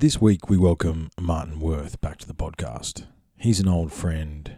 [0.00, 3.04] This week we welcome Martin Worth back to the podcast.
[3.36, 4.56] He's an old friend,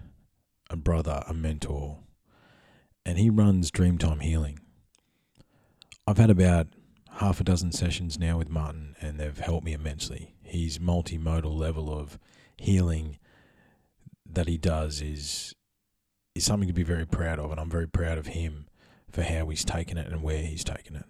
[0.70, 1.98] a brother, a mentor,
[3.04, 4.60] and he runs Dreamtime Healing.
[6.06, 6.68] I've had about
[7.14, 10.36] half a dozen sessions now with Martin, and they've helped me immensely.
[10.44, 12.20] His multimodal level of
[12.56, 13.18] healing
[14.24, 15.56] that he does is
[16.36, 18.68] is something to be very proud of, and I'm very proud of him
[19.10, 21.06] for how he's taken it and where he's taken it.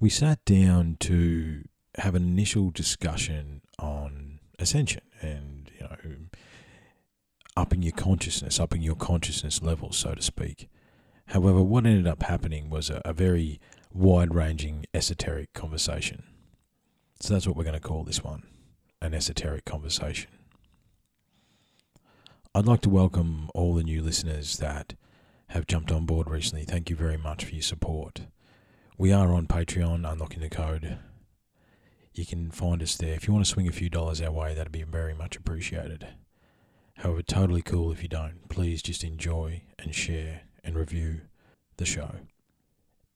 [0.00, 1.62] We sat down to
[1.98, 5.96] have an initial discussion on ascension and you know
[7.56, 10.68] upping your consciousness, upping your consciousness level, so to speak.
[11.28, 13.60] However, what ended up happening was a, a very
[13.92, 16.22] wide ranging esoteric conversation.
[17.20, 18.42] So that's what we're going to call this one
[19.00, 20.30] an esoteric conversation.
[22.54, 24.94] I'd like to welcome all the new listeners that
[25.48, 26.64] have jumped on board recently.
[26.64, 28.22] Thank you very much for your support.
[28.96, 30.98] We are on Patreon, Unlocking the Code.
[32.16, 33.12] You can find us there.
[33.12, 36.08] If you want to swing a few dollars our way, that'd be very much appreciated.
[36.96, 38.48] However, totally cool if you don't.
[38.48, 41.20] Please just enjoy and share and review
[41.76, 42.12] the show.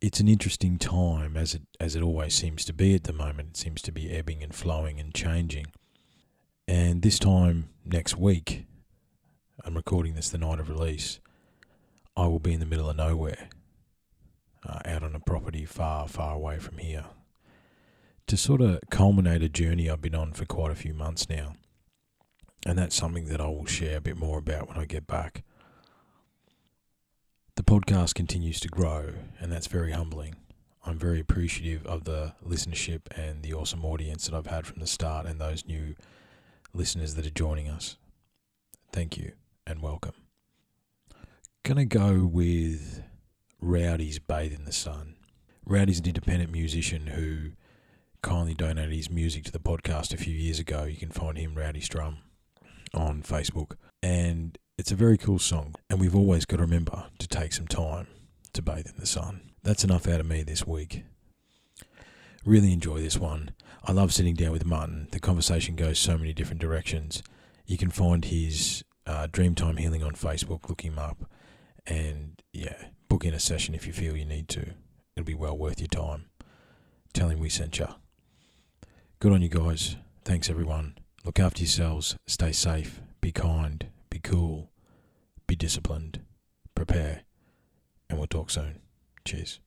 [0.03, 3.51] It's an interesting time, as it as it always seems to be at the moment.
[3.51, 5.67] It seems to be ebbing and flowing and changing.
[6.69, 8.67] And this time next week,
[9.65, 11.21] I'm recording this the night of release.
[12.17, 13.49] I will be in the middle of nowhere,
[14.67, 17.07] uh, out on a property far, far away from here,
[18.31, 21.55] to sort of culminate a journey I've been on for quite a few months now.
[22.65, 25.43] And that's something that I will share a bit more about when I get back.
[27.57, 30.37] The podcast continues to grow, and that's very humbling.
[30.87, 34.87] I'm very appreciative of the listenership and the awesome audience that I've had from the
[34.87, 35.97] start and those new
[36.73, 37.97] listeners that are joining us.
[38.93, 39.33] Thank you
[39.67, 40.15] and welcome.
[41.65, 43.03] Gonna go with
[43.61, 45.17] Rowdy's Bathe in the Sun.
[45.67, 47.55] Rowdy's an independent musician who
[48.23, 50.85] kindly donated his music to the podcast a few years ago.
[50.85, 52.19] You can find him, Rowdy Strum,
[52.95, 53.73] on Facebook.
[54.03, 55.75] And it's a very cool song.
[55.89, 58.07] And we've always got to remember to take some time
[58.53, 59.53] to bathe in the sun.
[59.63, 61.05] That's enough out of me this week.
[62.45, 63.51] Really enjoy this one.
[63.85, 65.09] I love sitting down with Martin.
[65.13, 67.23] The conversation goes so many different directions.
[67.67, 71.31] You can find his uh, Dreamtime Healing on Facebook, look him up,
[71.87, 72.77] and yeah,
[73.09, 74.75] book in a session if you feel you need to.
[75.17, 76.27] It'll be well worth your time.
[77.13, 77.89] Tell him we sent you.
[79.21, 79.97] Good on you guys.
[80.25, 80.97] Thanks everyone.
[81.27, 82.17] Look after yourselves.
[82.27, 83.03] Stay safe.
[83.21, 83.87] Be kind.
[84.09, 84.71] Be cool.
[85.47, 86.21] Be disciplined.
[86.75, 87.25] Prepare.
[88.09, 88.81] And we'll talk soon.
[89.27, 89.61] Cheers.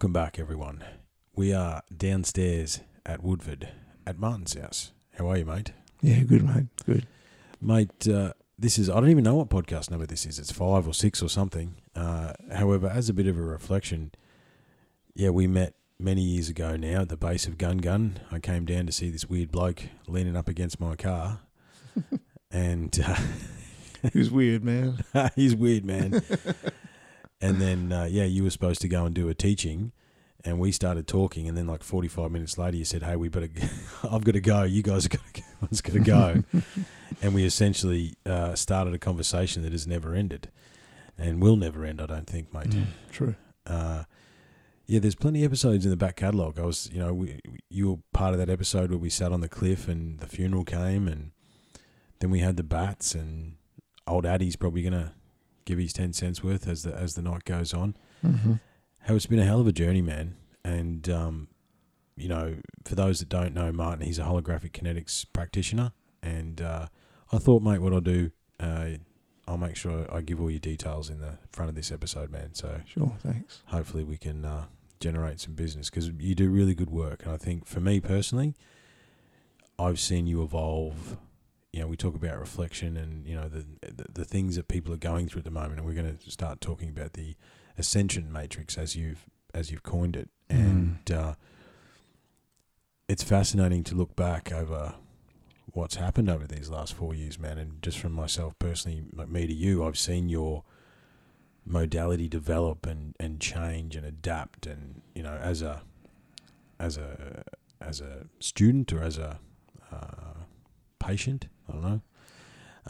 [0.00, 0.82] Welcome back, everyone.
[1.36, 3.68] We are downstairs at Woodford
[4.06, 4.92] at Martin's house.
[5.18, 5.72] How are you, mate?
[6.00, 6.68] Yeah, good mate.
[6.86, 7.06] Good.
[7.60, 10.38] Mate, uh, this is, I don't even know what podcast number this is.
[10.38, 11.74] It's five or six or something.
[11.94, 14.12] Uh, however, as a bit of a reflection,
[15.14, 18.20] yeah, we met many years ago now at the base of Gun Gun.
[18.32, 21.40] I came down to see this weird bloke leaning up against my car.
[22.50, 23.16] and uh,
[24.14, 25.04] was weird, man.
[25.36, 26.22] he's weird, man.
[27.40, 29.92] and then, uh, yeah, you were supposed to go and do a teaching.
[30.42, 33.28] And we started talking, and then like forty five minutes later, you said, "Hey, we
[33.28, 33.48] better.
[33.48, 33.62] Go.
[34.10, 34.62] I've got to go.
[34.62, 36.44] You guys are going to one's got to go."
[37.22, 40.50] and we essentially uh, started a conversation that has never ended,
[41.18, 42.00] and will never end.
[42.00, 42.70] I don't think, mate.
[42.70, 43.34] Mm, true.
[43.66, 44.04] Uh,
[44.86, 46.58] yeah, there's plenty of episodes in the back catalogue.
[46.58, 47.38] I was, you know, we,
[47.68, 50.64] you were part of that episode where we sat on the cliff and the funeral
[50.64, 51.32] came, and
[52.20, 53.56] then we had the bats, and
[54.06, 55.12] old Addy's probably gonna
[55.64, 57.96] give his ten cents worth as the as the night goes on.
[58.24, 58.54] Mm-hmm.
[59.00, 60.36] How it's been a hell of a journey, man.
[60.64, 61.48] And um,
[62.16, 65.92] you know, for those that don't know Martin, he's a holographic kinetics practitioner.
[66.22, 66.86] And uh,
[67.32, 68.88] I thought, mate, what I'll do, uh,
[69.48, 72.52] I'll make sure I give all your details in the front of this episode, man.
[72.52, 73.16] So Sure.
[73.22, 73.62] Thanks.
[73.66, 74.66] hopefully we can uh,
[75.00, 77.22] generate some business because you do really good work.
[77.24, 78.54] And I think for me personally,
[79.78, 81.16] I've seen you evolve.
[81.72, 84.92] You know, we talk about reflection and you know the, the the things that people
[84.92, 87.36] are going through at the moment, and we're going to start talking about the
[87.78, 90.28] ascension matrix as you've as you've coined it.
[90.48, 91.34] And uh,
[93.08, 94.94] it's fascinating to look back over
[95.72, 97.58] what's happened over these last four years, man.
[97.58, 100.64] And just from myself personally, like me to you, I've seen your
[101.64, 105.82] modality develop and, and change and adapt and you know as a
[106.78, 107.44] as a
[107.80, 109.38] as a student or as a
[109.92, 110.40] uh,
[110.98, 112.00] patient I don't know.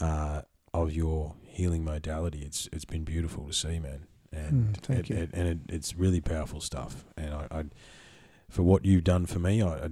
[0.00, 0.42] Uh,
[0.72, 4.06] of your healing modality it's it's been beautiful to see man.
[4.32, 5.16] And Mm, thank it, you.
[5.16, 7.04] It, and it, it's really powerful stuff.
[7.16, 7.64] And I, I
[8.48, 9.88] for what you've done for me I, I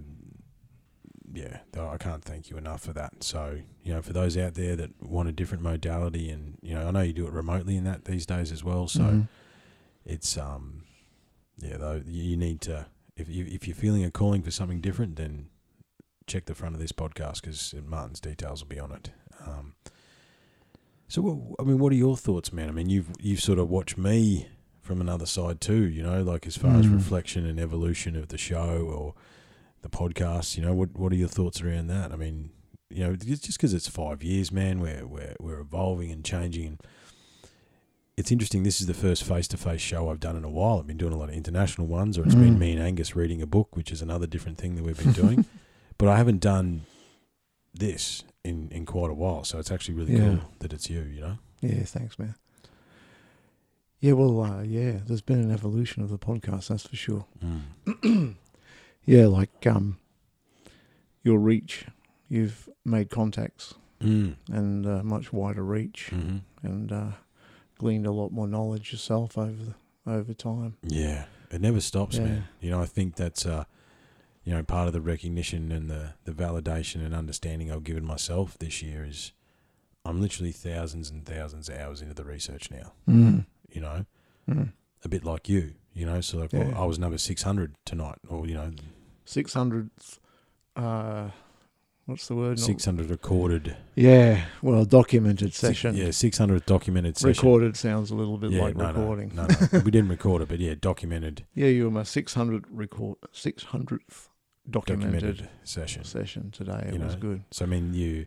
[1.35, 3.23] yeah I can't thank you enough for that.
[3.25, 6.87] So you know for those out there that want a different modality and you know
[6.87, 8.87] I know you do it remotely in that these days as well.
[8.89, 9.29] So Mhm.
[10.05, 10.85] it's um
[11.59, 15.17] yeah though you need to if you if you're feeling a calling for something different
[15.17, 15.49] then
[16.29, 19.11] check the front of this podcast because Martin's details will be on it
[19.47, 19.75] um
[21.09, 23.69] so what, I mean what are your thoughts man I mean you've you've sort of
[23.69, 24.49] watched me
[24.83, 26.95] from another side too you know like as far as Mm.
[26.95, 29.15] reflection and evolution of the show or
[29.83, 32.51] the podcast you know what what are your thoughts around that I mean
[32.91, 36.67] you know it's just because it's five years man we're we're we're evolving and changing
[36.67, 36.81] and
[38.17, 38.65] it's interesting.
[38.65, 40.81] This is the first face-to-face show I've done in a while.
[40.81, 42.59] I've been doing a lot of international ones, or it's been Mm.
[42.59, 45.45] me and Angus reading a book, which is another different thing that we've been doing.
[45.99, 46.83] but I haven't done
[47.75, 50.37] this in in quite a while, so it's actually really Yeah.
[50.39, 51.01] cool that it's you.
[51.03, 51.39] You know.
[51.61, 51.83] Yeah.
[51.85, 52.35] Thanks, man.
[54.01, 54.13] Yeah.
[54.13, 54.41] Well.
[54.41, 55.01] Uh, yeah.
[55.07, 56.69] There's been an evolution of the podcast.
[56.69, 57.27] That's for sure.
[57.87, 58.35] Mm.
[59.05, 59.27] Yeah.
[59.27, 59.97] Like um,
[61.23, 61.87] your reach.
[62.29, 64.37] You've made contacts Mm.
[64.53, 67.11] and uh, much wider reach, hmm and uh,
[67.79, 69.75] gleaned a lot more knowledge yourself over the,
[70.13, 70.77] over time.
[70.85, 72.25] Yeah, it never stops, Yeah.
[72.25, 72.45] man.
[72.61, 73.65] You know, I think that's uh,
[74.49, 78.57] you know, part of the recognition and the the validation and understanding I've given myself
[78.59, 79.33] this year is
[80.07, 82.93] I'm literally thousands and thousands of hours into the research now.
[83.07, 83.45] Mm.
[83.71, 84.07] You know,
[84.49, 84.73] Mm.
[85.05, 86.23] a bit like you, you know.
[86.23, 88.73] So like, well, I was number six hundred tonight, or you know,
[89.27, 90.19] Six hundredth.
[90.75, 91.29] Uh,
[92.07, 92.59] what's the word?
[92.59, 94.47] Six hundred recorded Yeah.
[94.63, 95.95] Well, documented six- session.
[95.95, 97.29] yeah, six hundred documented session.
[97.47, 99.33] Recorded sounds a little bit yeah, like no, recording.
[99.35, 99.79] No, no, no.
[99.81, 104.29] we didn't record it, but yeah, documented, Yeah, you were my 600 record, 600th
[104.71, 106.05] documented, documented session.
[106.05, 106.85] session today.
[106.89, 107.21] It You was know.
[107.21, 107.43] good.
[107.51, 108.27] So I mean, you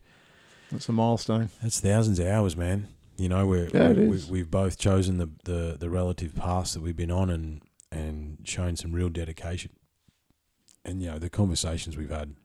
[0.71, 1.49] It's a milestone.
[1.61, 2.87] that's thousands of hours, man.
[3.17, 6.95] You know, we're, Yeah, we, we've both chosen the, the the relative paths that we've
[6.95, 9.71] been on, and and shown some real dedication.
[10.83, 12.35] And you know, the conversations we've had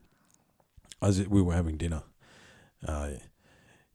[1.01, 2.03] as we were having dinner.
[2.87, 3.11] Uh,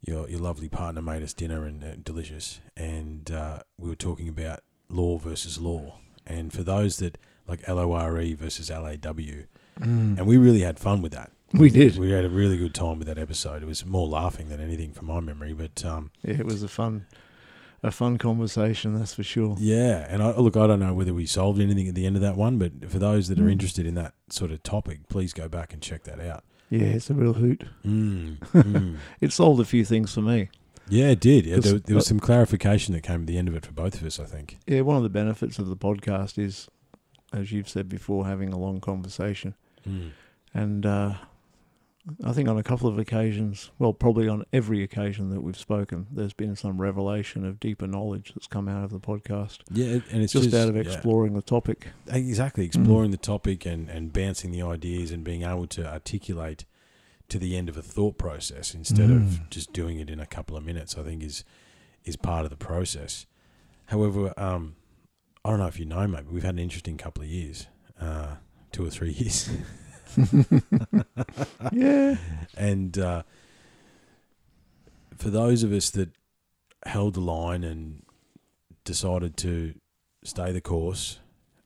[0.04, 4.28] your your lovely partner made us dinner and uh, delicious, and uh, we were talking
[4.28, 5.98] about lore versus law.
[6.26, 9.46] And for those that like L O R E versus L A W,
[9.80, 11.30] and we really had fun with that.
[11.54, 11.98] We did.
[11.98, 13.62] We had a really good time with that episode.
[13.62, 16.68] It was more laughing than anything from my memory, but um, Yeah, it was a
[16.68, 17.04] fun,
[17.82, 19.56] a fun conversation, that's for sure.
[19.58, 22.22] Yeah, and I, look, I don't know whether we solved anything at the end of
[22.22, 23.52] that one, but for those that are Mm.
[23.52, 26.42] interested in that sort of topic, please go back and check that out.
[26.70, 27.64] Yeah, it's a real hoot.
[27.84, 28.96] Mm, mm.
[29.20, 30.48] It solved a few things for me.
[30.88, 31.44] Yeah, it did.
[31.44, 34.00] Yeah, there, there was some clarification that came at the end of it for both
[34.00, 34.56] of us, I think.
[34.66, 36.68] Yeah, one of the benefits of the podcast is,
[37.32, 39.54] as you've said before, having a long conversation.
[39.88, 40.10] Mm.
[40.54, 41.14] And uh,
[42.24, 46.06] I think on a couple of occasions, well, probably on every occasion that we've spoken,
[46.10, 49.60] there's been some revelation of deeper knowledge that's come out of the podcast.
[49.70, 50.82] Yeah, and it's just, just, out of yeah.
[50.82, 51.88] exploring the topic.
[52.08, 56.64] Exactly, exploring the topic and, and bouncing the ideas and being able to articulate
[57.28, 59.48] to the end of a thought process instead of Mm.
[59.48, 60.98] just doing it in a couple of minutes.
[60.98, 61.44] I think is
[62.04, 63.26] is part of the process.
[63.86, 64.74] However, um,
[65.44, 67.66] I don't know if you know, mate, but we've had an interesting couple of years,
[68.00, 68.36] uh,
[68.70, 69.50] two or three years,
[71.72, 72.16] yeah.
[72.56, 73.22] and uh,
[75.16, 76.10] for those of us that
[76.86, 78.02] held the line and
[78.84, 79.74] decided to
[80.24, 81.18] stay the course,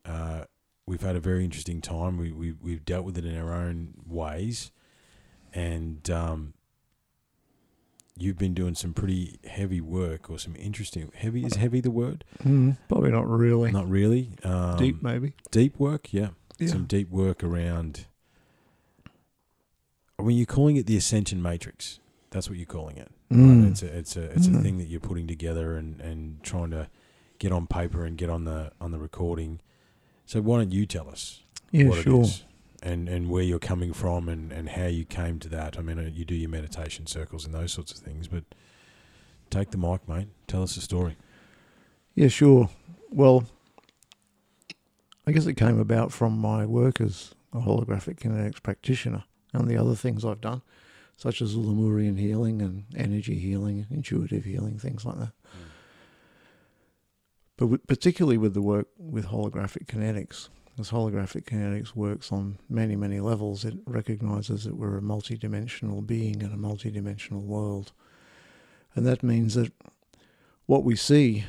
[0.04, 0.44] uh,
[0.86, 2.16] we've had a very interesting time.
[2.16, 4.70] We, we we've dealt with it in our own ways,
[5.52, 6.54] and um,
[8.16, 12.24] you've been doing some pretty heavy work or some interesting heavy is heavy the word?
[12.42, 13.70] Mm, probably not really.
[13.72, 14.30] Not really.
[14.42, 15.34] Um, Deep, maybe.
[15.50, 16.12] deep work.
[16.12, 16.28] Yeah.
[16.58, 16.68] Yeah.
[16.68, 18.06] some deep work around.
[20.18, 22.00] I mean, you're calling it the ascension matrix.
[22.30, 23.10] That's what you're calling it.
[23.30, 23.38] right?
[23.40, 23.70] Mm.
[23.70, 24.62] It's a it's a it's a Mm.
[24.62, 26.88] thing that you're putting together and, and trying to
[27.38, 29.60] get on paper and get on the on the recording.
[30.24, 32.24] So why don't you tell us yeah, sure.
[32.86, 35.78] And and where you're coming from and and how you came to that?
[35.78, 38.44] I mean, uh, you do your meditation circles and those sorts of things, but
[39.50, 40.28] take the mic, mate.
[40.46, 41.16] Tell us a story.
[42.14, 42.70] Yeah, sure.
[43.10, 43.44] Well,
[45.26, 49.76] I guess it came about from my work as a holographic kinetics practitioner and the
[49.76, 50.62] other things I've done,
[51.16, 55.32] such as Lemurian healing and energy healing, intuitive healing, things like that.
[57.56, 62.96] But with, particularly with the work with holographic kinetics, as holographic kinetics works on many,
[62.96, 67.92] many levels, it recognizes that we're a multidimensional being in a multidimensional world.
[68.94, 69.72] And that means that
[70.66, 71.44] what we see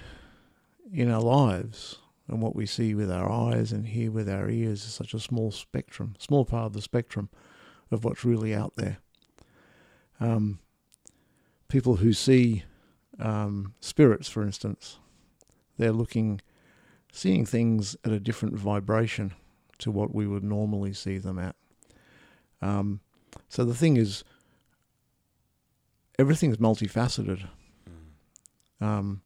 [0.94, 4.84] in our lives and what we see with our eyes and hear with our ears
[4.86, 7.30] is such a small spectrum, small part of the spectrum
[7.92, 8.98] of what's really out there.
[10.20, 10.60] Um,
[11.68, 12.64] people who see
[13.20, 15.00] um, spirits, for instance,
[15.78, 16.42] they're looking,
[17.18, 19.34] seeing things at a different vibration
[19.80, 21.56] to what we would normally see them at.
[22.62, 23.00] Um,
[23.50, 24.24] so the thing is,
[26.20, 27.48] everything's multifaceted.
[28.80, 29.22] Um,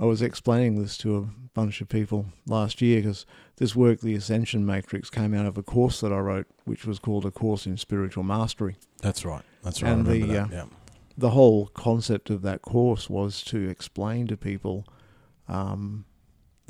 [0.00, 4.14] I was explaining this to a bunch of people last year because this work, the
[4.14, 7.66] Ascension Matrix, came out of a course that I wrote, which was called A Course
[7.66, 8.76] in Spiritual Mastery.
[9.02, 9.42] That's right.
[9.62, 9.92] That's right.
[9.92, 10.64] And the, uh, yeah.
[11.18, 14.86] The whole concept of that course was to explain to people
[15.46, 16.06] um,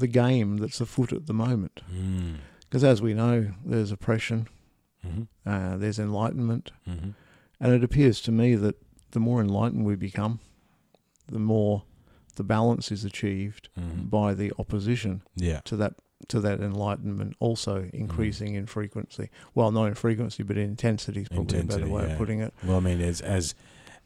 [0.01, 1.81] the game that's afoot at the moment.
[1.93, 2.37] Mm.
[2.61, 4.49] Because as we know, there's oppression,
[5.05, 7.11] hmm uh, there's enlightenment, hmm
[7.63, 8.77] and it appears to me that
[9.11, 10.41] the more enlightened we become,
[11.27, 11.83] the more
[12.37, 15.61] the balance is achieved hmm by the opposition Yeah.
[15.65, 15.95] to that
[16.29, 19.31] to that enlightenment also increasing in frequency.
[19.55, 22.13] Well, not in frequency, but in intensity is probably a Intensity, better way yeah.
[22.13, 22.53] of putting it.
[22.63, 23.55] Well, I mean, as as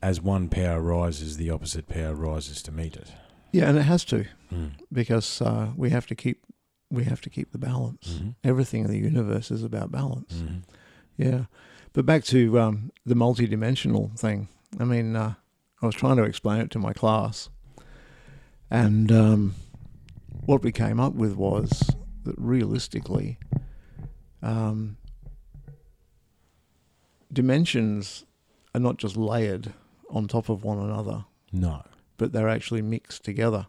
[0.00, 3.08] as one power rises, the opposite power rises to meet it.
[3.54, 4.72] Yeah, and it has to Mm.
[4.92, 6.38] because uh, we have to keep
[6.90, 8.18] we have to keep the balance.
[8.20, 8.34] Mhm.
[8.44, 10.34] Everything in the universe is about balance.
[10.42, 10.62] Mhm.
[11.16, 11.44] Yeah,
[11.92, 14.48] but back to um, the multidimensional thing.
[14.78, 15.34] I mean, uh,
[15.82, 17.48] I was trying to explain it to my class,
[18.70, 19.54] and um,
[20.46, 21.70] what we came up with was
[22.24, 23.38] that realistically,
[24.42, 24.96] um,
[27.32, 28.24] dimensions
[28.74, 29.72] are not just layered
[30.10, 31.82] on top of one another, No.
[32.16, 33.66] But they're actually mixed together.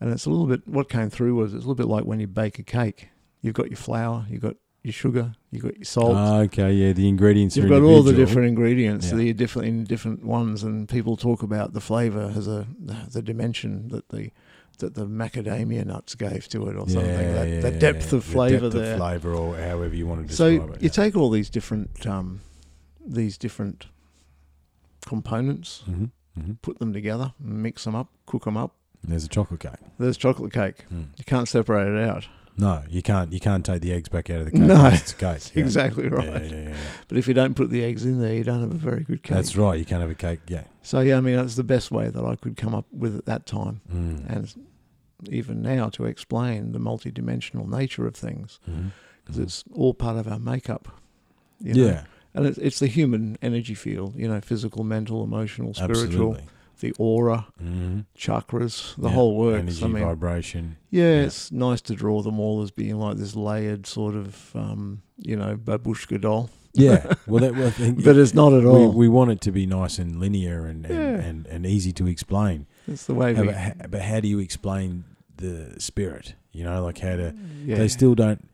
[0.00, 2.20] And it's a little bit, what came through was it's a little bit like when
[2.20, 3.08] you bake a cake.
[3.40, 6.92] You've got your flour, you've got your sugar, you've got your salt, Ah, okay, yeah,
[6.92, 9.16] the ingredients You've got all the different ingredients, Yeah.
[9.16, 12.66] the different in different ones, and people talk about the flavour as a
[13.10, 14.30] the dimension that the
[14.78, 17.06] that the macadamia nuts gave to it, or something.
[17.06, 18.92] Yeah, that, yeah, that depth of flavour the depth there.
[18.92, 20.82] of flavour, or however you want to so describe it.
[20.82, 20.92] you yeah.
[20.92, 22.40] take all these different um,
[23.04, 23.86] these different
[25.06, 26.56] components, Mhm, mhm.
[26.62, 28.74] put them together, mix them up, cook them up.
[29.02, 29.72] There's a chocolate cake.
[29.98, 30.84] There's chocolate cake.
[30.92, 31.08] Mm.
[31.16, 32.26] You can't separate it out.
[32.58, 33.32] No, you can't.
[33.32, 34.60] You can't take the eggs back out of the cake.
[34.60, 34.86] No.
[34.86, 35.42] It's cake.
[35.54, 35.62] yeah.
[35.62, 36.50] Exactly right.
[36.50, 36.76] Yeah, yeah.
[37.06, 39.22] But if you don't put the eggs in there, you don't have a very good
[39.22, 39.36] cake.
[39.36, 39.78] That's right.
[39.78, 40.40] You can't have a cake.
[40.48, 40.64] Yeah.
[40.82, 43.26] So yeah, I mean that's the best way that I could come up with at
[43.26, 43.82] that time.
[43.92, 44.34] Mm.
[44.34, 44.54] and
[45.30, 48.58] even now to explain the multidimensional nature of things
[49.24, 49.42] because mhm.
[49.42, 50.88] it's all part of our makeup.
[51.60, 51.86] you know.
[51.86, 52.04] yeah,
[52.36, 56.04] and it's, it's the human energy field, you know, physical, mental, emotional, spiritual,
[56.36, 56.42] absolutely.
[56.80, 58.00] the aura, Mm-hmm.
[58.16, 59.60] chakras, the Yeah, whole works.
[59.60, 60.76] Energy, I mean, vibration.
[60.90, 61.22] yeah, yeah.
[61.22, 65.36] it's nice to draw them all as being like this layered sort of, um, you
[65.36, 66.50] know, babushka doll.
[66.74, 67.14] Yeah.
[67.26, 67.72] Well, that, well
[68.04, 68.92] But it's not at all.
[68.92, 71.26] we want it to be nice and linear and, and, Yeah.
[71.26, 72.66] and, and easy to explain.
[72.86, 73.46] it's the way How- we.
[73.48, 75.04] but, how, but how do you explain
[75.38, 76.34] the spirit?
[76.52, 77.34] You know, like how to.
[77.66, 78.48] They still don't.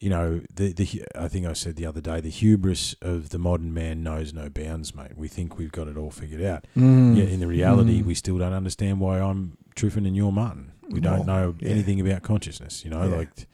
[0.00, 3.38] You know, the the I think I said the other day, the hubris of the
[3.38, 5.16] modern man knows no bounds, mate.
[5.16, 6.66] We think we've got it all figured out.
[6.76, 7.16] Mm.
[7.16, 8.06] Yet in the reality, Mm.
[8.06, 10.72] we still don't understand why I'm Truffin and you're Martin.
[10.88, 11.70] We don't Well, know yeah.
[11.70, 12.84] anything about consciousness.
[12.84, 13.16] You know, Yeah.
[13.16, 13.48] like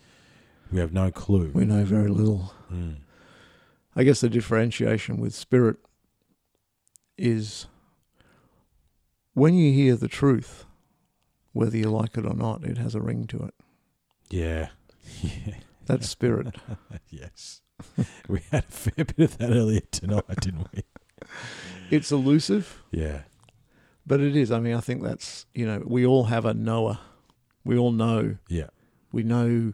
[0.71, 1.51] we have no clue.
[1.55, 2.53] We know very little.
[2.71, 2.97] Mm.
[3.97, 5.77] I guess the differentiation with spirit
[7.17, 7.67] is
[9.33, 10.67] when you hear the truth,
[11.53, 13.55] whether you like it or not, it has a ring to it.
[14.29, 14.69] Yeah.
[15.23, 15.55] Yeah.
[15.87, 16.55] That's spirit.
[17.11, 17.61] yes.
[18.29, 20.83] we had a fair bit of that earlier tonight, didn't we?
[21.91, 23.23] it's elusive, Yeah.
[24.07, 24.50] but it is.
[24.53, 26.99] I mean, I think that's, you know, we all have a knower.
[27.64, 28.37] We all know.
[28.49, 28.69] Yeah.
[29.12, 29.73] We know,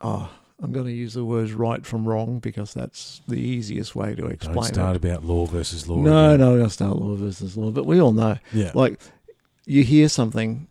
[0.00, 0.30] oh,
[0.62, 4.22] I'm going to use the words right from wrong because that's the easiest way to
[4.22, 5.04] Don't explain start it.
[5.04, 5.96] about lore versus law.
[5.98, 6.40] No, again.
[6.40, 8.38] no, to start lore versus law, but we all know.
[8.52, 8.70] Yeah.
[8.74, 9.00] Like,
[9.66, 10.68] you hear something,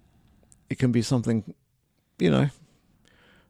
[0.70, 1.54] it can be something,
[2.18, 2.50] you know,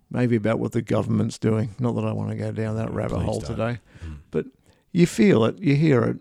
[0.09, 1.75] maybe about what the government's doing.
[1.79, 3.49] Not that I want to go down that rabbit please hole don't.
[3.51, 3.79] today.
[4.05, 4.45] Mm.
[4.91, 6.17] You feel it, you hear it,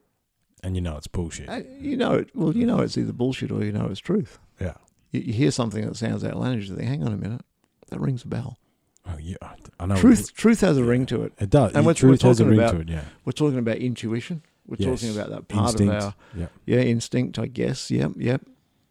[0.64, 1.48] And you know it's bullshit.
[1.48, 2.30] uh, you know it.
[2.34, 4.40] Well, you know it's either bullshit or you know it's truth.
[4.60, 4.74] Yeah.
[5.12, 7.42] You, you hear something that sounds outlandish, you think, hang on a minute,
[7.90, 8.58] that rings a bell.
[9.06, 9.36] Oh, yeah.
[9.78, 9.94] I know.
[9.96, 10.86] truth, truth has a yeah.
[10.88, 11.34] ring to it.
[11.38, 11.72] It does.
[11.74, 12.88] And what truth has a ring about- to it.
[12.88, 13.04] Yeah.
[13.24, 14.42] We're talking about intuition.
[14.66, 15.02] We're Yes.
[15.02, 15.94] talking about that part Instinct.
[15.94, 16.46] of our Yeah.
[16.66, 17.90] yeah instinct, I guess.
[17.92, 18.42] Yep, yep.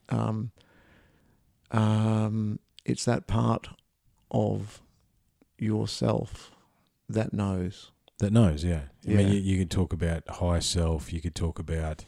[0.10, 0.52] Um,
[1.72, 3.70] um, it's that part
[4.32, 4.82] of
[5.64, 6.52] yourself
[7.10, 7.92] that knows.
[8.20, 8.64] That knows.
[8.64, 8.82] Yeah.
[9.08, 11.12] I mean, you, you could talk about higher self.
[11.12, 12.06] You could talk about.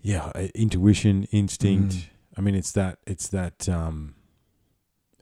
[0.00, 1.94] Yeah, uh, intuition, instinct.
[1.94, 2.04] Mm.
[2.36, 2.98] I mean, it's that.
[3.06, 3.68] It's that.
[3.68, 4.14] Um,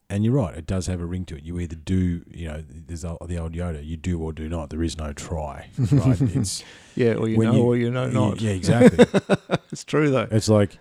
[0.09, 0.57] and you're right.
[0.57, 1.42] It does have a ring to it.
[1.42, 3.85] You either do, you know, there's the the old Yoda.
[3.85, 4.70] You do or do not.
[4.70, 5.68] There is no try.
[5.90, 6.20] Right.
[6.37, 6.62] It's
[6.94, 8.40] Yeah, or you know, you- or you know not.
[8.40, 9.05] Yeah, exactly.
[9.72, 10.29] it's true though.
[10.31, 10.79] it's like,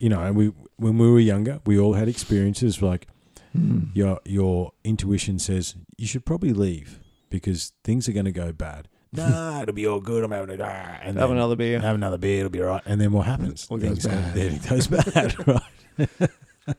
[0.00, 3.06] you know, and we when we were younger, we all had experiences like
[3.56, 3.94] Mm.
[3.94, 6.98] your your intuition says you should probably leave
[7.30, 8.88] because things are going to go bad.
[9.14, 10.24] Nah, it'll be all good.
[10.24, 11.78] I'm having a ah, and Have then another beer.
[11.78, 12.38] have another beer.
[12.38, 12.82] It'll be all right.
[12.84, 13.68] And then what happens?
[13.70, 14.34] It goes Things go- bad.
[14.34, 15.46] Then it goes bad.
[15.46, 16.30] right.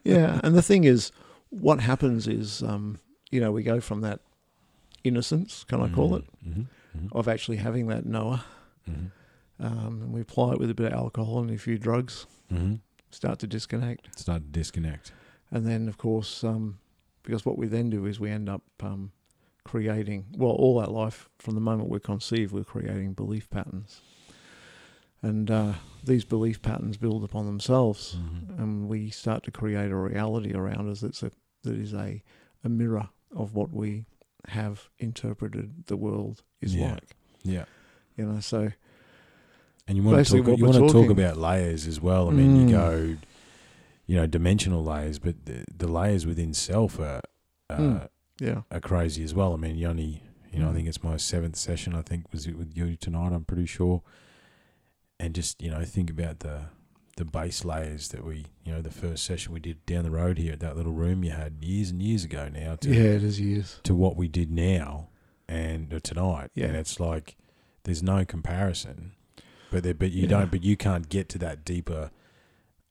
[0.04, 1.14] yeah, and the thing is,
[1.50, 3.00] what happens is, um,
[3.32, 4.20] you know, we go from that
[5.06, 7.08] innocence, can I call it, Mm-hmm.
[7.18, 8.42] of actually having that knower,
[8.90, 9.66] Mm-hmm.
[9.66, 12.76] um, and we apply it with a bit of alcohol and a few drugs, Mm-hmm.
[13.12, 14.20] start to disconnect.
[14.20, 15.14] Start to disconnect.
[15.56, 16.80] And then, of course, um,
[17.24, 19.14] because what we then do is we end up um,
[19.64, 24.02] creating, well, all our life, from the moment we're conceived, we're creating belief patterns.
[25.22, 28.62] And uh, these belief patterns build upon themselves, Mm-hmm.
[28.62, 31.32] and we start to create a reality around us that's a,
[31.64, 32.22] that is a,
[32.66, 34.06] a mirror of what we
[34.50, 36.92] have interpreted the world is Yeah.
[36.96, 37.16] like.
[37.44, 37.66] Yeah.
[38.18, 38.72] You know, so
[39.88, 40.58] And you want to talk.
[40.58, 42.28] You want to talk about layers as well.
[42.28, 42.62] I mean, Mm.
[42.62, 43.18] you go,
[44.08, 47.22] you know, dimensional layers, but the, the layers within self are
[47.70, 48.08] uh, Mm.
[48.40, 49.54] yeah, are crazy as well.
[49.54, 50.76] I mean, you only, you know, I Mm.
[50.76, 51.96] think it's my seventh session.
[51.96, 53.32] I think was it with you tonight.
[53.34, 54.04] I'm pretty sure.
[55.20, 56.66] And just you know, think about the
[57.18, 60.38] the base layers that we, you know, the first session we did down the road
[60.38, 63.24] here at that little room you had years and years ago now to yeah, it
[63.24, 63.80] is years.
[63.84, 65.08] to what we did now
[65.48, 66.52] and or tonight.
[66.56, 66.66] Yeah.
[66.66, 67.38] And it's like
[67.84, 69.14] there's no comparison.
[69.72, 70.28] But there, but you Yeah.
[70.30, 72.12] don't but you can't get to that deeper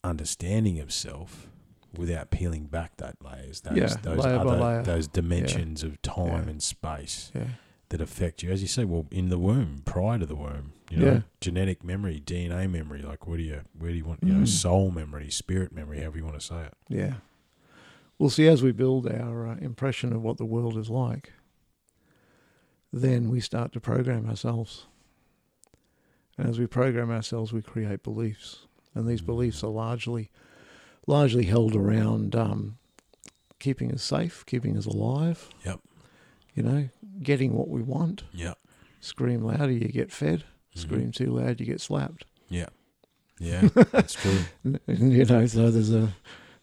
[0.05, 1.49] understanding of self
[1.97, 3.61] without peeling back that layers.
[3.63, 4.83] Those Yeah, those layer other layer.
[4.83, 6.51] those dimensions of time Yeah.
[6.51, 7.49] and space Yeah,
[7.91, 8.51] that affect you.
[8.51, 10.73] As you say, well, in the womb, prior to the womb.
[10.91, 11.21] You know, Yeah.
[11.41, 14.49] genetic memory, DNA memory, like what do you where do you want you know, Mm.
[14.49, 16.75] soul memory, spirit memory, however you want to say it.
[16.89, 17.15] yeah.
[18.19, 21.33] Well, see, as we build our uh, impression of what the world is like,
[22.93, 24.87] then we start to program ourselves.
[26.39, 30.31] And as we program ourselves, we create beliefs, and these beliefs are largely,
[31.07, 32.79] largely held around um,
[33.59, 35.49] keeping us safe, keeping us alive.
[35.65, 35.81] Yep.
[36.55, 36.89] You know,
[37.23, 38.25] getting what we want.
[38.33, 38.55] Yeah.
[39.01, 40.45] Scream louder, you get fed.
[40.75, 40.81] Mhm.
[40.81, 42.25] Scream too loud, you get slapped.
[42.49, 42.69] Yeah.
[43.39, 43.69] Yeah.
[43.93, 44.45] That's true.
[44.87, 46.15] you know, so there's a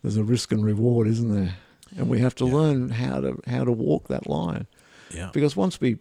[0.02, 1.56] there's a risk and reward, isn't there?
[1.98, 4.67] And we have to learn how to how to walk that line.
[5.13, 5.30] Yeah.
[5.34, 5.98] Because once we,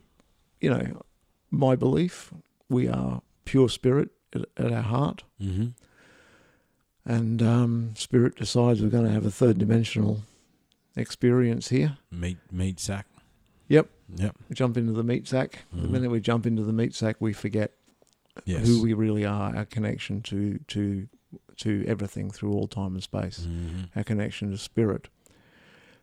[0.61, 1.03] you know,
[1.51, 2.33] my belief,
[2.69, 5.69] we are pure spirit at, at our heart, Mm-hmm.
[7.05, 10.23] And um, spirit decides we're going to have a third dimensional
[10.97, 11.99] experience here.
[12.11, 13.07] Meat meat sack.
[13.69, 13.89] Yep.
[14.17, 14.37] Yep.
[14.49, 15.65] We jump into the meat sack.
[15.73, 15.91] The Mhm.
[15.91, 17.73] minute we jump into the meat sack, we forget
[18.45, 18.67] Yes.
[18.67, 21.09] who we really are, our connection to to
[21.59, 23.89] to everything through all time and space, Mhm.
[23.95, 25.09] our connection to spirit.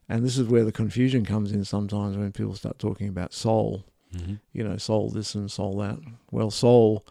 [0.08, 3.84] And this is where the confusion comes in sometimes when people start talking about soul.
[4.14, 4.40] Mhm.
[4.54, 6.00] You know, soul this and soul that.
[6.32, 7.06] Well, soul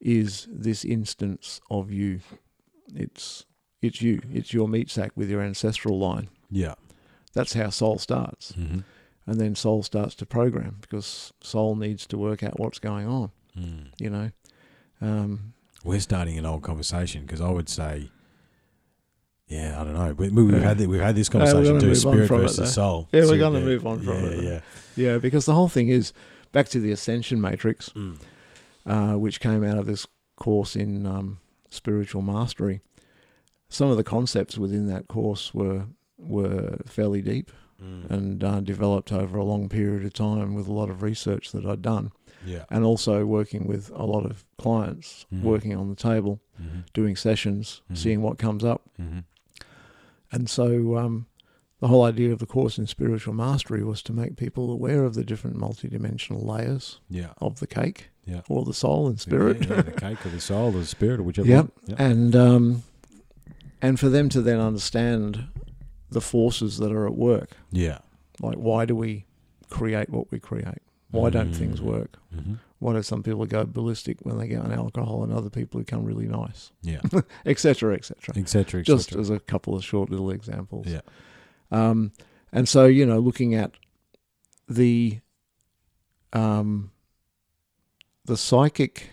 [0.00, 2.20] is this instance of you.
[2.94, 3.44] It's
[3.80, 4.20] it's you.
[4.32, 6.28] It's your meat sack with your ancestral line.
[6.50, 6.74] Yeah.
[7.32, 8.52] That's how soul starts.
[8.52, 8.84] Mhm.
[9.26, 13.30] And then soul starts to program because soul needs to work out what's going on,
[13.58, 13.86] Mm.
[13.98, 14.30] you know.
[15.00, 18.10] Um, We're starting an old conversation because I would say,
[19.48, 20.14] yeah, I don't know.
[20.14, 20.68] We, we, we've Yeah.
[20.68, 21.94] had the, we've had this conversation too.
[21.94, 23.08] Spirit versus soul.
[23.12, 24.42] Yeah, we're So, gonna move on from yeah, it, though.
[24.42, 24.60] Yeah.
[24.96, 26.12] yeah, because the whole thing is
[26.52, 28.16] back to the ascension matrix, Mm.
[28.86, 31.38] uh, which came out of this course in um,
[31.72, 32.80] spiritual mastery.
[33.68, 35.86] Some of the concepts within that course were
[36.18, 37.50] were fairly deep
[37.82, 38.10] Mm.
[38.10, 41.66] and uh, developed over a long period of time with a lot of research that
[41.66, 42.12] I'd done,
[42.46, 42.64] Yeah.
[42.70, 45.42] and also working with a lot of clients, Mhm.
[45.42, 46.84] working on the table, Mhm.
[46.92, 47.96] doing sessions, Mhm.
[47.96, 48.88] seeing what comes up.
[49.00, 49.24] Mhm.
[50.30, 51.26] And so um,
[51.82, 55.14] the whole idea of the course in spiritual mastery was to make people aware of
[55.14, 57.32] the different multidimensional layers Yeah.
[57.38, 58.42] of the cake Yeah.
[58.48, 59.66] or the soul and spirit.
[59.66, 61.48] Yeah, yeah, the cake or the soul or the spirit or whichever.
[61.56, 61.66] Yep.
[61.88, 61.98] Yep.
[62.00, 62.82] and um,
[63.80, 65.48] and for them to then understand
[66.08, 67.50] the forces that are at work.
[67.72, 67.98] Yeah.
[68.40, 69.26] Like why do we
[69.68, 70.82] create what we create?
[71.10, 71.84] Why don't things Mm.
[71.84, 72.18] work?
[72.34, 72.58] Mhm.
[72.78, 76.04] Why do some people go ballistic when they get on alcohol and other people become
[76.04, 76.70] really nice?
[76.82, 77.00] Yeah.
[77.44, 77.92] Etc.
[77.94, 78.34] Etc.
[78.36, 80.86] Et cetera, et Just as a couple of short little examples.
[80.86, 81.00] Yeah.
[81.72, 82.12] Um,
[82.52, 83.72] and so, you know, looking at
[84.68, 85.20] the
[86.32, 86.90] um,
[88.24, 89.10] the psychic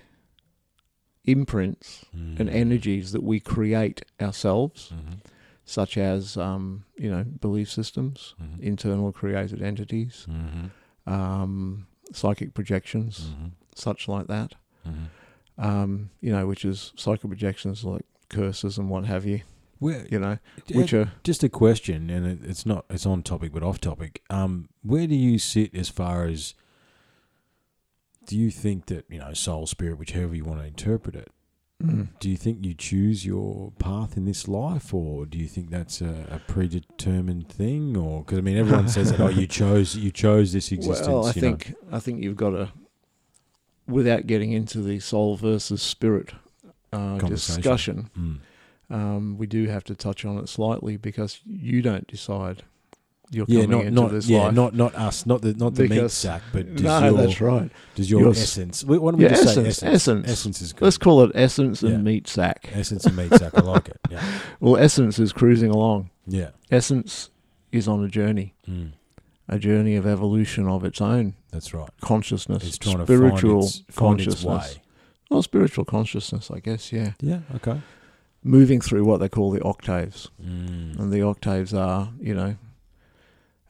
[1.25, 2.53] imprints and Mm.
[2.53, 5.19] energies that we create ourselves, Mhm.
[5.65, 8.59] such as um, you know belief systems, Mhm.
[8.61, 10.71] internal created entities, Mhm.
[11.11, 13.51] um, psychic projections, Mhm.
[13.75, 14.55] such like that.
[14.87, 15.09] Mhm.
[15.57, 19.41] Um, you know, which is psychic projections like curses and what have you.
[19.79, 20.37] Where, You know,
[20.73, 24.21] which are just a question, and it, it's not it's on topic but off topic.
[24.29, 26.53] Um, where do you sit as far as
[28.25, 31.29] do you think that you know soul, spirit, whichever you want to interpret it?
[31.81, 35.69] mm, Do you think you choose your path in this life, or do you think
[35.69, 37.95] that's a, a predetermined thing?
[37.95, 41.07] Or because I mean, everyone says that oh, you chose you chose this existence.
[41.07, 41.47] Well, I you know.
[41.57, 42.71] think I think you've got to,
[43.87, 46.33] without getting into the soul versus spirit
[46.91, 48.39] uh, discussion, Mm.
[48.89, 52.63] Um, we do have to touch on it slightly because you don't decide
[53.31, 54.55] you're Yeah, coming not into not this yeah, life.
[54.55, 57.71] not not us, not the not the meat sack, but does no, your that's right.
[57.93, 58.83] does your Your essence?
[58.83, 59.93] Why don't we Yeah, just say essence, essence?
[59.95, 60.27] essence.
[60.29, 60.85] Essence is good.
[60.85, 61.97] Let's call it essence and Yeah.
[61.97, 62.69] meat sack.
[62.73, 63.53] essence and meat sack.
[63.55, 63.99] I like it.
[64.09, 64.23] Yeah,
[64.59, 66.09] Well, essence is cruising along.
[66.25, 66.49] yeah.
[66.71, 67.29] Essence
[67.71, 68.93] is on a journey, Mm.
[69.47, 71.89] a journey of evolution of its own That's right.
[72.01, 74.75] consciousness, It's trying spiritual to find its, find its consciousness.
[74.77, 74.81] way.
[75.29, 76.91] Well, spiritual consciousness, I guess.
[76.91, 77.41] Yeah, Yeah.
[77.53, 77.79] Okay.
[78.43, 80.29] Moving through what they call the octaves.
[80.41, 80.99] Mm.
[80.99, 82.55] and the octaves are, you know,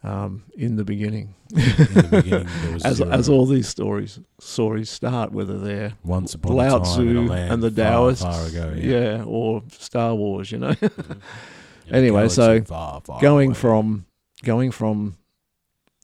[0.04, 2.48] um, in the beginning, In the beginning,
[2.86, 7.32] as as all these stories stories start, whether they're once upon Lao a time Tzu
[7.34, 8.74] and the far, Taoists, far ago.
[8.78, 9.00] yeah.
[9.18, 9.24] Yeah.
[9.26, 10.92] or Star Wars, you know, a
[11.92, 13.56] Anyway, so far, far going away.
[13.56, 14.06] from
[14.44, 15.18] going from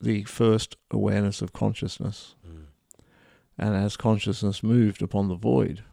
[0.02, 2.66] the first awareness of consciousness, Mm.
[3.58, 5.84] and as consciousness moved upon the void,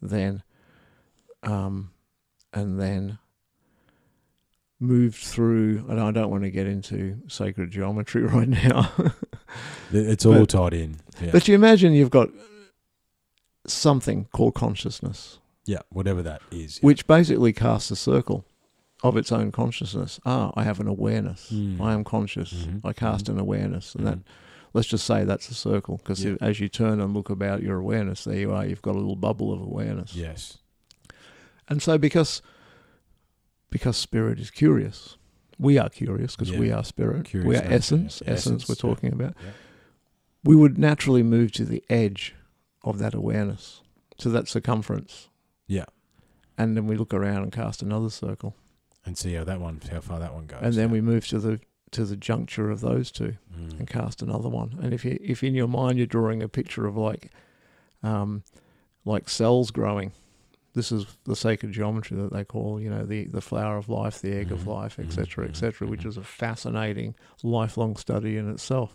[0.00, 0.42] then,
[1.42, 1.90] um,
[2.52, 3.18] and then
[4.80, 5.84] moved through.
[5.88, 8.90] And I don't want to get into sacred geometry right now.
[9.92, 10.96] It's all But- tied in.
[11.20, 11.30] Yeah.
[11.32, 12.28] But you imagine you've got
[13.66, 15.80] something called consciousness, yeah.
[15.90, 16.78] Whatever that is.
[16.80, 18.44] which basically casts a circle
[19.02, 20.18] of its own consciousness.
[20.24, 21.50] Ah, I have an awareness.
[21.52, 21.80] Mm.
[21.80, 22.52] I am conscious.
[22.52, 22.80] Mhm.
[22.84, 24.22] I cast an awareness, and that Mhm.
[24.74, 26.36] let's just say that's a circle because Yeah.
[26.40, 28.64] as you turn and look about your awareness, there you are.
[28.64, 30.14] You've got a little bubble of awareness.
[30.16, 30.58] Yes.
[31.68, 32.42] And so because
[33.70, 35.16] because spirit is curious,
[35.58, 37.26] we are curious because we are spirit.
[37.26, 38.22] Curious we are essence.
[38.24, 38.32] yeah.
[38.32, 38.94] Essence, Essence, we're yeah.
[38.94, 39.34] talking about.
[39.44, 39.50] Yeah.
[40.44, 42.34] We would naturally move to the edge
[42.82, 43.82] of that awareness,
[44.18, 45.28] to that circumference.
[45.66, 45.84] Yeah.
[46.56, 48.54] And then we look around and cast another circle.
[49.04, 50.60] And see how that one, how far that one goes.
[50.62, 50.92] and then yeah.
[50.92, 53.78] we move to the to the juncture of those two Mm.
[53.78, 54.78] and cast another one.
[54.82, 57.30] And if you if in your mind you're drawing a picture of like
[58.02, 58.42] um
[59.04, 60.12] like cells growing,
[60.74, 64.20] this is the sacred geometry that they call, you know, the, the flower of life,
[64.20, 66.08] the egg of Mhm, life, etc., mhm, etc., which mhm.
[66.08, 68.94] is a fascinating lifelong study in itself.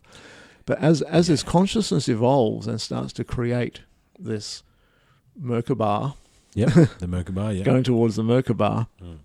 [0.65, 3.81] But as as this consciousness evolves and starts to create
[4.17, 4.63] this
[5.41, 6.15] Merkaba,
[6.53, 6.65] yeah,
[6.99, 7.57] The Merkaba.
[7.57, 7.63] Yeah.
[7.63, 9.17] going towards the Merkaba, Mm.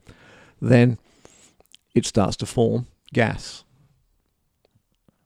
[0.61, 0.98] then
[1.94, 3.64] it starts to form gas.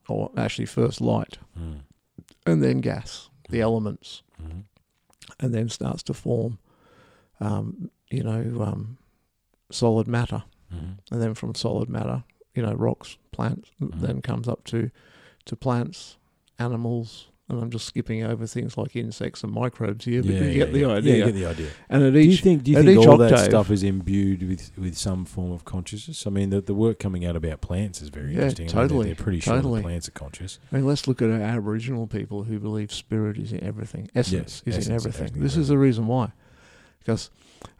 [0.08, 1.80] Or actually first light Mm.
[2.44, 4.64] and then gas, the elements, Mhm.
[5.40, 6.58] and then starts to form
[7.42, 8.98] um, you know, um,
[9.70, 10.98] solid matter, Mhm.
[11.11, 12.24] and then from solid matter,
[12.55, 14.00] you know, rocks, plants, Mhm.
[14.00, 14.90] then comes up to
[15.44, 16.18] to plants,
[16.59, 17.28] animals.
[17.48, 20.55] And I'm just skipping over things like insects and microbes here, but Yeah, you yeah,
[20.55, 21.11] get the idea.
[21.12, 21.68] Yeah, you get the idea.
[21.90, 22.62] and at Do you think?
[22.62, 26.26] Do you think all that stuff is imbued with with some form of consciousness?
[26.26, 28.66] I mean, the the work coming out about plants is very Yeah, interesting.
[28.66, 29.81] I mean, they're- totally, they're, pretty sure totally.
[29.81, 30.61] the plants are conscious.
[30.70, 34.09] I mean, let's look at our Aboriginal people who believe spirit is in everything.
[34.14, 35.42] Essence Yes, is essence in everything.
[35.42, 36.33] This is the reason why.
[37.05, 37.31] Because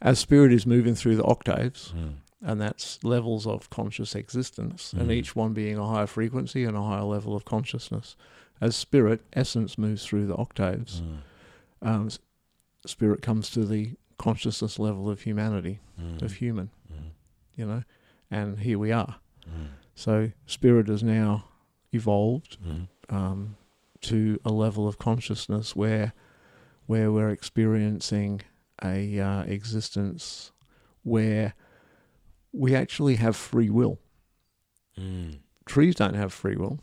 [0.01, 2.15] as spirit is moving through the octaves, Mm.
[2.43, 5.13] and that's levels of conscious existence, and Mhm.
[5.13, 8.17] each one being a higher frequency and a higher level of consciousness.
[8.61, 11.19] As spirit, essence moves through the octaves, Mm.
[11.89, 12.09] um,
[12.87, 16.23] spirit comes to the consciousness level of humanity, Mm.
[16.23, 17.11] of human, Mm.
[17.57, 17.83] you know,
[18.31, 19.17] and here we are.
[19.49, 19.69] Mm.
[19.95, 21.45] So spirit has now
[21.93, 22.89] evolved Mm.
[23.09, 23.57] um,
[24.03, 26.13] to a level of consciousness where
[26.87, 28.41] where we're experiencing
[28.85, 30.53] a uh, existence
[31.03, 31.55] where
[32.53, 33.99] we actually have free will.
[34.99, 35.39] Mm.
[35.67, 36.81] Trees don't have free will.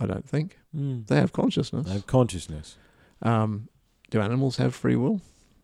[0.00, 1.06] I don't think Mm.
[1.06, 1.86] they have consciousness.
[1.86, 2.76] They have consciousness.
[3.22, 3.68] Um,
[4.10, 5.20] do animals have free will?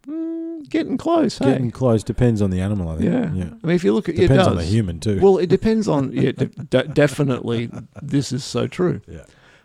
[0.09, 1.39] Mm, getting close.
[1.39, 1.53] Hey?
[1.53, 2.89] Getting close depends on the animal.
[2.89, 3.13] I think.
[3.13, 3.33] yeah.
[3.35, 3.51] yeah.
[3.63, 4.47] I mean, if you look at it Depends does.
[4.49, 5.21] on the human too.
[5.21, 6.11] Well, it depends on.
[6.13, 6.33] Yeah,
[6.71, 7.71] de- definitely.
[8.03, 9.03] This is so true.
[9.07, 9.25] yeah.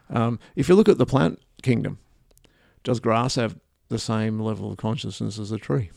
[0.10, 1.99] Um, if you look at the plant kingdom,
[2.84, 3.58] does grass have
[3.89, 5.91] the same level of consciousness as a tree?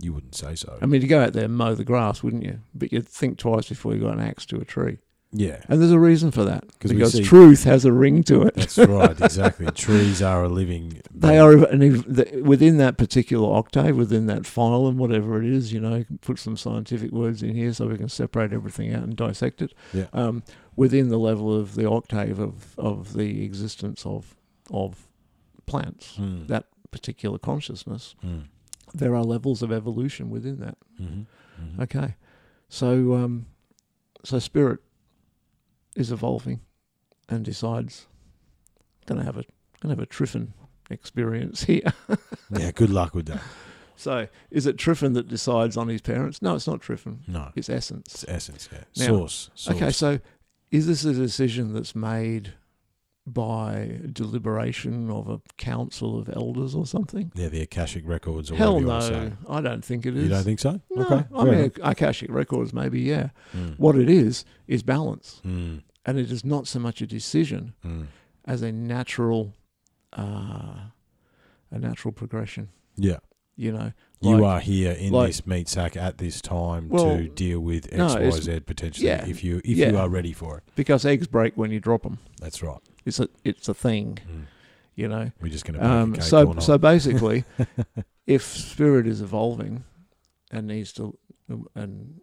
[0.00, 0.78] You wouldn't say so.
[0.80, 2.60] I mean, you go out there and mow the grass, wouldn't you?
[2.74, 4.98] But you'd think twice before you got an axe to a tree.
[5.32, 5.60] yeah.
[5.68, 6.64] And there's a reason for that.
[6.78, 8.54] 'Cause Because see- truth has a ring to it.
[8.54, 9.20] That's right.
[9.20, 9.66] Exactly.
[9.74, 11.02] Trees are a living.
[11.12, 15.72] They are an, ev- the- within that particular octave, within that phylum, whatever it is,
[15.72, 18.94] you know, you can put some scientific words in here so we can separate everything
[18.94, 19.74] out and dissect it.
[19.92, 20.06] Yeah.
[20.12, 20.44] Um,
[20.76, 24.36] within the level of the octave of, of the existence of
[24.70, 25.08] of
[25.66, 26.46] plants, Mm.
[26.46, 28.44] that particular consciousness, Mm.
[28.94, 30.78] there are levels of evolution within that.
[31.00, 31.26] Mhm.
[31.60, 31.80] Mhm.
[31.82, 32.14] Okay,
[32.68, 33.46] so um,
[34.24, 34.80] so spirit
[35.96, 36.60] is evolving
[37.28, 38.06] and decides
[39.06, 39.44] gonna have a
[39.80, 40.48] gonna have a Triffin
[40.90, 41.92] experience here.
[42.50, 42.70] Yeah.
[42.72, 43.42] Good luck with that.
[43.96, 46.40] So is it Triffin that decides on his parents?
[46.40, 47.18] No, it's not Triffin.
[47.28, 47.50] No.
[47.54, 48.14] It's essence.
[48.14, 48.68] It's essence.
[48.72, 48.84] Yeah.
[48.96, 49.50] Now- source.
[49.54, 49.76] source.
[49.76, 50.18] Okay, so
[50.70, 52.54] is this a decision that's made
[53.34, 57.30] by deliberation of a council of elders or something?
[57.34, 58.50] Yeah, the Akashic records.
[58.50, 59.36] Or Hell whatever no, want to say.
[59.48, 60.24] I don't think it is.
[60.24, 60.80] You don't think so?
[60.90, 61.24] No, okay.
[61.34, 61.72] I mean, enough.
[61.82, 63.30] Akashic records, maybe, yeah.
[63.56, 63.78] Mm.
[63.78, 65.40] What it is, is balance.
[65.46, 65.82] Mm.
[66.06, 68.06] And it is not so much a decision Mm.
[68.46, 69.52] as a natural,
[70.16, 70.90] uh,
[71.70, 72.68] a natural progression.
[72.96, 73.18] Yeah.
[73.56, 77.28] You know, You are here in like- this meat sack at this time Well, to
[77.28, 79.90] deal with no, X, Y, it's- Z potentially yeah, if you if yeah.
[79.90, 80.64] you are ready for it.
[80.76, 82.18] because eggs break when you drop them.
[82.40, 82.78] That's right.
[83.08, 84.18] It's a it's a thing.
[84.30, 84.44] Mm.
[84.94, 85.30] You know.
[85.40, 86.62] We're just going to Um, so or not.
[86.62, 87.44] so basically,
[88.26, 89.84] if spirit is evolving
[90.50, 91.16] and needs to
[91.74, 92.20] and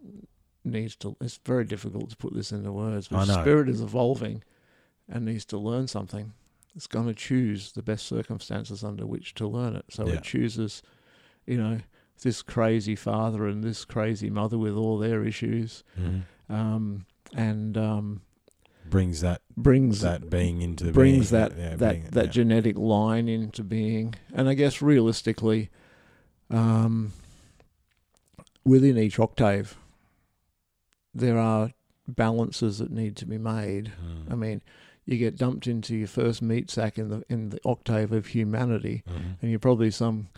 [0.64, 3.08] needs to, it's very difficult to put this into words.
[3.08, 4.42] But spirit is evolving
[5.08, 6.32] and needs to learn something.
[6.74, 9.86] It's going to choose the best circumstances under which to learn it.
[9.90, 10.14] So Yeah.
[10.16, 10.82] it chooses,
[11.46, 11.78] you know,
[12.22, 16.22] this crazy father and this crazy mother with all their issues, Mhm.
[16.50, 18.20] um, and um,
[18.90, 21.40] brings that brings that being into brings being.
[21.42, 22.30] that yeah, that being- that yeah.
[22.30, 24.14] genetic line into being.
[24.34, 25.70] And I guess realistically,
[26.50, 27.12] um,
[28.64, 29.76] within each octave,
[31.14, 31.70] there are
[32.08, 33.92] balances that need to be made.
[34.04, 34.32] Mm.
[34.32, 34.62] I mean,
[35.04, 39.02] you get dumped into your first meat sack in the in the octave of humanity,
[39.08, 39.36] Mhm.
[39.40, 40.28] and you're probably some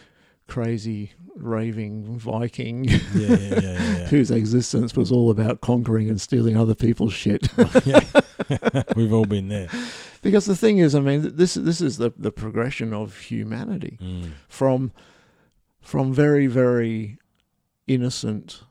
[0.48, 6.74] crazy raving Viking yeah, yeah, yeah, whose existence was all about conquering and stealing other
[6.74, 7.46] people's shit.
[8.96, 9.68] We've all been there.
[10.22, 14.32] because the thing is, I mean, this this is the the progression of humanity Mm.
[14.48, 14.92] from
[15.80, 17.18] from very very
[17.86, 18.62] innocent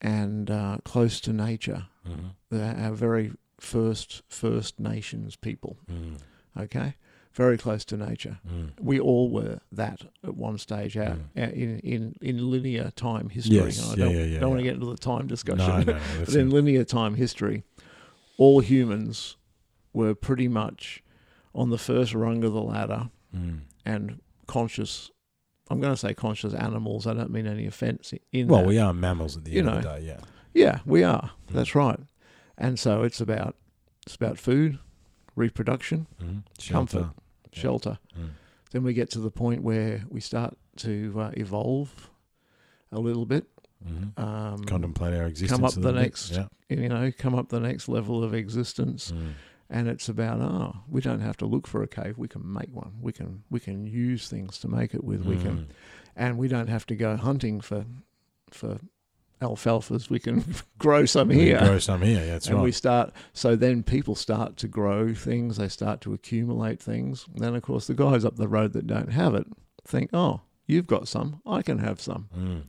[0.00, 1.86] and uh, close to nature.
[2.08, 2.30] Mhm.
[2.50, 5.78] They're our very first First Nations people.
[5.90, 6.18] Mm.
[6.56, 6.94] Okay,
[7.38, 8.36] very close to nature.
[8.46, 8.70] Mm.
[8.80, 11.42] We all were that at one stage out, Mm.
[11.44, 13.56] out in, in in linear time history.
[13.56, 15.86] Yes, I don't, yeah, yeah, don't want to get into the time discussion.
[15.86, 17.62] No, no, but in linear time history,
[18.38, 19.36] all humans
[19.92, 21.02] were pretty much
[21.54, 23.60] on the first rung of the ladder Mm.
[23.84, 25.10] and conscious.
[25.70, 27.06] I'm going to say conscious animals.
[27.06, 28.68] I don't mean any offence in Well, that.
[28.68, 30.00] we are mammals at the You end of the day.
[30.06, 30.20] Yeah.
[30.54, 31.30] Yeah, we are.
[31.48, 31.54] Mm.
[31.54, 32.00] That's right.
[32.56, 33.54] And so it's about
[34.06, 34.78] it's about food,
[35.36, 36.42] reproduction, Mm.
[36.70, 37.10] Comfort.
[37.52, 37.98] Shelter.
[38.18, 38.30] Mm.
[38.70, 42.10] Then we get to the point where we start to uh, evolve
[42.92, 43.46] a little bit.
[43.86, 44.18] Mhm.
[44.18, 45.56] Um, Contemplate our existence.
[45.56, 46.48] Come up the next- Yeah.
[46.68, 49.32] you know, come up the next level of existence, Mm.
[49.70, 52.18] and it's about oh, we don't have to look for a cave.
[52.18, 52.94] We can make one.
[53.00, 55.24] We can we can use things to make it with.
[55.24, 55.66] We can, Mm.
[56.16, 57.86] and we don't have to go hunting for
[58.50, 58.78] for
[59.40, 60.10] alfalfas.
[60.10, 60.44] We can
[60.78, 61.58] grow some We here.
[61.58, 62.20] grow some here.
[62.20, 62.64] Yeah, that's and right.
[62.64, 67.42] we start so then people start to grow things they start to accumulate things and
[67.44, 69.46] then of course the guys up the road that don't have it
[69.84, 72.62] think oh you've got some i can have some Mm.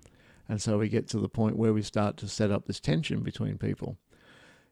[0.47, 3.21] and so we get to the point where we start to set up this tension
[3.21, 3.97] between people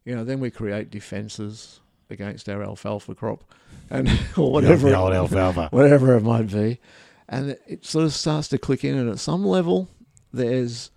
[0.05, 1.79] you know then we create defenses
[2.09, 3.43] against our alfalfa crop
[3.89, 4.07] and
[4.37, 5.69] or whatever The old alfalfa.
[5.71, 6.79] whatever it might be.
[7.27, 9.89] And it- it sort of starts to click in, and at some level,
[10.31, 10.91] there's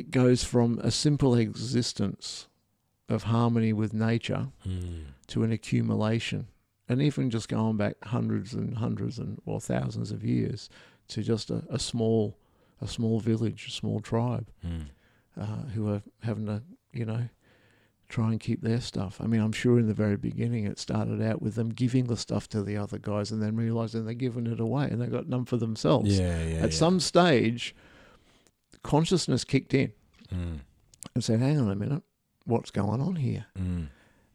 [0.00, 2.48] it goes from a simple existence
[3.08, 5.04] of harmony with nature Mm.
[5.28, 6.46] to an accumulation,
[6.88, 10.68] and even just going back hundreds and hundreds and or thousands of years
[11.08, 12.36] to just a, a small
[12.80, 14.86] a small village, a small tribe Mm.
[15.36, 17.28] uh, who are having to you know
[18.08, 19.20] try and keep their stuff.
[19.20, 22.16] I mean, I'm sure in the very beginning it started out with them giving the
[22.16, 25.28] stuff to the other guys and then realizing they're giving it away and they got
[25.28, 26.16] none for themselves.
[26.16, 26.56] Yeah, yeah.
[26.66, 26.78] At yeah.
[26.84, 27.74] some stage,
[28.86, 29.92] consciousness kicked in
[30.32, 30.60] Mm.
[31.14, 32.02] and said, "Hang on a minute,
[32.44, 33.88] what's going on here?" Mm.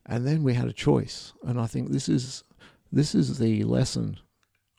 [0.06, 2.44] And then we had a choice, and I think this is
[2.92, 4.20] this is the lesson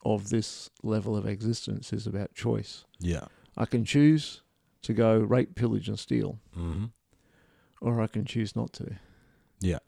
[0.05, 2.85] of this level of existence is about choice.
[2.99, 3.27] Yeah.
[3.57, 4.43] I can choose
[4.83, 6.87] to go rape, pillage, and steal, hmm
[7.81, 8.97] or I can choose not to.
[9.61, 9.79] Yeah.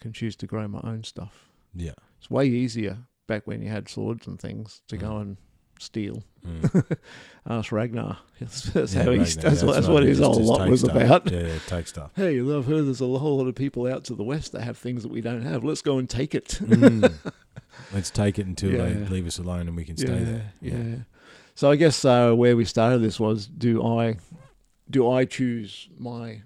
[0.00, 1.50] can choose to grow my own stuff.
[1.74, 1.94] Yeah.
[2.18, 5.20] It's way easier back when you had swords and things to go Mm.
[5.22, 5.36] and
[5.78, 6.22] steal.
[6.46, 6.96] Mm.
[7.48, 8.18] Ask Ragnar.
[8.40, 9.92] That's, that's Yeah, how Ragnar, he's, that's, what, that's right.
[9.92, 10.96] what his Just- whole just lot was stuff.
[10.96, 11.30] about.
[11.30, 12.10] Yeah, yeah, take stuff.
[12.16, 14.76] Hey, I've heard there's a whole lot of people out to the west that have
[14.78, 15.62] things that we don't have.
[15.64, 16.58] Let's go and take it.
[16.62, 17.12] Mm.
[17.92, 20.52] Let's take it until they leave us alone and we can stay there.
[20.60, 20.96] Yeah.
[21.54, 24.16] So I guess uh, where we started this was: do I,
[24.90, 26.42] do I choose my,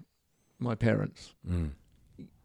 [0.59, 1.33] my parents?
[1.49, 1.71] Mm.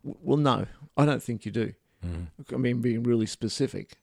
[0.03, 0.67] Well, no,
[0.97, 1.73] I don't think you do.
[2.05, 2.27] Mm.
[2.53, 3.97] I mean, being really specific,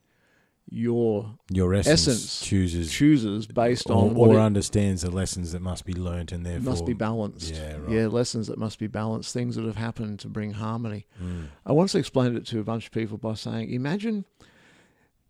[0.69, 5.51] your Your essence, Essence chooses chooses based or, on what or it understands the lessons
[5.51, 7.53] that must be learnt and therefore must be balanced.
[7.53, 7.89] Yeah, right.
[7.89, 11.07] Yeah, lessons that must be balanced, things that have happened to bring harmony.
[11.21, 11.47] Mm.
[11.65, 14.23] I once explained it to a bunch of people by saying, imagine,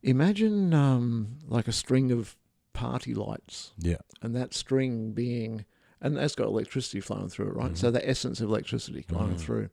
[0.03, 2.35] imagine um, like a string of
[2.73, 3.97] party lights, Yeah.
[4.21, 5.65] and that string being,
[6.01, 7.71] and that's got electricity flowing through it, right?
[7.73, 7.77] Mhm.
[7.77, 9.39] So the essence of electricity going Mhm.
[9.39, 9.69] through,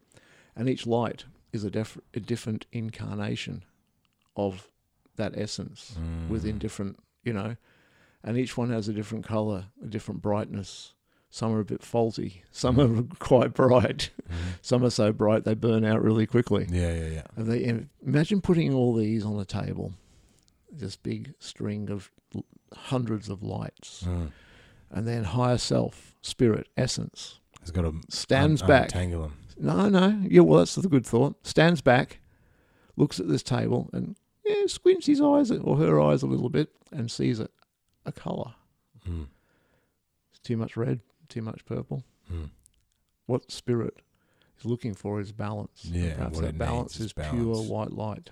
[0.57, 3.64] and each light is a, def- a different incarnation
[4.37, 4.68] of
[5.18, 5.96] that essence
[6.28, 6.59] within Mm.
[6.61, 7.57] different, you know,
[8.24, 10.94] and each one has a different color, a different brightness.
[11.31, 14.35] Some are a bit faulty, some are quite bright, Mhm.
[14.62, 16.66] some are so bright they burn out really quickly.
[16.70, 17.22] Yeah, yeah, yeah.
[17.37, 19.92] And they imagine putting all these on a table,
[20.72, 24.31] this big string of l- hundreds of lights, Mm.
[24.90, 28.87] and then higher self, spirit, essence It's got to stands back.
[28.94, 29.35] Untangle them.
[29.61, 31.46] No, no, yeah, well, that's the good thought.
[31.46, 32.20] Stands back,
[32.96, 34.16] looks at this table, and
[34.49, 37.49] yeah, squints his eyes or her eyes a little bit, and sees a,
[38.07, 38.55] a color.
[39.09, 39.27] Mm.
[40.31, 42.05] It's too much red, too much purple.
[42.33, 42.51] Mm.
[43.27, 44.01] What spirit
[44.59, 45.85] is looking for is balance.
[45.85, 48.31] Yeah, perhaps what that balance is is pure white light.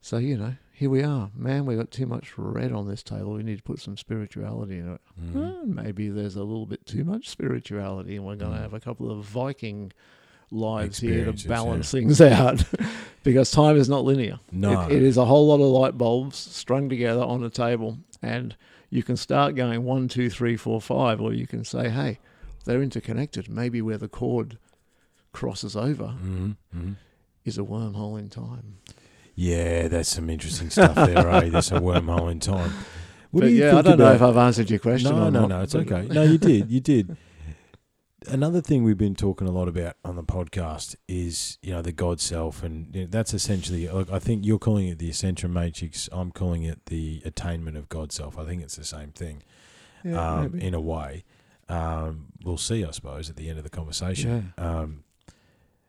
[0.00, 1.30] So you know, here we are.
[1.34, 3.32] Man, we got too much red on this table.
[3.34, 5.00] We need to put some spirituality in it.
[5.20, 5.34] Mm.
[5.34, 8.62] Well, maybe there's a little bit too much spirituality, and we're going to Mm.
[8.62, 9.92] have a couple of Viking
[10.50, 12.64] lives here to balance things out,
[13.22, 14.40] because time is not linear.
[14.52, 14.82] No.
[14.82, 18.56] It, it is a whole lot of light bulbs strung together on a table, and
[18.90, 22.18] you can start going one, two, three, four, five, or you can say, hey,
[22.64, 23.48] they're interconnected.
[23.48, 24.58] Maybe where the cord
[25.32, 26.96] crosses over Mhm, mhm.
[27.44, 28.78] is a wormhole in time.
[29.34, 31.48] Yeah, that's some interesting stuff there, eh?
[31.50, 32.72] There's a wormhole in time.
[33.30, 35.10] What but do you yeah, I don't know if I've answered your question.
[35.16, 36.08] No, or no, not, no, it's okay.
[36.10, 37.16] No, you did, you did.
[38.28, 41.92] Another thing we've been talking a lot about on the podcast is, you know, the
[41.92, 43.88] God self, and you know, that's essentially.
[43.88, 46.08] Like, I think you're calling it the ascension matrix.
[46.12, 48.38] I'm calling it the attainment of God self.
[48.38, 49.42] I think it's the same thing,
[50.04, 51.24] Yeah, um, in a way.
[51.68, 54.52] Um, we'll see, I suppose, at the end of the conversation.
[54.58, 55.04] Um,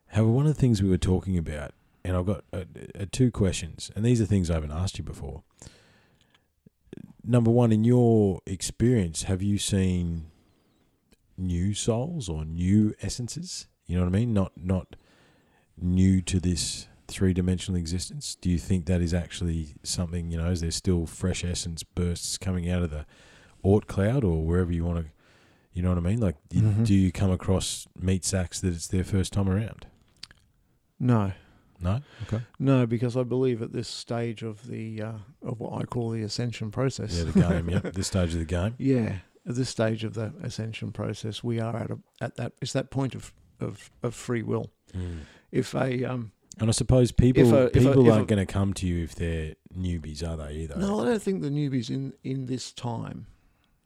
[0.08, 1.74] however, one of the things we were talking about,
[2.06, 2.64] and I've got uh,
[2.98, 5.44] uh, two questions, and these are things I haven't asked you before.
[7.26, 10.31] Number one, in your experience, have you seen
[11.42, 13.68] new souls or new essences?
[13.86, 14.34] You know what I mean?
[14.34, 14.96] Not not
[15.78, 18.36] new to this three dimensional existence.
[18.40, 20.32] Do you think that is actually something?
[20.32, 23.06] You know, is there still fresh essence bursts coming out of the
[23.66, 25.12] Oort cloud or wherever you want to?
[25.74, 26.20] You know what I mean?
[26.20, 26.86] Like, do, Mhm.
[26.86, 29.88] do you come across meat sacks that it's their first time around?
[31.00, 31.32] No,
[31.82, 32.02] No.
[32.24, 32.42] Okay.
[32.60, 36.22] no, because I believe at this stage of the uh, of what I call the
[36.22, 37.18] ascension process.
[37.18, 37.70] Yeah, the game.
[37.72, 38.76] yeah, this stage of the game.
[38.78, 42.74] Yeah, at this stage of the ascension process, we are at a at that it's
[42.74, 44.72] that point of of, of free will.
[44.94, 45.20] Mm.
[45.52, 48.46] If a um, And I suppose people If a- if a- people if aren't going
[48.46, 50.56] to come to you if they're newbies, are they?
[50.64, 50.78] Either.
[50.78, 53.28] No, I don't think the newbies in in this time.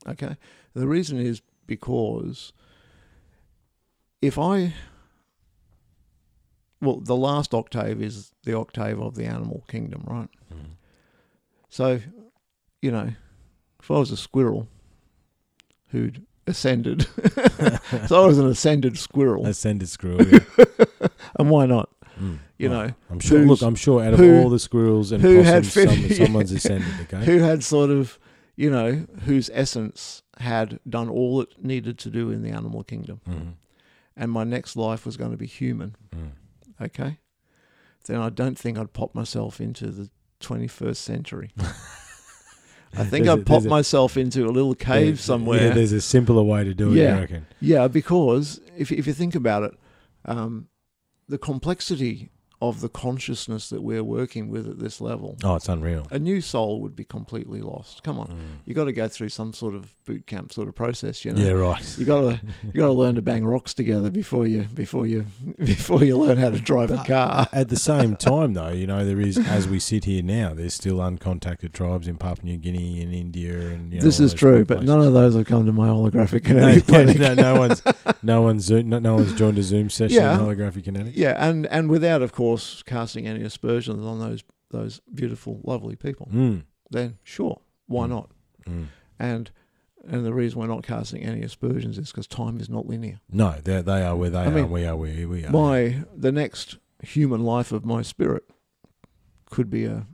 [0.08, 0.38] Okay,
[0.74, 2.53] the reason is because
[4.22, 4.74] if I,
[6.82, 10.30] well, the last octave is the octave of the animal kingdom, right?
[10.53, 10.76] Mm.
[11.70, 11.99] So,
[12.82, 13.12] you know,
[13.82, 14.68] if I was a squirrel
[15.95, 17.03] who'd ascended,
[18.07, 20.21] so I was an ascended squirrel, Ascended squirrel.
[20.27, 20.39] Yeah.
[21.39, 21.89] and why not?
[22.19, 22.39] Mm.
[22.57, 23.39] You know, I'm sure.
[23.39, 26.15] Look, I'm sure out of who- all the squirrels and who had possums, some, fin-
[26.25, 26.87] someone's ascended.
[27.03, 27.25] Okay.
[27.25, 28.19] who had sort of,
[28.55, 33.21] you know, whose essence had done all it needed to do in the animal kingdom,
[33.27, 33.53] Mm.
[34.17, 35.95] and my next life was going to be human.
[36.15, 36.31] Mm.
[36.81, 37.19] Okay,
[38.05, 40.09] then I don't think I'd pop myself into the
[40.41, 41.51] 21st century.
[42.97, 45.67] I think a- I'd a- myself into a little cave somewhere.
[45.69, 46.97] Yeah, there's a simpler way to do it.
[46.97, 47.17] Yeah.
[47.17, 47.45] I reckon.
[47.59, 49.71] Yeah, because if if you think about it,
[50.25, 50.67] um,
[51.27, 52.29] the complexity
[52.62, 56.08] of the consciousness that we're working with at this level, Oh, it's unreal.
[56.12, 58.03] a new soul would be completely lost.
[58.03, 58.36] Come on, Mm.
[58.66, 61.26] you got to go through some sort of boot camp sort of process.
[61.26, 61.95] You know, Yeah, right.
[61.97, 65.26] you got to you got to learn to bang rocks together before you before you
[65.60, 67.47] before you learn how to drive a car.
[67.53, 70.74] At the same time, though, you know, there is, as we sit here now, there's
[70.74, 74.60] still uncontacted tribes in Papua New Guinea and India, and you know, this is true,
[74.66, 74.88] but places.
[74.89, 77.20] none of those have come to my holographic No, kinetic clinic.
[77.20, 77.82] no, no one's,
[78.24, 80.34] no one's, no, no one's joined a Zoom session Yeah.
[80.36, 81.14] in holographic kinetics.
[81.16, 82.44] Yeah, and and without, of course,
[82.85, 86.63] casting any aspersions on those those beautiful, lovely people, Mm.
[86.91, 88.09] then sure, why Mm.
[88.09, 88.29] not?
[88.67, 88.87] Mm.
[89.19, 89.51] And
[90.07, 93.19] and the reason we're not casting any aspersions is because time is not linear.
[93.31, 94.51] No, they they are where they I are.
[94.51, 95.51] mean, we are where we are.
[95.51, 98.43] My the next human life of my spirit
[99.49, 100.05] could be a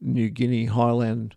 [0.00, 1.36] New Guinea Highland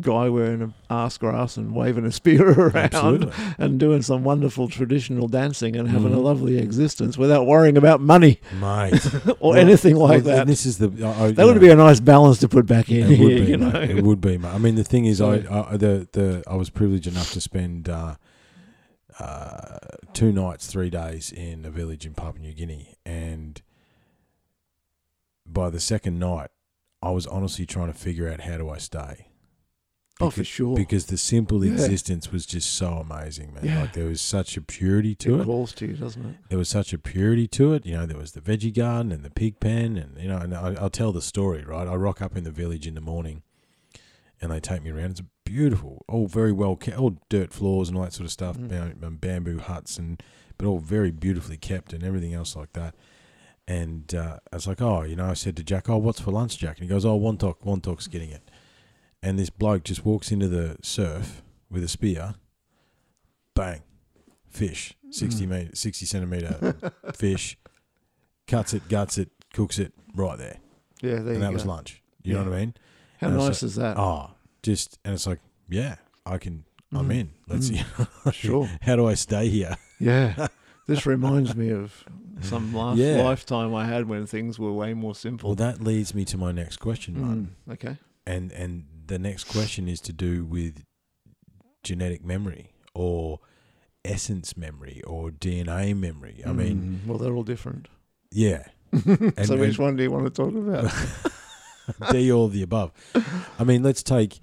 [0.00, 3.32] guy wearing a ass grass and waving a spear around Absolutely.
[3.58, 6.22] and doing some wonderful traditional dancing and having a Mhm.
[6.24, 9.04] lovely existence without worrying about money mate.
[9.40, 10.46] or Well, anything like well, that.
[10.46, 10.86] This is the.
[11.06, 13.50] I, That would be a nice balance to put back in It here, would be,
[13.52, 13.72] you mate.
[13.72, 13.80] know.
[13.98, 14.48] It would be, mate.
[14.54, 15.34] I mean, the thing is, I,
[15.70, 18.16] I the the I was privileged enough to spend uh,
[19.18, 19.78] uh,
[20.12, 23.60] two nights, three days in a village in Papua New Guinea, and
[25.46, 26.50] by the second night,
[27.02, 29.26] I was honestly trying to figure out how do I stay.
[30.20, 30.76] Oh, for sure.
[30.76, 31.72] Because the simple Yeah.
[31.72, 33.64] existence was just so amazing, man.
[33.64, 33.80] Yeah.
[33.82, 35.44] Like there was such a purity to it it.
[35.44, 36.36] calls to you, doesn't it?
[36.48, 37.86] There was such a purity to it.
[37.86, 40.54] You know, there was the veggie garden and the pig pen, and you know, and
[40.54, 41.64] I, I'll tell the story.
[41.64, 43.42] Right, I rock up in the village in the morning,
[44.40, 45.12] and they take me around.
[45.12, 48.56] It's beautiful, all very well kept, all dirt floors and all that sort of stuff,
[48.56, 49.02] Mm.
[49.04, 50.22] um, bamboo huts, and
[50.58, 52.94] but all very beautifully kept and everything else like that.
[53.66, 56.32] And uh, I was like, oh, you know, I said to Jack, oh, what's for
[56.32, 56.78] lunch, Jack?
[56.78, 58.49] And he goes, oh, Wontok, Wontok's getting it.
[59.22, 62.36] And this bloke just walks into the surf with a spear,
[63.54, 63.82] bang,
[64.48, 65.48] fish, 60 Mm.
[65.50, 67.58] meter, 60 centimeter fish,
[68.46, 70.58] cuts it, guts it, cooks it right there.
[71.02, 71.54] Yeah, there and that go.
[71.54, 72.02] was lunch.
[72.22, 72.44] You Yeah.
[72.44, 72.74] know what I mean?
[73.20, 73.98] How and nice is that?
[73.98, 74.30] Oh,
[74.62, 77.14] just, and it's like, yeah, I can, I'm Mm.
[77.20, 77.30] in.
[77.46, 77.84] Let's Mm.
[78.24, 78.32] see.
[78.32, 78.68] Sure.
[78.82, 79.76] How do I stay here?
[79.98, 80.46] Yeah.
[80.86, 82.02] This reminds me of
[82.40, 83.22] some last Yeah.
[83.22, 85.50] lifetime I had when things were way more simple.
[85.50, 87.54] Well, that leads me to my next question, Martin.
[87.68, 87.96] Mm, okay.
[88.26, 90.82] And and the next question is to do with
[91.82, 93.40] genetic memory or
[94.04, 96.42] essence memory or DNA memory.
[96.46, 97.88] I mean, Mm, well, they're all different.
[98.30, 98.64] yeah,
[99.44, 100.90] so which one do you want to talk about?
[102.12, 102.92] D all the above.
[103.58, 104.38] I mean, let's take,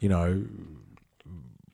[0.00, 0.44] you know,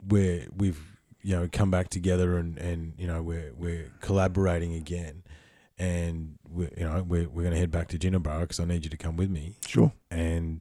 [0.09, 0.81] where we've
[1.23, 5.23] you know come back together and and you know we're we're collaborating again,
[5.79, 8.85] and we you know we're we're going to head back to Jinnabara because I need
[8.85, 9.57] you to come with me.
[9.67, 9.93] sure.
[10.11, 10.61] and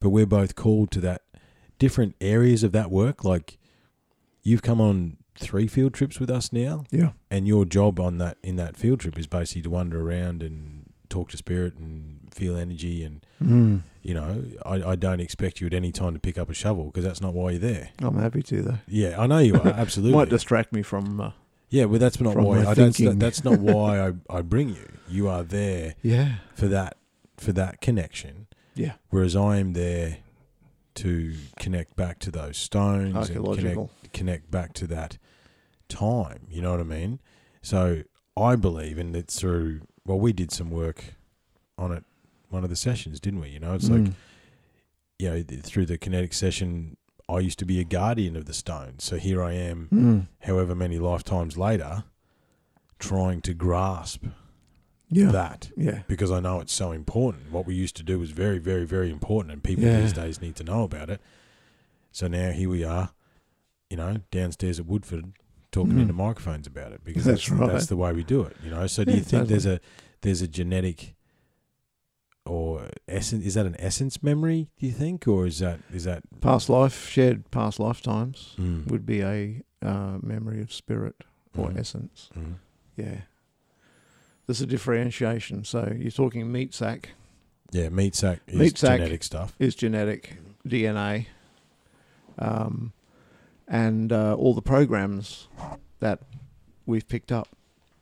[0.00, 1.22] but we're both called to that
[1.78, 3.58] different areas of that work like
[4.42, 7.10] you've come on three field trips with us now Yeah.
[7.30, 10.84] and your job on that in that field trip is basically to wander around and
[11.08, 13.82] talk to spirit and feel energy and Mm.
[14.02, 16.84] you know I, I don't expect you at any time to pick up a shovel
[16.86, 18.78] because that's not why you're there I'm happy to though.
[18.86, 21.20] yeah I know you are absolutely Might distract me from.
[21.20, 21.30] Uh,
[21.70, 25.26] yeah but that's not why I don't, that's not why I, I bring you you
[25.28, 26.34] are there yeah.
[26.54, 26.98] for that
[27.38, 28.92] for that connection Yeah.
[29.10, 30.18] Whereas I am there
[30.96, 33.90] to connect back to those stones and connect, Archaeological.
[34.12, 35.18] connect back to that
[35.88, 36.46] time.
[36.50, 37.20] You know what I mean?
[37.62, 38.02] So
[38.36, 41.14] I believe, and it's through, well, we did some work
[41.78, 42.04] on it,
[42.48, 43.48] one of the sessions, didn't we?
[43.50, 44.14] You know, it's like, Mm.
[45.18, 46.96] you know, th- through the kinetic session,
[47.28, 48.94] I used to be a guardian of the stone.
[48.98, 50.26] So here I am, Mm.
[50.40, 52.04] however many lifetimes later,
[52.98, 54.24] trying to grasp
[55.10, 55.30] Yeah.
[55.32, 56.02] that Yeah.
[56.08, 57.50] because I know it's so important.
[57.50, 60.00] What we used to do was very, very, very important, and people Yeah.
[60.00, 61.20] these days need to know about it.
[62.12, 63.10] So now here we are,
[63.88, 65.32] you know, downstairs at Woodford,
[65.72, 66.00] talking Mhm.
[66.02, 67.72] into microphones about it because That's that's right.
[67.72, 68.56] that's the way we do it.
[68.64, 68.86] You know.
[68.86, 69.80] So do Yeah, you think there's a
[70.22, 71.14] there's a genetic
[72.46, 74.68] or essence is that an essence memory?
[74.78, 79.04] Do you think, or is that is that Past life, shared past lifetimes mm, would
[79.06, 81.24] be a uh, memory of spirit
[81.56, 81.78] or Mhm.
[81.78, 82.30] essence.
[82.36, 82.54] mhm.
[82.96, 83.20] Yeah.
[84.50, 85.62] There's a differentiation.
[85.62, 87.10] So you're talking meat sack
[87.70, 88.98] yeah meat sack is Meat sack.
[88.98, 89.54] genetic stuff.
[89.60, 91.26] is genetic DNA,
[92.36, 92.92] um,
[93.68, 95.46] and uh, all the programs
[96.00, 96.18] that
[96.84, 97.46] we've picked up,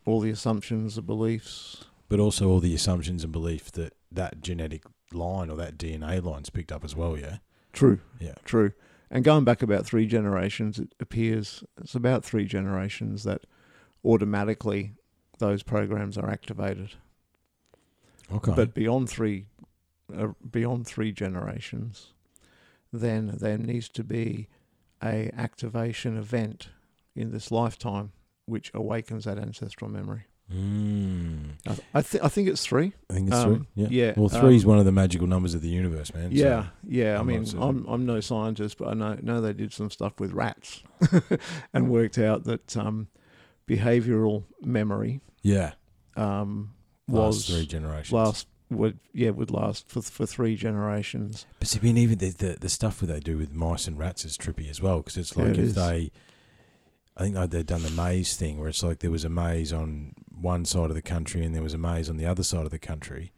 [0.06, 1.84] all the assumptions, the beliefs.
[2.08, 6.48] but also all the assumptions and belief that that genetic line or that DNA line's
[6.48, 7.18] picked up as well.
[7.18, 7.38] Yeah,
[7.74, 8.00] True.
[8.18, 8.36] Yeah.
[8.46, 8.72] True.
[9.10, 13.42] And going back about three generations, it appears it's about three generations that
[14.02, 14.94] automatically
[15.38, 16.90] those programs are activated.
[18.32, 18.52] okay.
[18.54, 19.46] But beyond three,
[20.16, 22.12] uh, beyond three generations,
[22.92, 24.48] then there needs to be
[25.02, 26.68] a activation event
[27.14, 28.12] in this lifetime
[28.46, 30.22] which awakens that ancestral memory.
[30.50, 32.94] mm, I, th- I, th- I think it's three.
[33.10, 33.66] I think it's Um, three.
[33.74, 33.88] Yeah.
[33.90, 36.30] yeah, Well, three is um, one of the magical numbers of the universe, man.
[36.30, 37.20] so- Yeah, yeah.
[37.20, 37.44] I mean.
[37.58, 40.82] I'm I'm no scientist, but I know know they did some stuff with rats,
[41.74, 43.08] and worked out that um,
[43.68, 45.72] behavioural memory yeah.
[46.16, 46.74] um,
[47.06, 48.12] Last was three generations.
[48.12, 51.46] last would yeah would last for for three generations.
[51.58, 53.98] But see, I mean, even the, the the stuff that they do with mice and
[53.98, 55.74] rats is trippy as well because it's Yeah, like it if is.
[55.74, 56.10] they,
[57.16, 59.72] I think like they've done the maze thing where it's like there was a maze
[59.72, 62.64] on one side of the country and there was a maze on the other side
[62.66, 63.32] of the country,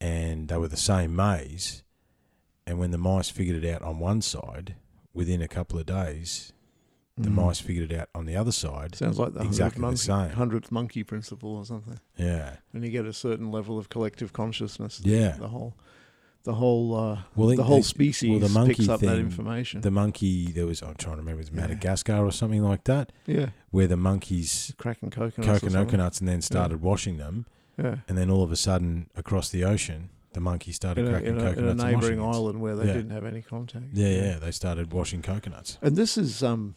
[0.00, 1.84] and they were the same maze,
[2.66, 4.74] and when the mice figured it out on one side,
[5.14, 6.52] within a couple of days,
[7.18, 7.34] the Mm.
[7.34, 8.94] mice figured it out on the other side.
[8.94, 10.16] sounds like the exactly the hundredth same.
[10.16, 11.98] monkey, hundredth monkey principle or something.
[12.16, 15.36] Yeah, When you get a certain level of collective consciousness, yeah.
[15.38, 15.74] the whole
[16.44, 19.80] the whole uh, Well, the whole species well, the monkey picks up that information.
[19.82, 21.60] The monkey, there was I'm trying to remember, it was Yeah.
[21.62, 25.60] Madagascar or something like that, yeah, where the monkeys cracking coconuts.
[25.74, 27.44] coconuts and then started washing them,
[27.76, 27.96] Yeah.
[28.08, 31.28] and then all of a sudden across the ocean, the monkeys started in a, cracking
[31.28, 32.92] in a, in a coconuts neighbouring island where they Yeah.
[32.94, 33.86] didn't have any contact.
[33.92, 35.76] Yeah, yeah, they started washing coconuts.
[35.82, 36.76] And this is um,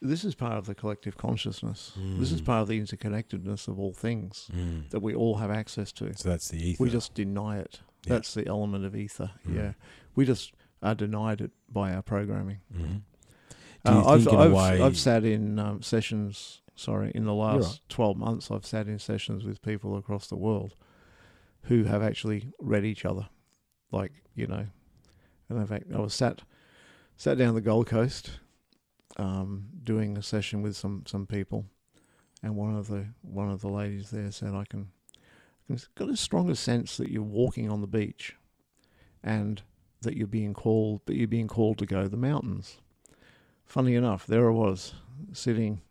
[0.00, 1.92] this is part of the collective consciousness.
[2.18, 2.46] This is Mm.
[2.46, 4.88] part of the interconnectedness of all things Mm.
[4.90, 6.16] that we all have access to.
[6.16, 6.82] So that's the ether.
[6.84, 7.80] We just deny it.
[8.06, 8.14] Yeah.
[8.14, 9.32] That's the element of ether.
[9.46, 9.54] Mm.
[9.54, 9.72] Yeah,
[10.14, 12.60] we just are denied it by our programming.
[12.72, 13.02] Do you
[13.98, 14.82] Uh, I've I've, way?
[14.82, 16.62] I've sat in um, sessions.
[16.74, 17.80] Sorry, in the last right.
[17.88, 20.76] twelve months, I've sat in sessions with people across the world
[21.62, 23.28] who have actually read each other,
[23.90, 24.66] like you know.
[25.48, 26.42] And in fact, I was sat
[27.16, 28.38] sat down the Gold Coast,
[29.18, 31.66] um, doing a session with some some people,
[32.42, 36.08] and one of the one of the ladies there said, "I can, I can got
[36.08, 38.36] a stronger sense that you're walking on the beach,
[39.22, 39.62] and
[40.02, 42.78] that you're being called, but you're being called to go to the mountains."
[43.66, 44.94] Funny enough, there I was
[45.32, 45.82] sitting,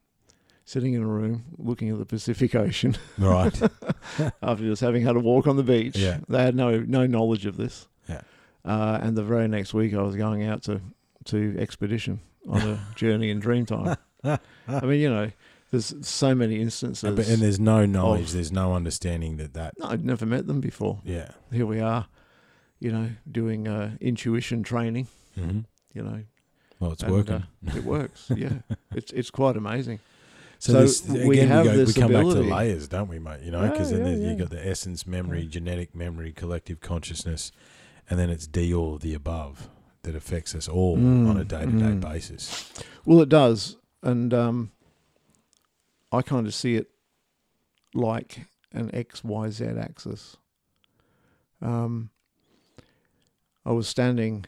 [0.65, 3.61] sitting in a room looking at the Pacific Ocean right.
[4.41, 5.95] after just having had a walk on the beach.
[5.95, 6.19] Yeah.
[6.27, 7.87] They had no no knowledge of this.
[8.09, 8.21] Yeah.
[8.65, 10.81] Uh, and the very next week, I was going out to
[11.25, 13.97] to expedition on a journey in Dreamtime.
[14.23, 14.39] I
[14.83, 15.31] mean, you know,
[15.71, 17.03] there's so many instances.
[17.03, 19.73] And, but, and there's no knowledge, of- there's no understanding that that.
[19.79, 20.99] no, I'd never met them before.
[21.03, 21.29] Yeah.
[21.51, 22.07] Here we are,
[22.79, 25.07] you know, doing uh, intuition training.
[25.35, 25.59] hmm
[25.93, 26.23] You know,
[26.79, 27.35] Well, it's and, working.
[27.35, 28.31] uh, it works.
[28.35, 28.53] Yeah,
[28.93, 29.99] it's it's quite amazing.
[30.59, 30.81] So, So
[31.13, 33.41] this, we again, have we, go, we come back to the layers, don't we, mate?
[33.43, 34.31] You know, Yeah, because then yeah, yeah.
[34.31, 37.51] you got the essence memory, genetic memory, collective consciousness,
[38.09, 39.69] and then it's D all of the above
[40.03, 41.99] that affects us all Mm, on a day to day mm.
[41.99, 42.71] basis.
[43.05, 44.71] Well, it does, and um,
[46.11, 46.87] I kind of see it
[47.93, 50.37] like an X Y Z axis.
[51.61, 52.09] Um,
[53.65, 54.45] I was standing.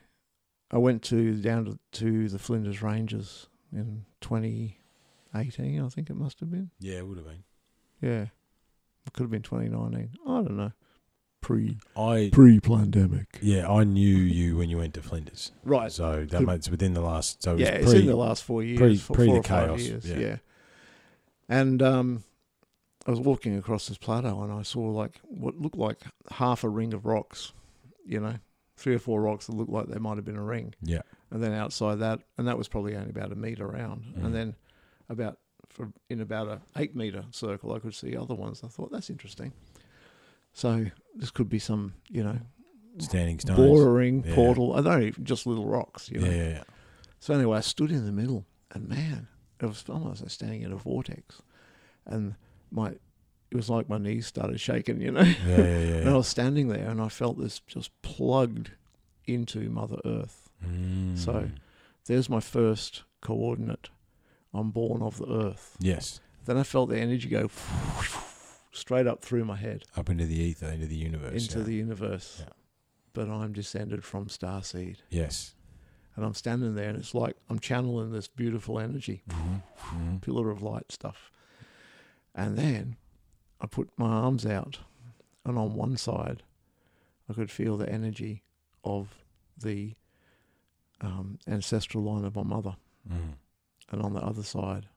[0.72, 5.82] I went to down to, to the Flinders Ranges in 2018.
[5.82, 6.70] I think it must have been.
[6.80, 7.44] Yeah, it would have been.
[8.02, 8.22] Yeah,
[9.06, 10.12] it could have been 2019.
[10.26, 10.72] I don't know.
[11.42, 13.40] Pre I pre pandemic.
[13.42, 15.92] yeah, I knew you when you went to Flinders, Right.
[15.92, 17.42] so that makes within the last.
[17.42, 19.82] So it yeah, it's in the last four years, pre- four, pre four the chaos,
[19.82, 20.18] years, yeah.
[20.18, 20.36] yeah.
[21.48, 22.24] And um,
[23.08, 26.70] I was walking across this plateau, and I saw like what looked like half a
[26.70, 27.54] ring of rocks,
[28.06, 28.36] you know,
[28.78, 31.42] three or four rocks that looked like they might have been a ring, yeah, and
[31.42, 34.26] then outside that, and that was probably only about a meter around, Mm.
[34.26, 34.56] and then
[35.08, 38.62] about for in about a eight meter circle, I could see other ones.
[38.64, 39.54] I thought that's interesting.
[40.60, 40.86] So
[41.16, 42.38] this could be some, you know,
[42.98, 43.58] standing stones.
[43.60, 44.36] bordering Yeah.
[44.36, 44.76] portal.
[44.76, 46.30] I don't even, just little rocks, you know.
[46.30, 46.64] yeah, yeah.
[47.22, 49.28] So anyway, I stood in the middle, and man,
[49.62, 51.42] it was almost like standing in a vortex,
[52.06, 52.36] and
[52.72, 52.90] my
[53.52, 55.22] it was like my knees started shaking, you know.
[55.22, 58.72] Yeah, yeah, yeah, and I was standing there, and I felt this just plugged
[59.26, 60.50] into Mother Earth.
[60.66, 61.18] Mm.
[61.18, 61.50] So-
[62.06, 63.90] There's my first coordinate.
[64.54, 65.78] I'm born of the Earth.
[65.80, 67.48] yes, Then I felt the energy go,
[68.72, 71.44] straight up through my head Up into the ether, into the universe.
[71.48, 71.66] into yeah.
[71.66, 72.38] the universe.
[72.42, 72.54] Yeah.
[73.14, 75.56] But I'm descended from starseed, yes.
[76.16, 80.18] and I'm standing there, and it's like I'm channeling this beautiful energy, Mm-hmm.
[80.18, 81.32] pillar of light stuff.
[82.36, 82.98] And then
[83.60, 84.80] I put my arms out,
[85.44, 86.44] and on one side,
[87.30, 88.44] I could feel the energy
[88.84, 89.16] of
[89.58, 89.96] the
[91.02, 92.76] um, ancestral line of my mother,
[93.12, 93.34] Mm.
[93.92, 94.88] and on the other side,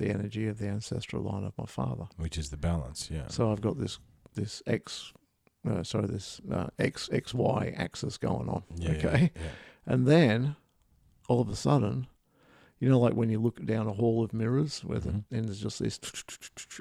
[0.00, 2.06] the energy of the ancestral line of my father.
[2.16, 3.28] Which is the balance, yeah.
[3.28, 3.98] So I've got this
[4.34, 5.12] this X,
[5.68, 8.62] uh, sorry, this uh, X X Y axis going on.
[8.76, 9.42] yeah, okay, Yeah.
[9.86, 10.56] and then
[11.28, 12.06] all of a sudden,
[12.80, 15.24] you know, like when you look down a hall of mirrors, where the, Mhm.
[15.30, 16.00] and there's just these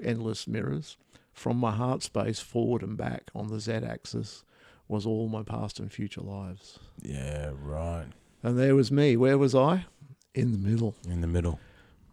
[0.03, 0.97] endless mirrors.
[1.33, 4.43] From my heart space forward and back on the Z axis
[4.87, 6.79] was all my past and future lives.
[7.01, 8.07] Yeah, right.
[8.43, 9.15] And there was me.
[9.15, 9.85] Where was I?
[10.33, 10.95] In the middle.
[11.07, 11.59] In the middle.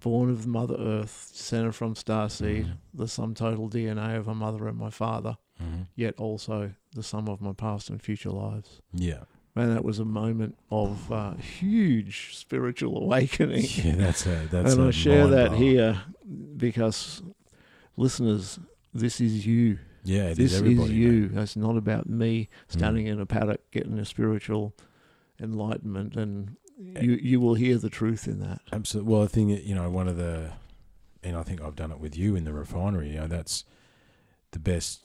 [0.07, 2.73] Born of Mother Earth, descended from Starseed, Mhm.
[2.95, 7.29] the sum total DNA of my mother and my father, hmm yet also the sum
[7.29, 8.81] of my past and future lives.
[8.93, 9.25] Yeah.
[9.57, 13.65] Man, that was a moment of uh, huge spiritual awakening.
[13.85, 15.59] Yeah, that's a that's and a I share that blower.
[15.59, 16.03] here
[16.57, 17.23] because,
[17.97, 18.61] listeners,
[18.95, 19.79] this is you.
[20.05, 20.91] Yeah, it is this is everybody.
[20.91, 20.97] mate.
[20.99, 21.31] you.
[21.35, 22.73] It's not about me Mm.
[22.73, 24.73] standing in a paddock getting a spiritual
[25.41, 26.57] enlightenment, and.
[26.77, 28.61] You you will hear the truth in that.
[28.73, 29.13] Absolutely.
[29.13, 30.53] Well, I think you know one of the,
[31.23, 33.11] and I think I've done it with you in the refinery.
[33.11, 33.65] You know, that's
[34.53, 35.01] the best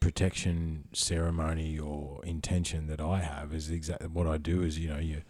[0.00, 4.62] protection ceremony or intention that I have is exactly what I do.
[4.62, 5.22] Is you know you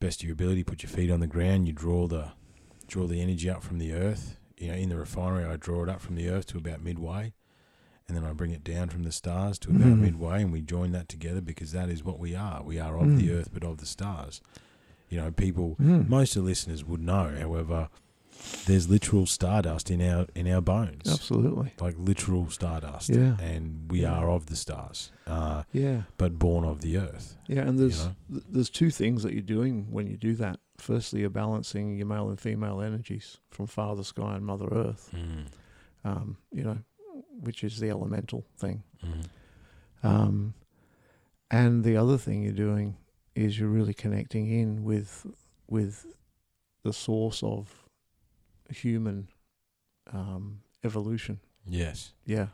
[0.00, 1.66] best of your ability, put your feet on the ground.
[1.66, 2.32] You draw the
[2.86, 4.36] draw the energy up from the earth.
[4.56, 7.32] You know, in the refinery, I draw it up from the earth to about midway,
[8.06, 9.98] and then I bring it down from the stars to about Mhm.
[10.00, 12.62] midway, and we join that together because that is what we are.
[12.62, 13.38] We are of the Mm.
[13.38, 14.40] earth, but of the stars.
[15.08, 16.08] You know, people Mm.
[16.08, 17.34] most of the listeners would know.
[17.38, 17.88] However,
[18.66, 21.72] there's literal stardust in our in our bones, Absolutely.
[21.80, 23.36] like literal stardust, Yeah.
[23.40, 24.12] and we Yeah.
[24.12, 26.02] are of the stars, uh, Yeah.
[26.18, 27.36] but born of the earth.
[27.48, 28.14] Yeah, and there's know?
[28.28, 30.60] there's two things that you're doing when you do that.
[30.76, 35.12] Firstly, you're balancing your male and female energies from Father Sky and Mother Earth.
[36.04, 36.78] Um, you know,
[37.40, 38.84] which is the elemental thing.
[39.04, 39.24] Mm.
[40.04, 40.54] Um,
[41.50, 42.96] and the other thing you're doing
[43.38, 45.26] is you're really connecting in with
[45.68, 46.06] with
[46.82, 47.88] the source of
[48.70, 49.28] human
[50.12, 51.38] um, evolution.
[51.66, 52.12] Yes.
[52.24, 52.48] Yeah,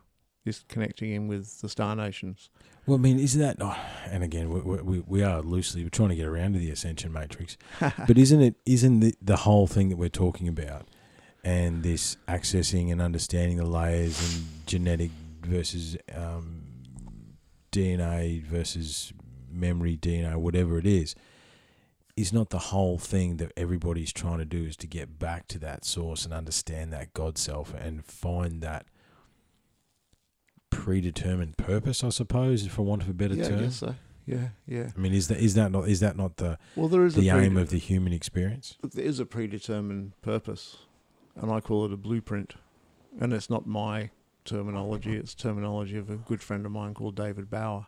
[0.45, 2.51] Just connecting in with the star nations.
[2.87, 3.57] Well, I mean, isn't that?
[3.61, 3.78] Oh,
[4.11, 7.12] and again, we, we we are loosely we're trying to get around to the ascension
[7.12, 8.57] matrix, but isn't it?
[8.66, 10.87] Isn't the the whole thing that we're talking about,
[11.43, 15.11] and this accessing and understanding the layers and genetic
[15.43, 16.62] versus um,
[17.72, 19.12] DNA versus
[19.55, 21.14] memory DNA, whatever it is,
[22.16, 25.59] is not the whole thing that everybody's trying to do is to get back to
[25.59, 28.86] that source and understand that God self and find that
[30.70, 33.61] predetermined purpose, I suppose, if for want of a better yeah, I term.
[33.61, 33.94] guess so.
[34.26, 34.90] Yeah, yeah.
[34.96, 37.28] I mean, is that is that not is that not the Well, there is the
[37.28, 38.76] aim of the human experience?
[38.82, 40.78] Look, there is a predetermined purpose,
[41.36, 42.55] and I call it a blueprint.
[43.20, 44.11] And it's not my
[44.44, 47.86] terminology; it's terminology of a good friend of mine called David Bauer,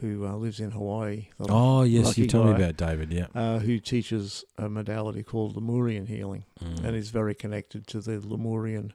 [0.00, 1.28] who uh, lives in Hawaii.
[1.40, 3.12] Oh yes, you told me about David.
[3.12, 6.84] Yeah, uh, who teaches a modality called Lemurian healing, Mm.
[6.84, 8.92] and is very connected to the Lemurian,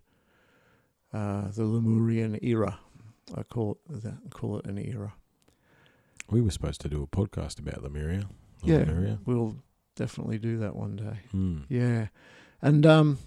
[1.14, 2.80] uh, the Lemurian era.
[3.36, 4.18] I call it that.
[4.32, 5.14] Call it an era.
[6.30, 8.28] we were supposed to do a podcast about Lemuria.
[8.64, 9.20] Yeah, Lemuria.
[9.26, 9.56] we'll
[9.96, 11.20] definitely do that one day.
[11.32, 11.60] Hmm.
[11.70, 12.08] Yeah.
[12.62, 13.18] And um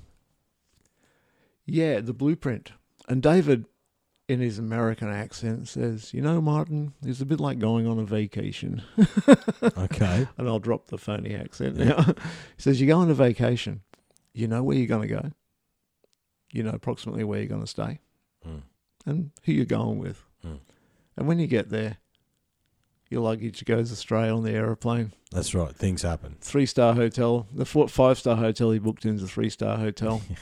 [1.64, 2.72] yeah, the blueprint.
[3.08, 3.66] And David
[4.28, 8.04] in his American accent says, "You know, Martin, it's a bit like going on a
[8.04, 8.82] vacation."
[9.76, 10.26] Okay.
[10.36, 12.02] and I'll drop the phony accent now.
[12.02, 12.12] he
[12.62, 13.80] says, "You go on a vacation.
[14.34, 15.30] You know where you're going to go.
[16.52, 18.00] You know approximately where you're going to stay
[18.46, 18.62] Mm.
[19.04, 20.24] and who you're going with.
[20.46, 20.60] Mm.
[21.16, 21.96] And when you get there,
[23.10, 25.12] your luggage goes astray on the aeroplane.
[25.30, 25.74] That's right.
[25.74, 26.36] Things happen.
[26.40, 29.76] Three star hotel, the four, five star hotel he booked in is a three star
[29.78, 30.22] hotel.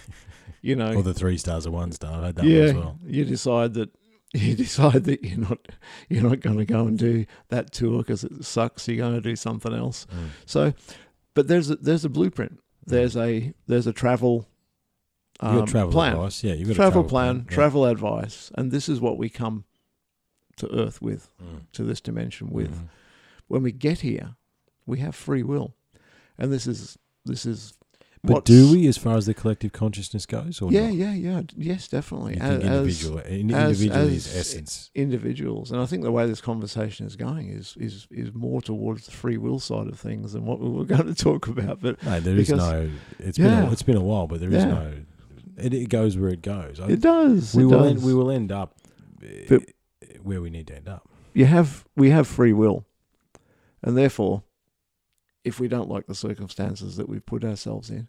[0.62, 2.22] You know, Or the three stars or one star.
[2.22, 2.98] I had that one as well.
[3.06, 3.90] you decide that
[4.34, 5.58] you decide that you're not
[6.08, 8.88] you're not going to go and do that tour because it sucks.
[8.88, 10.08] You're going to do something else.
[10.12, 10.28] Mm.
[10.44, 10.74] So,
[11.34, 12.58] but there's a, there's a blueprint.
[12.84, 14.48] There's a there's a travel
[15.38, 16.42] um, got travel plan, advice.
[16.42, 17.54] Yeah, you got travel, a travel plan, Yeah.
[17.54, 19.66] travel advice, and this is what we come
[20.56, 21.60] to Earth with, Mm.
[21.72, 22.70] to this dimension with.
[22.74, 22.88] Mhm.
[23.48, 24.36] When we get here,
[24.86, 25.74] we have free will,
[26.38, 27.74] and this is this is.
[28.24, 30.94] But do we, as far as the collective consciousness goes, or Yeah, not?
[30.96, 31.42] yeah, yeah.
[31.56, 32.34] Yes, definitely.
[32.34, 34.90] You As- think individual, in- individual is as- essence.
[34.96, 39.04] individuals, and I think the way this conversation is going is is is more towards
[39.06, 41.80] the free will side of things than what we were going to talk about.
[41.80, 42.90] But No, there is because- no.
[43.20, 44.74] It's been a, it's been a while, but there is Yeah.
[44.74, 44.92] no.
[45.58, 46.80] It, it goes where it goes.
[46.80, 47.54] I, it does.
[47.54, 47.90] we it will does.
[47.92, 48.74] end, we will end up
[49.48, 49.62] But-
[50.26, 51.08] where we need to end up.
[51.32, 52.84] You have we have free will,
[53.82, 54.42] and therefore,
[55.44, 58.08] if we don't like the circumstances that we've put ourselves in,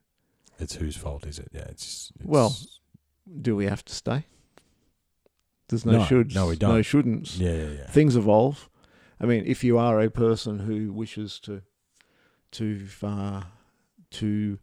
[0.60, 1.50] It's whose fault is it?
[1.54, 2.56] Yeah, it's, it's Well,
[3.42, 4.26] do we have to stay?
[5.70, 6.74] There's no, No, shoulds, no, we don't.
[6.76, 7.38] No shouldn'ts.
[7.40, 7.88] yeah, yeah, yeah.
[7.92, 8.70] Things evolve.
[9.20, 11.62] I mean, if you are a person who wishes to
[12.52, 13.42] to uh,
[14.12, 14.58] to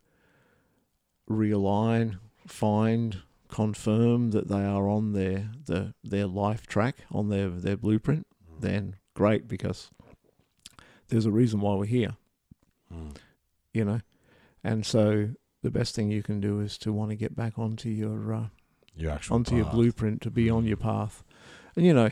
[1.30, 3.22] realign, find,
[3.54, 8.26] confirm that they are on their the, their life track, on their their blueprint,
[8.60, 9.90] then great because
[11.08, 12.16] there's a reason why we're here,
[12.92, 13.14] Mm.
[13.72, 14.00] you know.
[14.64, 15.30] And so
[15.62, 18.46] the best thing you can do is to want to get back onto your uh,
[18.96, 21.22] Your actual onto your blueprint to be on your path.
[21.76, 22.10] And you know,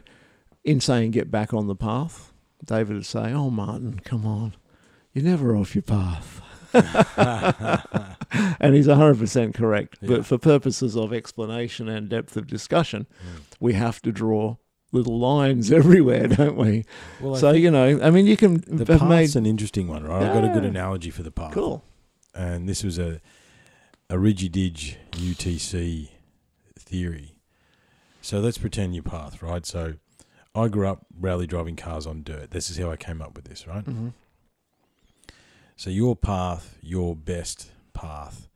[0.64, 2.32] in saying get back on the path,
[2.64, 4.54] David would say, "Oh, Martin, come on,
[5.12, 6.40] you're never off your path."
[8.60, 9.98] and he's 100% correct.
[10.00, 10.08] Yeah.
[10.08, 13.42] But for purposes of explanation and depth of discussion, Mm.
[13.60, 14.56] we have to draw
[14.92, 16.84] little lines everywhere, don't we?
[17.20, 19.36] Well, so, you know, I mean, you can the path's made.
[19.36, 20.22] an interesting one, right?
[20.22, 21.52] I've got a good analogy for the path.
[21.52, 21.82] Cool.
[22.34, 23.20] and this was a
[24.10, 26.10] a Rigididge UTC
[26.78, 27.36] theory.
[28.20, 29.64] So let's pretend your path, right?
[29.64, 29.94] So
[30.54, 32.50] I grew up rally driving cars on dirt.
[32.50, 33.82] This is how I came up with this, right?
[33.84, 34.08] hmm
[35.76, 38.48] So your path, your best path,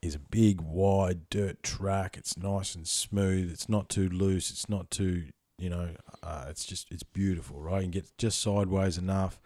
[0.00, 2.16] is a big wide dirt track.
[2.16, 3.50] It's nice and smooth.
[3.52, 4.50] It's not too loose.
[4.50, 5.26] It's not too,
[5.58, 5.90] you know,
[6.22, 7.76] uh, it's just it's beautiful, right?
[7.78, 9.38] You can get just sideways enough.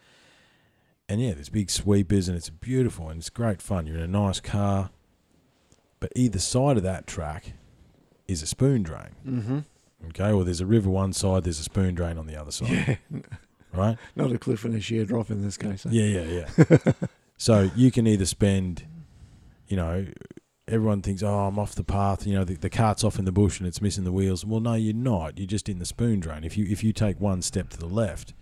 [1.09, 3.87] And yeah, there's big sweepers and it's beautiful and it's great fun.
[3.87, 4.91] You're in a nice car.
[6.01, 7.53] But either side of that track
[8.27, 9.15] is a spoon drain.
[9.25, 9.59] hmm
[10.09, 12.99] Okay, well, there's a river one side, there's a spoon drain on the other side.
[13.11, 13.21] Yeah.
[13.73, 13.97] Right?
[14.15, 15.85] Not a cliff and a sheer drop in this case.
[15.87, 15.91] eh?
[15.93, 16.93] Yeah, yeah, yeah.
[17.37, 18.85] so you can either spend,
[19.69, 20.07] you know,
[20.69, 22.27] everyone thinks, oh, I'm off the path.
[22.27, 24.45] You know, the, the cart's off in the bush and it's missing the wheels.
[24.45, 25.37] Well, no, you're not.
[25.39, 26.43] You're just in the spoon drain.
[26.45, 28.33] If you if you take one step to the left,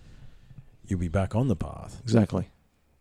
[0.87, 2.01] you'll be back on the path.
[2.03, 2.49] Exactly.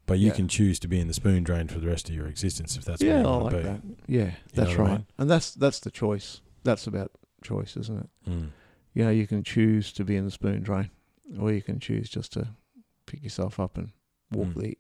[0.05, 0.33] But you Yeah.
[0.33, 2.83] can choose to be in the spoon drain for the rest of your existence if
[2.83, 3.63] that's yeah, where I want like to be.
[3.63, 3.81] that.
[4.07, 4.97] Yeah, that's know what I right.
[4.97, 5.05] mean?
[5.17, 6.41] And that's that's the choice.
[6.63, 7.11] That's about
[7.43, 8.29] choice, isn't it?
[8.29, 8.49] Mm.
[8.95, 10.89] You know, you can choose to be in the spoon drain,
[11.39, 12.49] or you can choose just to
[13.05, 13.91] pick yourself up and
[14.31, 14.61] walk Mm.
[14.61, 14.77] the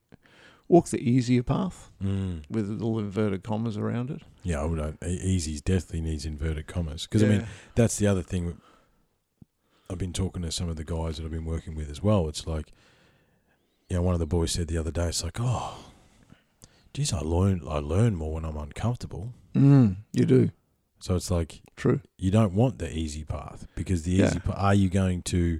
[0.69, 2.43] walk the easier path Mm.
[2.49, 4.21] with little inverted commas around it.
[4.43, 4.79] Yeah, I would.
[4.79, 8.57] Uh, e- definitely needs inverted commas because I mean that's the other thing.
[9.89, 12.27] I've been talking to some of the guys that I've been working with as well.
[12.29, 12.71] It's like,
[13.89, 15.77] you know, one of the boys said the other day, it's like, oh,
[16.93, 19.33] geez, I learn, I learn more when I'm uncomfortable.
[19.53, 20.49] mm, you do
[20.99, 21.99] So it's like true.
[22.17, 24.27] you don't want the easy path because the Yeah.
[24.27, 24.55] easy path.
[24.57, 25.59] Are you going to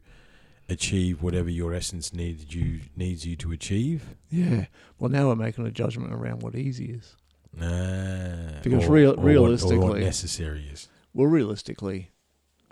[0.70, 4.16] achieve whatever your essence needs you needs you to achieve?
[4.30, 4.66] Yeah.
[4.99, 7.16] Well, now we're making a judgment around what easy is.
[7.55, 8.61] Nah.
[8.64, 10.88] Because or, real- or what- or what realistically- necessary is.
[11.14, 12.11] Well, realistically,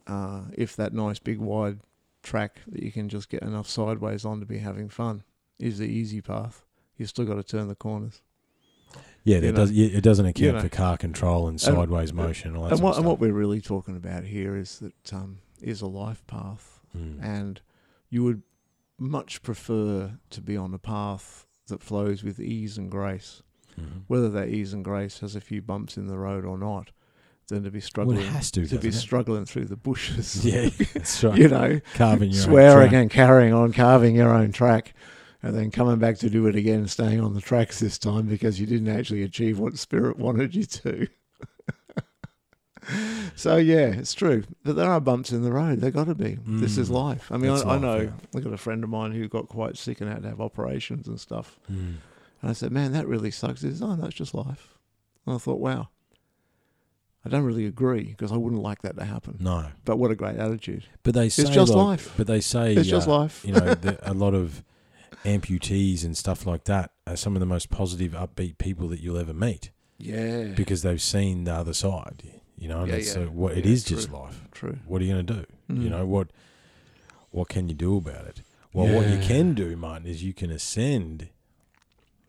[0.08, 1.80] uh, if that nice big wide
[2.24, 5.24] track that you can just get enough sideways on to be having fun
[5.60, 6.66] is the easy path,
[6.98, 8.22] you've still got to turn the corners.
[9.24, 9.72] Yeah, you that does.
[9.72, 10.62] It doesn't account know.
[10.62, 13.32] for car control and sideways motion and all that And sort what, and what we're
[13.34, 17.24] really talking about here is that um, is a life path, Mm.
[17.24, 17.62] and
[18.12, 18.43] you would
[18.99, 23.41] much prefer to be on a path that flows with ease and grace,
[23.80, 24.03] Mhm.
[24.07, 26.91] whether that ease and grace has a few bumps in the road or not,
[27.47, 28.93] than to be Well, struggling it has to, to be it?
[28.93, 30.45] struggling through the bushes.
[30.45, 31.38] Yeah, that's right.
[31.39, 33.01] you know, Carving your own swearing track.
[33.01, 34.93] and carrying on, carving your own track,
[35.41, 38.59] and then coming back to do it again, staying on the tracks this time because
[38.59, 41.07] you didn't actually achieve what spirit wanted you to.
[43.36, 45.82] so yeah, it's true, but there are bumps in the road.
[45.82, 46.38] There got to be.
[46.46, 46.94] This is Mm.
[46.94, 47.32] life.
[47.32, 47.98] I mean, I, I know.
[48.02, 48.10] yeah.
[48.36, 51.08] I got a friend of mine who got quite sick and had to have operations
[51.08, 51.60] and stuff.
[51.72, 51.96] Mm.
[52.42, 54.76] And I said, "Man, that really sucks." He says, "Oh, that's just life."
[55.26, 55.90] And I thought, "Wow."
[57.24, 59.38] I don't really agree because I wouldn't like that to happen.
[59.40, 60.86] No, But what a great attitude!
[61.04, 62.14] but they say it's just like- life.
[62.18, 63.46] But they say It's just uh, life.
[63.46, 64.64] you know, a lot of
[65.24, 69.20] amputees and stuff like that are some of the most positive, upbeat people that you'll
[69.20, 69.70] ever meet
[70.00, 70.46] Yeah.
[70.56, 72.41] because they've seen the other side.
[72.62, 73.14] You know, Yeah, yeah.
[73.24, 74.39] uh, what it is just life.
[74.51, 74.78] True.
[74.86, 75.45] What are you going to do?
[75.68, 75.89] You Mm.
[75.89, 76.28] know what?
[77.32, 78.43] What can you do about it?
[78.72, 81.30] Well, what you can do, Martin, is you can ascend.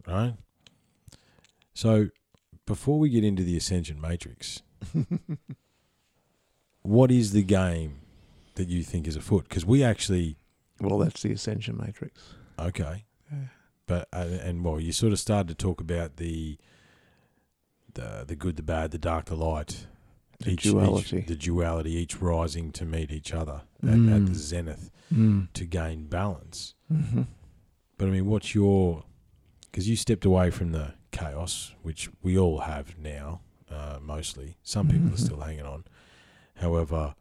[0.07, 0.35] Right.
[1.75, 2.09] So,
[2.67, 4.63] before we get into the ascension matrix,
[6.83, 8.01] what is the game
[8.55, 9.49] that you think is afoot?
[9.49, 10.37] Because we actually
[10.81, 12.35] Well, that's the Ascension Matrix.
[12.59, 13.39] okay, Yeah.
[13.87, 16.59] but uh, and well, you sort of started to talk about the
[17.95, 19.87] the the good, the bad, the dark, the light,
[20.45, 21.21] The duality.
[21.23, 24.27] the duality, each rising to meet each other at, at Mm.
[24.29, 25.53] the zenith Mm.
[25.53, 26.75] to gain balance.
[26.89, 27.23] hmm
[27.99, 29.05] But I mean, what's your?
[29.71, 33.41] Because you stepped away from the chaos, which we all have now,
[33.71, 34.57] uh, mostly.
[34.63, 35.15] Some people Mhm.
[35.15, 35.85] are still hanging on.
[36.57, 37.15] However,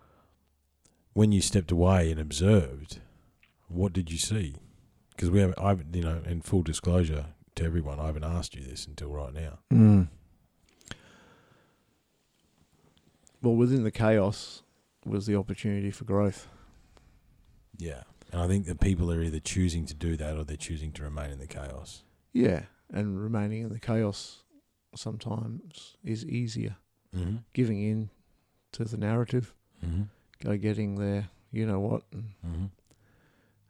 [1.13, 2.99] when you stepped away and observed,
[3.67, 4.55] what did you see?
[5.11, 8.63] Because we have, I've, you know, in full disclosure to everyone, I haven't asked you
[8.63, 9.59] this until right now.
[9.71, 10.07] Mm.
[13.41, 14.61] Well, within the chaos
[15.05, 16.47] was the opportunity for growth.
[17.77, 20.91] Yeah, and I think that people are either choosing to do that or they're choosing
[20.93, 22.03] to remain in the chaos.
[22.33, 22.63] Yeah,
[22.93, 24.43] and remaining in the chaos
[24.95, 26.75] sometimes is easier.
[27.15, 27.37] Mm-hmm.
[27.53, 28.09] Giving in
[28.73, 30.03] to the narrative, Mm-hmm.
[30.43, 32.65] go getting there, you know what, and, Mm-hmm.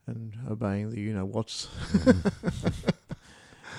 [0.08, 1.70] and obeying the you know what's.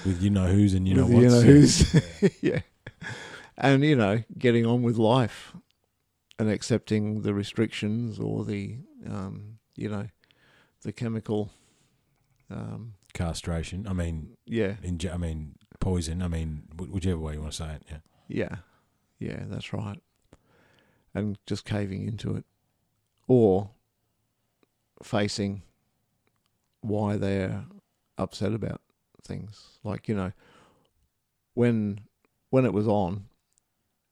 [0.05, 1.23] With you know who's and you know what's.
[1.23, 2.33] you know who's.
[2.43, 2.61] yeah.
[3.57, 5.53] And, you know, getting on with life
[6.43, 8.77] and accepting the restrictions or the,
[9.09, 10.09] um, you know,
[10.83, 11.51] the chemical,
[12.51, 13.87] um, Castration.
[13.87, 14.75] I mean, yeah,
[15.13, 16.21] I mean, poison.
[16.21, 17.83] I mean, whichever way you want to say it.
[17.89, 17.99] Yeah.
[18.27, 18.57] yeah,
[19.21, 20.03] yeah, that's right.
[21.15, 22.45] And just caving into it
[23.29, 23.71] or
[25.01, 25.63] facing
[26.81, 27.67] why they're
[28.19, 28.81] upset about
[29.23, 29.79] things.
[29.85, 30.33] Like, you know,
[31.55, 32.01] when
[32.51, 33.27] when it was on,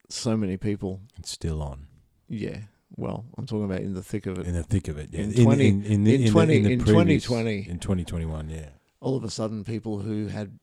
[0.08, 1.86] so many people It's still on
[2.30, 2.58] Yeah.
[2.96, 4.46] Well, I'm talking about in the thick of it.
[4.46, 5.10] in the thick of it.
[5.12, 5.20] Yeah.
[5.24, 7.68] In 20 in, in, in in 20 in, the previous- 2020.
[7.70, 8.48] in 2021.
[8.48, 8.68] Yeah.
[9.00, 10.58] All of a sudden, people who had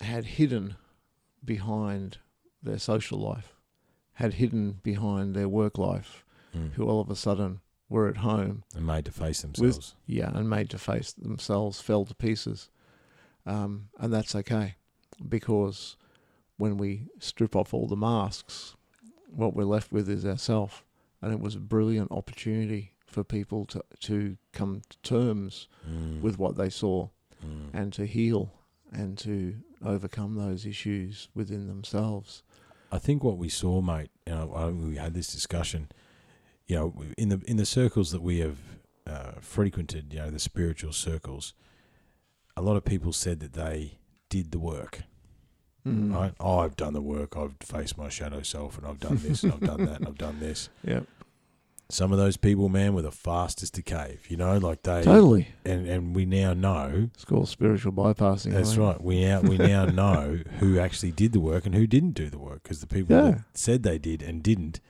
[0.00, 0.76] had hidden
[1.44, 2.18] behind
[2.62, 3.54] their social life,
[4.14, 6.72] had hidden behind their work life, Mm.
[6.72, 9.94] who all of a sudden were at home, And made to face themselves.
[10.06, 12.70] yeah, and made to face themselves, fell to pieces,
[13.46, 14.74] um, and that's okay,
[15.28, 15.96] because
[16.56, 18.76] when we strip off all the masks,
[19.30, 20.84] what we're left with is ourself,
[21.22, 26.20] and it was a brilliant opportunity for people to to come to terms Mm.
[26.20, 27.08] with what they saw
[27.44, 27.70] Mm.
[27.72, 28.52] and to heal
[28.92, 32.42] and to overcome those issues within themselves.
[32.92, 35.88] I think what we saw, mate, you know, we had this discussion,
[36.66, 38.58] you know, in the in the circles that we have
[39.06, 41.54] uh, frequented, you know, the spiritual circles,
[42.56, 43.98] a lot of people said that they
[44.28, 45.02] did the work,
[45.86, 46.14] Mm.
[46.14, 46.34] right?
[46.38, 47.36] Oh, I've done the work.
[47.36, 50.18] I've faced my shadow self, and I've done this, and I've done that, and I've
[50.18, 50.68] done this.
[50.84, 51.00] Yeah,
[51.88, 54.26] Some of those people, man, were the fastest to cave.
[54.28, 55.48] You know, like they totally.
[55.64, 58.52] and and we now know It's called spiritual bypassing.
[58.52, 58.82] That's think.
[58.82, 59.00] right.
[59.02, 62.38] We now we now know who actually did the work and who didn't do the
[62.38, 63.22] work because the people Yeah.
[63.30, 64.80] that said they did and didn't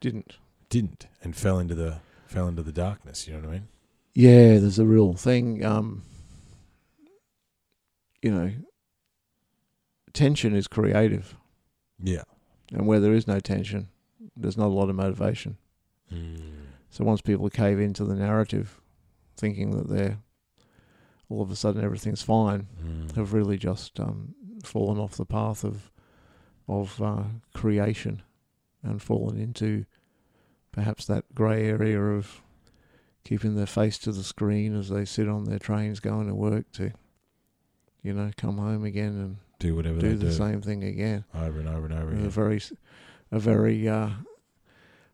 [0.00, 0.38] Didn't.
[0.70, 3.26] didn't and fell into the fell into the darkness.
[3.28, 3.68] You know what I mean?
[4.14, 5.64] Yeah, there's a real thing.
[5.64, 6.02] Um,
[8.22, 8.50] you know,
[10.12, 11.36] tension is creative,
[12.02, 12.24] Yeah.
[12.72, 13.88] and where there is no tension,
[14.36, 15.56] there's not a lot of motivation.
[16.12, 16.40] Mm.
[16.90, 18.80] So once people cave into the narrative,
[19.36, 20.18] thinking that they're
[21.28, 23.14] all of a sudden everything's fine, Mm.
[23.16, 24.34] have really just um,
[24.64, 25.90] fallen off the path of
[26.70, 27.22] of uh,
[27.54, 28.20] creation
[28.82, 29.86] and fallen into
[30.70, 32.42] perhaps that grey area of
[33.24, 36.70] keeping their face to the screen as they sit on their trains going to work
[36.72, 36.92] to,
[38.02, 41.24] you know, come home again and Do whatever do they the do same thing again.
[41.34, 42.30] over and over and over A again.
[42.30, 42.72] very, s-
[43.32, 44.10] a very, uh,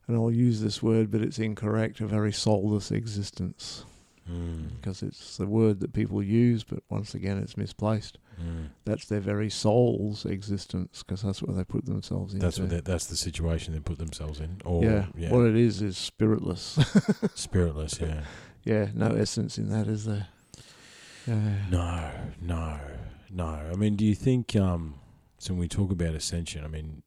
[0.06, 2.00] and I'll use this word, but it's incorrect.
[2.00, 3.84] A very soulless existence,
[4.30, 4.76] Mm.
[4.76, 8.18] because it's the word that people use, but once again, it's misplaced.
[8.42, 8.68] Mm.
[8.86, 12.44] That's their very soul's existence, because that's what they put themselves into.
[12.44, 14.60] That's what that, that's the situation they put themselves in.
[14.64, 15.06] Or yeah.
[15.16, 16.78] yeah, What it is is spiritless.
[17.34, 17.98] spiritless.
[18.00, 18.24] Yeah.
[18.64, 20.26] yeah, no essence in that, is there?
[21.26, 21.56] Yeah.
[21.70, 22.10] No,
[22.42, 22.80] no,
[23.34, 23.46] no.
[23.46, 24.54] I mean, do you think?
[24.56, 24.94] Um,
[25.38, 27.02] so when we talk about ascension, I mean,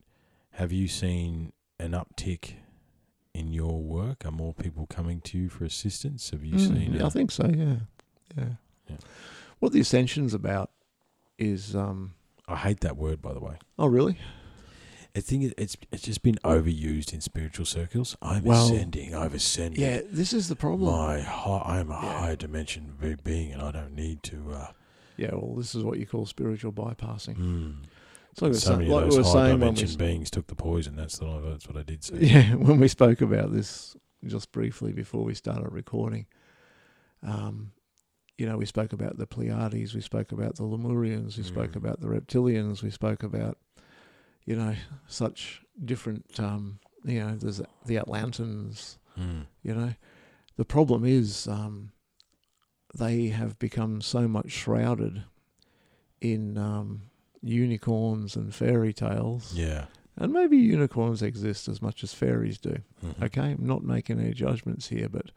[0.52, 2.54] have you seen an uptick
[3.34, 4.26] in your work?
[4.26, 6.30] Are more people coming to you for assistance?
[6.32, 6.94] Have you Mm, seen?
[6.94, 7.46] yeah, a- I think so.
[7.48, 7.76] Yeah.
[8.38, 8.50] yeah,
[8.90, 8.98] Yeah.
[9.60, 10.72] What the ascension's about
[11.40, 12.14] is, um,
[12.48, 13.58] I hate that word, by the way.
[13.80, 14.18] oh really?
[15.16, 18.16] I think it, it's it's just been overused in spiritual circles.
[18.22, 19.16] I'm Well, ascending.
[19.16, 19.82] I'm ascending.
[19.82, 20.92] Yeah, this is the problem.
[20.94, 22.20] My hi- I'm a Yeah.
[22.20, 24.52] higher dimension being, and I don't need to.
[24.54, 24.72] Uh,
[25.18, 27.38] Yeah, well, this is what you call spiritual bypassing.
[27.38, 27.76] mm.
[28.32, 30.30] It's like, So many sa- of like those we were high saying when we, beings
[30.30, 30.96] took the poison.
[30.96, 32.18] That's what I, that's what I did say.
[32.20, 33.96] yeah, when we spoke about this
[34.26, 36.26] just briefly before we started recording.
[37.24, 37.72] Um,
[38.38, 41.78] you know, we spoke about the Pleiades, we spoke about the Lemurians, we spoke Mm.
[41.78, 43.58] about the reptilians, we spoke about,
[44.46, 44.76] you know,
[45.08, 49.48] such different, um, you know, there's the Atlantans, Mm.
[49.64, 49.94] you know.
[50.58, 51.92] The problem is um,
[52.96, 55.24] they have become so much shrouded
[56.22, 57.02] in um,
[57.42, 59.54] unicorns and fairy tales.
[59.56, 59.86] Yeah.
[60.16, 62.78] And maybe unicorns exist as much as fairies do.
[63.06, 63.24] Mhm.
[63.24, 65.30] Okay, I'm not making any judgments here, but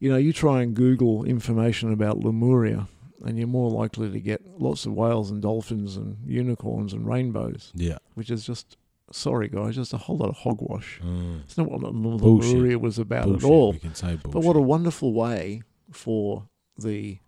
[0.00, 2.88] you know, you try and Google information about Lemuria,
[3.24, 7.72] and you're more likely to get lots of whales and dolphins and unicorns and rainbows,
[7.74, 7.98] Yeah.
[8.14, 8.76] which is just
[9.10, 11.00] sorry guys, just a whole lot of hogwash.
[11.02, 11.40] Mm.
[11.42, 12.50] It's not what the Bullshit.
[12.52, 13.44] Lemuria was about Bullshit.
[13.44, 13.72] at all.
[13.72, 14.30] We can say bullshit.
[14.32, 15.62] But what a wonderful way
[15.92, 17.18] for the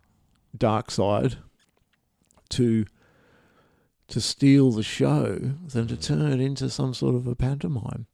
[0.57, 1.37] dark side
[2.51, 2.85] to
[4.09, 5.37] to steal the show
[5.69, 6.03] than to Mm.
[6.03, 8.07] turn it into some sort of a pantomime.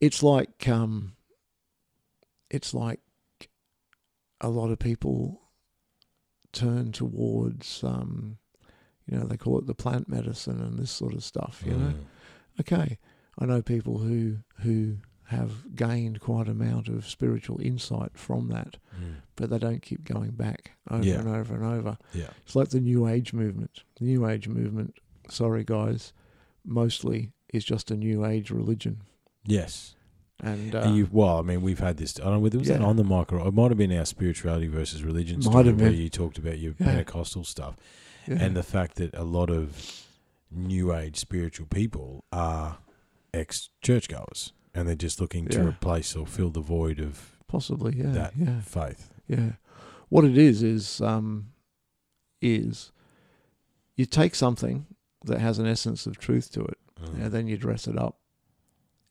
[0.00, 1.14] It's like um
[2.50, 3.00] it's like
[4.40, 5.40] a lot of people
[6.52, 8.38] turn towards um
[9.06, 11.94] you know they call it the plant medicine and this sort of stuff you know
[11.94, 12.60] Mm.
[12.60, 12.98] okay
[13.38, 14.98] i know people who who
[15.34, 19.16] have gained quite a amount of spiritual insight from that Mm.
[19.36, 21.18] but they don't keep going back over Yeah.
[21.20, 22.30] and over and over Yeah.
[22.44, 24.94] it's like the new age movement the new age movement
[25.28, 26.12] sorry guys
[26.64, 29.02] mostly is just a new age religion
[29.46, 29.94] Yes.
[30.40, 32.18] and, uh, And you, well, I mean, we've had this.
[32.18, 32.86] I don't know whether it was that Yeah.
[32.86, 35.80] on the mic or it might have been our spirituality versus religion Might story have
[35.80, 36.00] where been.
[36.00, 36.86] you talked about your Yeah.
[36.86, 37.76] Pentecostal stuff
[38.26, 38.36] yeah.
[38.42, 40.06] and the fact that a lot of
[40.50, 42.78] new age spiritual people are
[43.32, 45.64] ex churchgoers and they're just looking to Yeah.
[45.68, 49.12] replace or fill the void of possibly yeah that yeah faith.
[49.28, 49.52] Yeah.
[50.08, 51.50] What it is is um
[52.40, 52.92] is
[53.96, 54.86] you take something
[55.24, 57.22] that has an essence of truth to it Mm.
[57.24, 58.18] and then you dress it up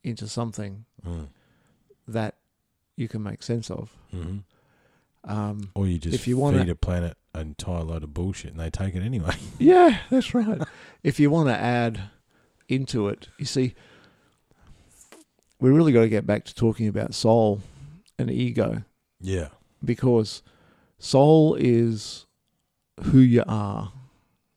[0.03, 1.27] into something Mm.
[2.07, 2.37] that
[2.95, 3.91] you can make sense of.
[4.11, 4.39] hmm
[5.25, 8.51] Um Or you just If you feed wanna- a planet an entire load of bullshit
[8.51, 9.35] and they take it anyway.
[9.59, 10.61] yeah, that's right.
[11.03, 12.09] if you want to add
[12.69, 13.73] into it, you see
[15.63, 17.61] we really got to get back to talking about soul
[18.19, 18.83] and ego
[19.21, 19.47] yeah.
[19.83, 20.43] because
[20.99, 22.25] soul is
[23.03, 23.93] who you are.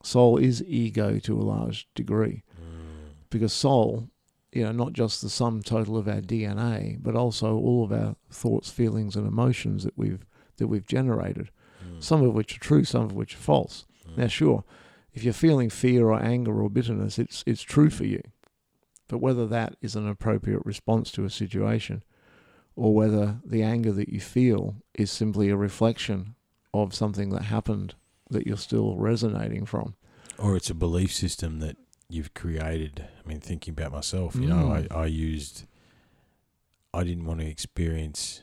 [0.03, 3.11] Soul is ego to a large degree Mm.
[3.31, 4.09] because soul,
[4.51, 8.17] you know, not just the sum total of our DNA, but also all of our
[8.31, 10.27] thoughts, feelings, and emotions that we've
[10.57, 11.51] that we've generated.
[11.87, 12.03] Mm.
[12.03, 13.87] Some of which are true, some of which are false.
[14.09, 14.17] Mm.
[14.19, 14.65] Now, sure,
[15.13, 18.23] if you're feeling fear or anger or bitterness, it's it's true for you.
[19.09, 22.03] But whether that is an appropriate response to a situation,
[22.75, 26.35] or whether the anger that you feel is simply a reflection
[26.75, 27.95] of something that happened
[28.31, 29.95] that you're still resonating from.
[30.39, 31.77] or it's a belief system that
[32.11, 33.07] you've created.
[33.25, 34.93] I mean, thinking about myself, you know, Mm.
[34.93, 35.65] I, I used,
[36.93, 38.43] I didn't want to experience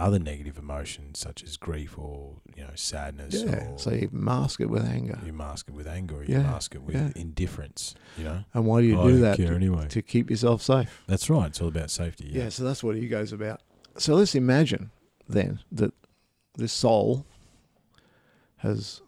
[0.00, 3.66] other negative emotions such as grief or, you know, sadness Yeah.
[3.68, 5.18] or So you mask it with anger.
[5.24, 7.10] you mask it with anger or you Yeah, mask it with yeah.
[7.14, 8.44] indifference, you know.
[8.54, 9.36] And why do you I do that?
[9.36, 9.86] care To, anyway.
[9.88, 11.02] to keep yourself safe.
[11.06, 11.46] That's right.
[11.48, 12.30] It's all about safety.
[12.32, 12.44] Yeah.
[12.44, 12.48] Yeah.
[12.48, 13.60] so that's what ego's about.
[13.98, 14.90] So let's imagine
[15.28, 15.92] then that
[16.56, 17.26] this soul
[18.58, 19.00] has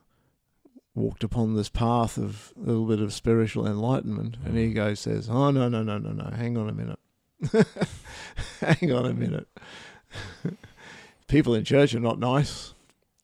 [0.95, 4.59] walked upon this path of a little bit of spiritual enlightenment, and Mm.
[4.59, 6.30] ego says, "Oh no, no, no, no, no!
[6.36, 6.99] Hang on a minute,
[8.61, 9.49] hang on a minute.
[11.29, 12.75] People in church are not nice,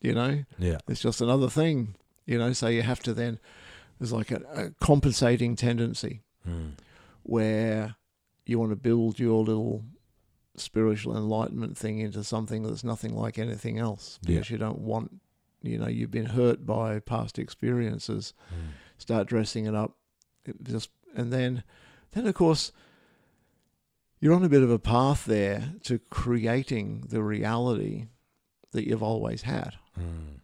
[0.01, 0.44] you know.
[0.59, 0.78] Yeah.
[0.88, 1.94] It's just another thing,
[2.26, 2.53] you know.
[2.53, 3.38] So you have to then
[3.99, 6.72] there's like a, a compensating tendency Mm.
[7.24, 7.96] where
[8.46, 9.84] you want to build your little
[10.57, 14.36] spiritual enlightenment thing into something that's nothing like anything else Yeah.
[14.36, 15.20] because you don't want
[15.62, 18.70] you know you've been hurt by past experiences Mm.
[18.96, 19.96] start dressing it up
[20.46, 21.62] it just and then
[22.12, 22.72] then of course
[24.20, 28.06] you're on a bit of a path there to creating the reality
[28.72, 30.40] that you've always had Mm.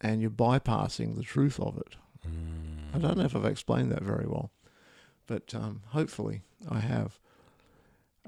[0.00, 1.96] and you're bypassing the truth of it
[2.26, 2.94] Mm.
[2.94, 4.50] I don't know if I've explained that very well,
[5.26, 7.18] but um, hopefully I have.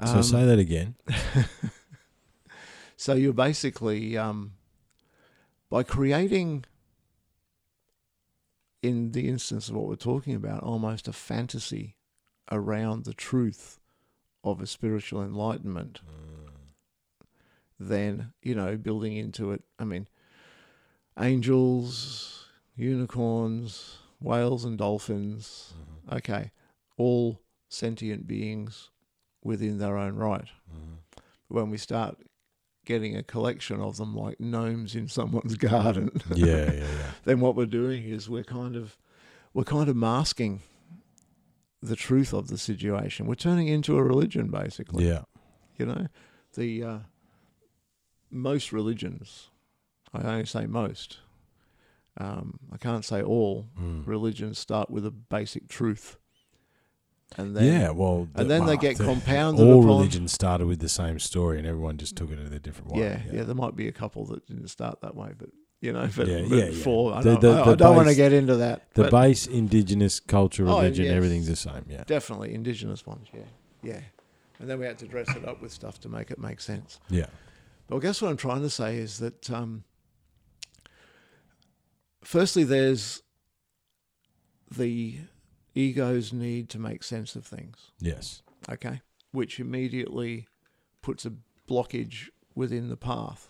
[0.05, 0.97] So Um, say that again.
[2.97, 4.53] so you're basically um,
[5.71, 6.65] by creating,
[8.83, 11.97] in the instance of what we're talking about, almost a fantasy
[12.51, 13.79] around the truth
[14.45, 16.01] of a spiritual enlightenment.
[16.07, 16.51] Mm.
[17.81, 19.63] Then you know, building into it.
[19.79, 20.07] I mean,
[21.19, 25.73] angels, unicorns, whales, and dolphins.
[26.07, 26.17] Mhm.
[26.19, 26.51] okay,
[26.97, 28.91] all sentient beings
[29.43, 30.49] within their own right.
[30.71, 30.99] Mhm.
[31.49, 32.19] When we start
[32.85, 37.11] getting a collection of them like gnomes in someone's garden, Yeah, yeah, yeah.
[37.25, 38.99] then what we're doing is we're kind of
[39.55, 40.61] we're kind of masking
[41.85, 43.27] the truth of the situation.
[43.27, 45.07] We're turning into a religion basically.
[45.07, 45.23] Yeah.
[45.79, 46.07] You know?
[46.55, 46.99] The uh,
[48.31, 49.51] most religions,
[50.13, 51.19] I only say most,
[52.19, 54.07] um, I can't say all, Mm.
[54.07, 56.17] religions start with a basic truth.
[57.37, 60.67] And then yeah, well, and the- then they get the- compounded All upon- religions started
[60.69, 63.01] with the same story, and everyone just took it in a different way.
[63.01, 65.49] yeah, yeah, there might be a couple that didn't start that way, but
[65.85, 66.83] you know, but, Yeah, but yeah, yeah.
[66.83, 68.93] for I The- don't, the- I, the I don't want to get into that.
[68.95, 71.15] The but base indigenous culture, Oh, religion, yes.
[71.15, 71.85] everything's the same.
[71.89, 73.43] Yeah, definitely indigenous ones, yeah,
[73.83, 74.01] yeah.
[74.59, 76.99] And then we had to dress it up with stuff to make it make sense.
[77.11, 77.27] yeah,
[77.89, 79.85] But I guess what I'm trying to say is that, um,
[82.23, 83.23] firstly, there's
[84.75, 85.19] the
[85.75, 87.91] egos need to make sense of things.
[88.01, 88.43] Yes.
[88.71, 90.47] okay, which immediately
[91.03, 91.33] puts a
[91.69, 93.49] blockage within the path.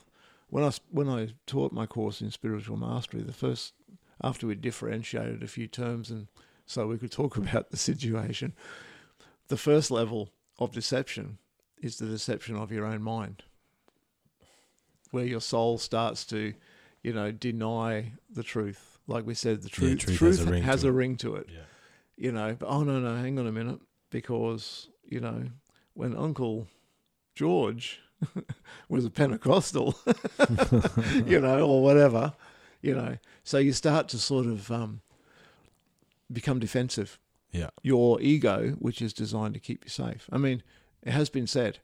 [0.55, 3.73] When I when I taught my course in spiritual mastery, the first
[4.23, 6.29] after we differentiated a few terms and
[6.65, 8.53] so we could talk about the situation,
[9.49, 10.31] the first level
[10.61, 11.39] of deception
[11.83, 13.43] is the deception of your own mind,
[15.11, 16.55] where your soul starts to,
[17.03, 19.01] you know, deny the truth.
[19.09, 20.95] Like we said, the Yeah, truth, truth truth, has a ring has to a it.
[20.95, 21.63] ring to it Yeah.
[22.17, 25.51] you know, but, oh no, no, hang on a minute, because you know,
[25.95, 26.69] when Uncle
[27.35, 27.99] George
[28.89, 29.97] was a Pentecostal,
[31.27, 32.33] you know, or whatever,
[32.83, 35.01] you know, so you start to sort of um,
[36.33, 37.19] become defensive.
[37.53, 37.71] Yeah.
[37.83, 40.29] Your ego, which is designed to keep you safe.
[40.33, 40.63] I mean,
[41.03, 41.79] it has been said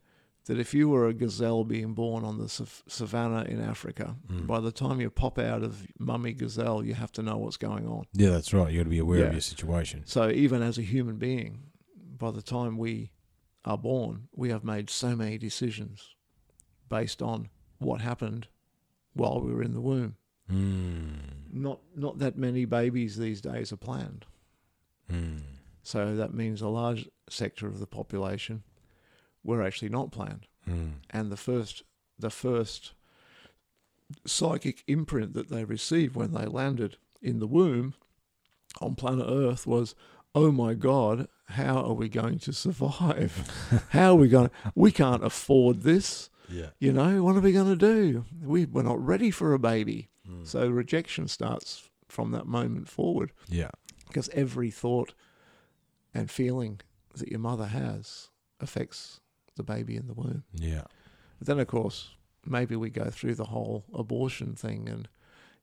[0.47, 4.47] that if you were a gazelle being born on the sav- savannah in Africa, Mm.
[4.47, 7.87] by the time you pop out of mummy gazelle, you have to know what's going
[7.87, 8.07] on.
[8.15, 8.73] Yeah, that's right.
[8.73, 9.27] You got to be aware Yeah.
[9.27, 10.03] of your situation.
[10.07, 11.65] So even as a human being,
[12.19, 13.11] by the time we
[13.65, 16.17] are born, we have made so many decisions
[16.91, 18.49] based on what happened
[19.15, 20.17] while we were in the womb.
[20.53, 21.15] Mm.
[21.53, 24.27] Not not that many babies these days are planned.
[25.11, 25.41] Mm.
[25.83, 28.63] So that means a large sector of the population
[29.43, 30.47] were actually not planned.
[30.69, 30.93] Mm.
[31.11, 31.83] And the first
[32.19, 32.93] the first
[34.27, 37.95] psychic imprint that they received when they landed in the womb
[38.81, 39.95] on planet Earth was,
[40.35, 43.87] "Oh my God, how are we going to survive?
[43.91, 44.49] how are we going?
[44.49, 46.31] To, We can't afford this.
[46.51, 46.71] Yeah.
[46.79, 48.25] You know, what are we going to do?
[48.43, 50.47] We we're not ready for a baby." Mm.
[50.47, 53.71] So rejection starts from that moment forward yeah.
[54.09, 55.15] because every thought
[56.13, 56.81] and feeling
[57.15, 58.31] that your mother has
[58.61, 59.21] affects
[59.57, 60.45] the baby in the womb.
[60.55, 60.85] Yeah.
[61.39, 62.11] But then, of course,
[62.45, 65.09] maybe we go through the whole abortion thing, and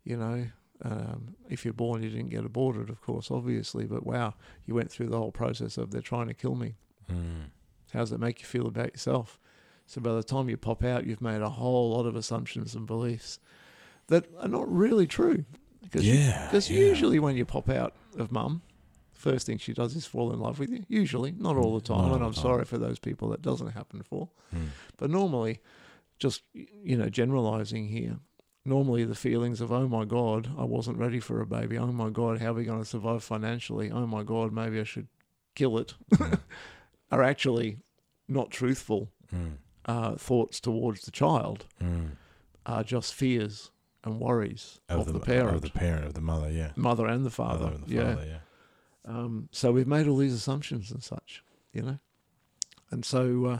[0.03, 0.47] you know,
[0.83, 3.85] um, if you're born, you didn't get aborted, of course, obviously.
[3.85, 4.33] But wow,
[4.65, 6.75] you went through the whole process of they're trying to kill me.
[7.11, 7.51] Mm.
[7.93, 9.39] How does that make you feel about yourself?
[9.87, 12.85] So by the time you pop out, you've made a whole lot of assumptions and
[12.85, 13.39] beliefs
[14.07, 15.45] that are not really true.
[15.81, 16.47] Because Yeah.
[16.47, 16.77] because yeah.
[16.79, 18.61] usually when you pop out of mum,
[19.13, 20.83] first thing she does is fall in love with you.
[20.89, 22.41] Usually, not all the Mm, time, not and I'm time.
[22.43, 24.29] sorry for those people that doesn't happen for.
[24.53, 24.67] Mm.
[24.97, 25.59] But normally,
[26.19, 28.19] just you know, generalizing here.
[28.65, 31.77] Normally, the feelings of "Oh my God, I wasn't ready for a baby.
[31.77, 33.89] Oh my God, how are we going to survive financially?
[33.89, 35.07] Oh my God, maybe I should
[35.55, 36.39] kill it," Mm.
[37.11, 37.77] are actually
[38.27, 39.57] not truthful Mm.
[39.87, 41.65] Uh, thoughts towards the child.
[41.81, 42.11] Mm.
[42.65, 43.71] Are just fears
[44.03, 46.71] and worries of, the, mo- parent, Of the parent, of the mother, yeah.
[46.75, 47.65] mother and the father.
[47.65, 48.15] Mother and the yeah.
[48.15, 48.39] father, yeah.
[49.05, 51.99] Um, so we've made all these assumptions and such, you know,
[52.91, 53.59] and so uh,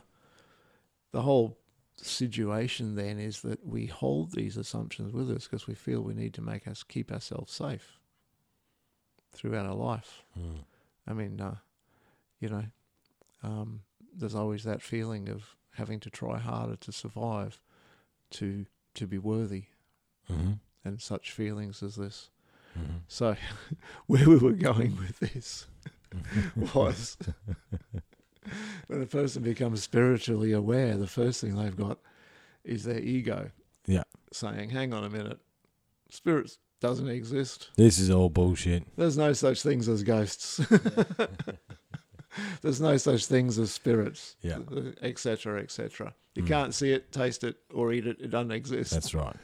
[1.14, 1.58] the whole
[1.96, 6.34] situation then is that we hold these assumptions with us because we feel we need
[6.34, 7.98] to make us keep ourselves safe
[9.34, 10.24] throughout our life.
[10.38, 10.66] Mm.
[11.08, 11.56] I mean, uh,
[12.40, 12.66] you know,
[13.42, 13.82] um,
[14.16, 17.60] there's always that feeling of having to try harder to survive,
[18.32, 19.66] to to be worthy,
[20.32, 20.54] Mm-hmm.
[20.84, 22.30] and such feelings as this.
[22.78, 22.98] Mm-hmm.
[23.08, 23.36] So,
[24.08, 25.68] where we were going with this
[26.74, 27.16] was
[28.88, 32.00] when a person becomes spiritually aware, the first thing they've got
[32.64, 33.52] is their ego.
[33.86, 34.04] Yeah.
[34.34, 35.40] Saying, hang on a minute,
[36.10, 37.70] spirits doesn't exist.
[37.78, 38.84] This is all bullshit.
[38.98, 40.60] There's no such things as ghosts.
[42.62, 44.60] There's no such things as spirits, Yeah.
[45.02, 46.14] etc., etc.
[46.36, 46.48] You Mm.
[46.48, 48.18] can't see it, taste it, or eat it.
[48.20, 48.92] It doesn't exist.
[48.92, 49.36] That's right.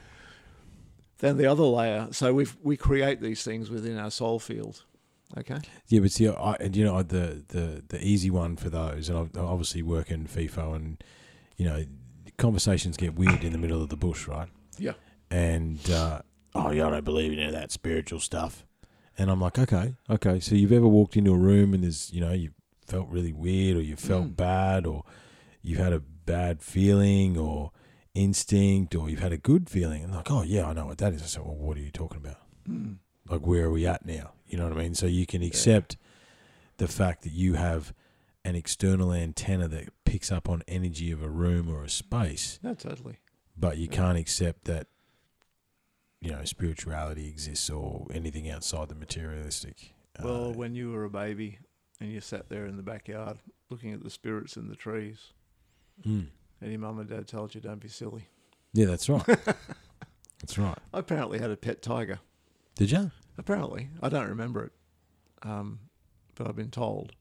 [1.19, 2.07] then the other layer.
[2.11, 4.83] So we we create these things within our soul field.
[5.37, 5.57] Okay.
[5.87, 9.17] Yeah, but see, I, and you know, the, the, the easy one for those, and
[9.17, 11.03] I I obviously work in FIFO, and
[11.57, 11.85] you know,
[12.37, 14.49] conversations get weird in the middle of the bush, right?
[14.77, 14.93] Yeah.
[15.31, 16.21] And uh,
[16.53, 18.65] oh, yeah, I don't believe in any of that spiritual stuff.
[19.17, 20.39] And I'm like, okay, okay.
[20.39, 22.51] So you've ever walked into a room and there's, you know, you
[22.87, 24.35] felt really weird, or you felt Mm.
[24.35, 25.03] bad, or
[25.61, 27.71] you've had a bad feeling, or
[28.13, 31.13] instinct, or you've had a good feeling, and like, oh yeah, I know what that
[31.13, 31.21] is.
[31.23, 32.37] I said, well, what are you talking about?
[32.69, 32.97] Mm.
[33.29, 35.97] like where are we at now you know what i mean so you can accept
[36.77, 37.93] the fact that you have
[38.45, 42.73] an external antenna that picks up on energy of a room or a space No,
[42.73, 43.17] totally.
[43.57, 43.97] but you Yeah.
[43.97, 44.87] can't accept that
[46.21, 51.09] you know spirituality exists or anything outside the materialistic Well, Uh, when you were a
[51.09, 51.59] baby
[52.03, 53.37] and you sat there in the backyard
[53.69, 55.31] looking at the spirits in the trees,
[56.05, 56.27] mm.
[56.61, 58.27] and your mum and dad told you, "Don't be silly."
[58.73, 59.25] yeah that's right
[60.39, 62.19] that's right I apparently had a pet tiger.
[62.75, 64.71] did you Apparently, I don't remember it,
[65.41, 65.79] um,
[66.35, 67.13] but I've been told.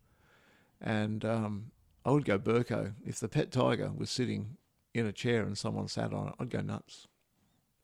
[0.81, 1.71] And um,
[2.05, 4.57] I would go Burko if the pet tiger was sitting
[4.93, 6.35] in a chair and someone sat on it.
[6.39, 7.07] I'd go nuts.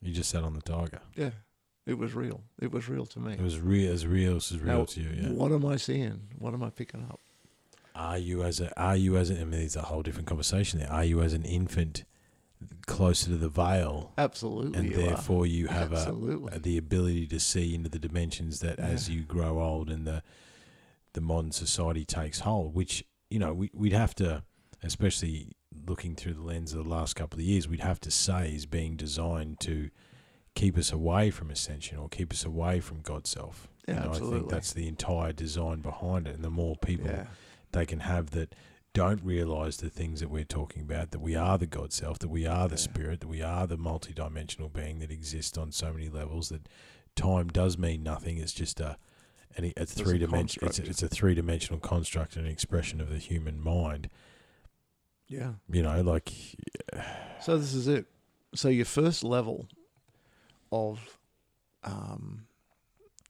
[0.02, 1.30] you just sat on the tiger Yeah,
[1.88, 2.42] It was real.
[2.60, 3.32] It was real to me.
[3.32, 5.08] It was real as real as real Now, to you.
[5.22, 5.28] Yeah.
[5.30, 6.20] What am I seeing?
[6.38, 7.18] What am I picking up?
[7.94, 10.80] Are you as a are you as a, I mean it's a whole different conversation
[10.80, 10.92] there.
[10.92, 12.04] Are you as an infant
[12.86, 14.78] closer to the veil Absolutely.
[14.78, 15.06] and you are.
[15.06, 19.62] therefore you have a, the ability to see into the dimensions that as you grow
[19.62, 20.22] old and the
[21.14, 24.42] the modern society takes hold, which you know we we'd have to,
[24.82, 25.52] especially
[25.86, 28.66] looking through the lens of the last couple of years, we'd have to say is
[28.66, 29.88] being designed to
[30.58, 33.68] keep us away from ascension or keep us away from God's self.
[33.86, 37.06] Yeah, You know, I think that's the entire design behind it, and the more people
[37.06, 37.26] yeah.
[37.70, 38.56] they can have that
[38.92, 42.28] don't realize the things that we're talking about that we are the God self, that
[42.28, 42.80] we are the Yeah.
[42.90, 46.68] spirit, that we are the multidimensional being that exists on so many levels that
[47.14, 48.38] time does mean nothing.
[48.38, 48.98] It's just a
[49.56, 50.66] and it's It's three dimension.
[50.66, 54.10] It's, it's a three dimensional construct and an expression of the human mind.
[55.28, 55.52] Yeah.
[55.70, 56.32] You know, like
[57.40, 58.06] So this is it.
[58.54, 59.68] So your first level
[60.72, 61.18] of
[61.84, 62.46] um,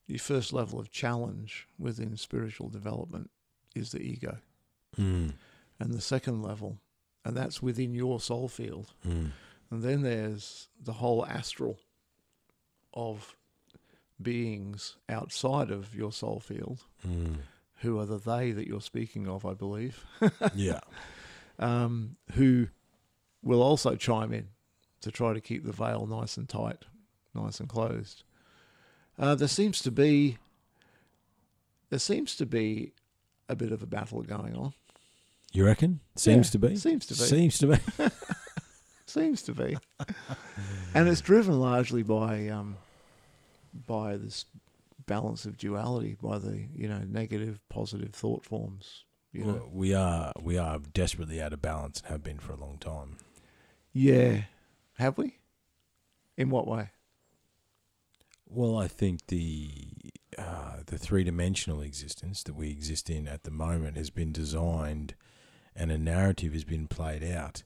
[0.06, 3.30] your first level of challenge within spiritual development
[3.74, 4.38] is the ego,
[4.96, 5.32] mm,
[5.78, 6.78] and the second level,
[7.24, 8.92] and that's within your soul field.
[9.06, 9.30] mm,
[9.70, 11.78] And then there's the whole astral
[12.94, 13.36] of
[14.20, 17.36] beings outside of your soul field, mm,
[17.80, 20.04] who are the they that you're speaking of, I believe,
[20.54, 20.80] yeah,
[21.58, 22.68] um, who
[23.42, 24.48] will also chime in
[25.02, 26.84] to try to keep the veil nice and tight,
[27.38, 28.22] nice and closed.
[29.18, 30.38] Uh, there seems to be
[31.90, 32.92] there seems to be
[33.48, 34.74] a bit of a battle going on.
[35.52, 36.00] you reckon?
[36.16, 36.76] Seems Yeah, to be.
[36.76, 37.20] Seems to be.
[37.20, 37.78] Seems to be.
[39.06, 39.78] Seems to be.
[40.94, 42.76] and it's driven largely by um,
[43.86, 44.44] by this
[45.06, 49.04] balance of duality, by the you know negative, positive thought forms.
[49.32, 52.56] You know, we are we are desperately out of balance and have been for a
[52.56, 53.16] long time.
[53.92, 54.42] yeah.
[54.98, 55.38] Have we?
[56.36, 56.90] In what way?
[58.50, 59.70] Well, I think the
[60.38, 65.14] uh, the three dimensional existence that we exist in at the moment has been designed,
[65.76, 67.62] and a narrative has been played out.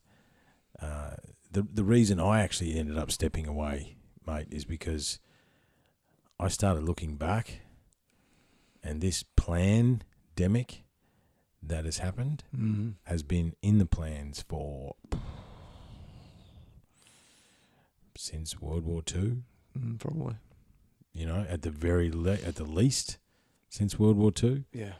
[0.80, 1.12] Uh,
[1.50, 3.96] the the reason I actually ended up stepping away,
[4.26, 5.20] mate, is because
[6.40, 7.60] I started looking back,
[8.82, 10.02] and this plan
[10.34, 10.78] demic
[11.62, 12.90] that has happened Mm-hmm.
[13.04, 14.96] has been in the plans for
[18.16, 19.42] since World War Two
[19.78, 20.34] Mm, probably.
[21.12, 23.18] You know, at the very le- at the least
[23.68, 24.64] since World War Two.
[24.72, 24.94] Yeah.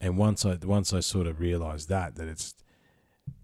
[0.00, 2.54] And once I once I sort of realised that that it's,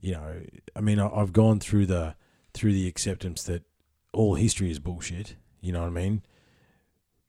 [0.01, 0.43] you know,
[0.77, 2.15] I mean I, I've gone through the
[2.55, 3.63] through the acceptance that
[4.13, 5.37] all history is bullshit.
[5.61, 6.23] You know what I mean?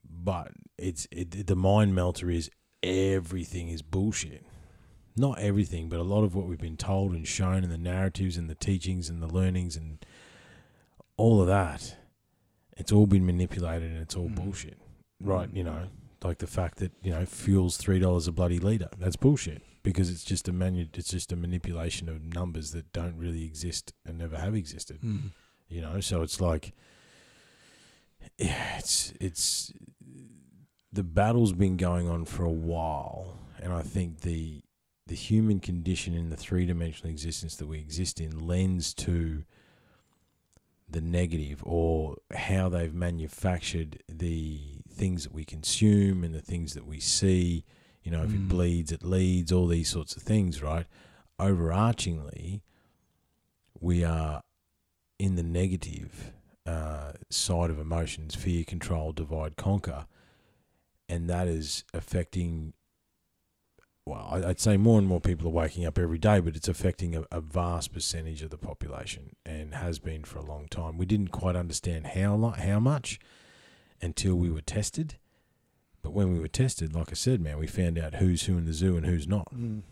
[0.08, 2.50] But it's it, the mind melter is
[2.82, 4.44] everything is bullshit.
[5.16, 8.36] Not everything, but a lot of what we've been told and shown, and the narratives
[8.36, 10.04] and the teachings and the learnings and
[11.16, 11.96] all of that,
[12.76, 14.34] it's all been manipulated and it's all Mm.
[14.34, 14.76] bullshit.
[15.20, 15.88] Right, you know,
[16.22, 18.88] like the fact that you know fuel's three dollars a bloody liter.
[18.98, 23.16] That's bullshit because it's just a manu- It's just a manipulation of numbers that don't
[23.16, 25.00] really exist and never have existed.
[25.02, 25.30] Mm.
[25.68, 26.72] You know, so it's like,
[28.38, 29.72] yeah, it's it's
[30.92, 34.62] the battle's been going on for a while, and I think the
[35.06, 39.44] the human condition in the three dimensional existence that we exist in lends to
[40.88, 46.86] the negative or how they've manufactured the things that we consume and the things that
[46.86, 47.64] we see.
[48.02, 48.48] You know, if it Mm.
[48.48, 50.86] bleeds, it leads, all these sorts of things, right?
[51.38, 52.60] Overarchingly,
[53.80, 54.42] we are
[55.18, 56.32] in the negative
[56.66, 60.06] uh, side of emotions fear, control, divide, conquer.
[61.08, 62.72] And that is affecting,
[64.06, 67.14] well, I'd say more and more people are waking up every day, but it's affecting
[67.14, 70.96] a, a vast percentage of the population and has been for a long time.
[70.96, 73.18] We didn't quite understand how, how much
[74.04, 75.16] until we were tested.
[76.02, 78.66] But when we were tested, like I said, man, we found out who's who in
[78.66, 79.52] the zoo and who's not.
[79.54, 79.82] Mm.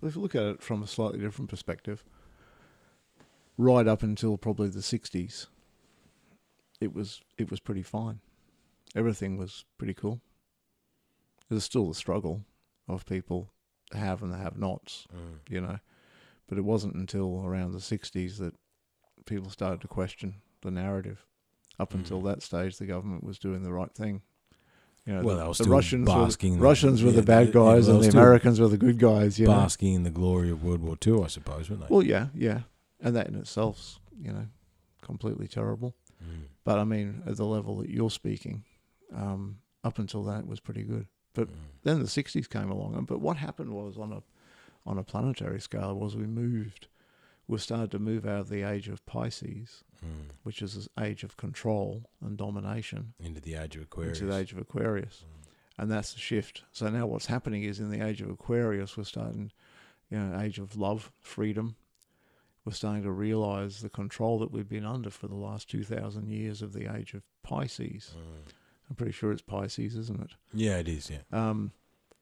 [0.00, 2.04] Well, if you look at it from a slightly different perspective,
[3.58, 5.48] right up until probably the '60s,
[6.80, 8.20] it was it was pretty fine.
[8.94, 10.20] Everything was pretty cool.
[11.48, 12.44] There's still the struggle
[12.88, 13.50] of people
[13.92, 15.06] have and the have-nots,
[15.48, 15.78] you know,
[16.48, 18.54] but it wasn't until around the '60s that
[19.26, 21.26] people started to question the narrative.
[21.78, 22.24] Up until Mm.
[22.24, 24.22] that stage, the government was doing the right thing.
[25.04, 27.52] You know, Well, the, the Russians were the, the- Russians were yeah, the bad yeah,
[27.52, 29.38] guys they and the Americans were the good guys.
[29.38, 29.52] You know?
[29.54, 31.86] Basking in the glory of World War Two, I suppose, weren't they?
[31.94, 32.60] Well, yeah, yeah,
[33.00, 34.46] and that in itself's you know
[35.02, 35.94] completely terrible.
[36.24, 36.46] Mm.
[36.64, 38.64] But I mean, at the level that you're speaking,
[39.14, 41.06] um, up until that it was pretty good.
[41.34, 41.54] But Mm.
[41.84, 44.22] then the '60s came along, and but what happened was on a
[44.86, 46.88] on a planetary scale was we moved
[47.48, 50.30] we've started to move out of the age of Pisces, Mm.
[50.42, 54.20] which is this age of control and domination, Into the age of Aquarius.
[54.20, 55.24] into the age of Aquarius.
[55.24, 55.48] Mm.
[55.78, 56.64] And that's the shift.
[56.72, 59.52] So now what's happening is in the age of Aquarius, we're starting,
[60.10, 61.76] you know, age of love, freedom.
[62.64, 66.62] We're starting to realize the control that we've been under for the last 2,000 years
[66.62, 68.14] of the age of Pisces.
[68.16, 68.52] Mm.
[68.90, 70.32] I'm pretty sure it's Pisces, isn't it?
[70.52, 71.10] Yeah, it is.
[71.10, 71.72] Yeah, Um,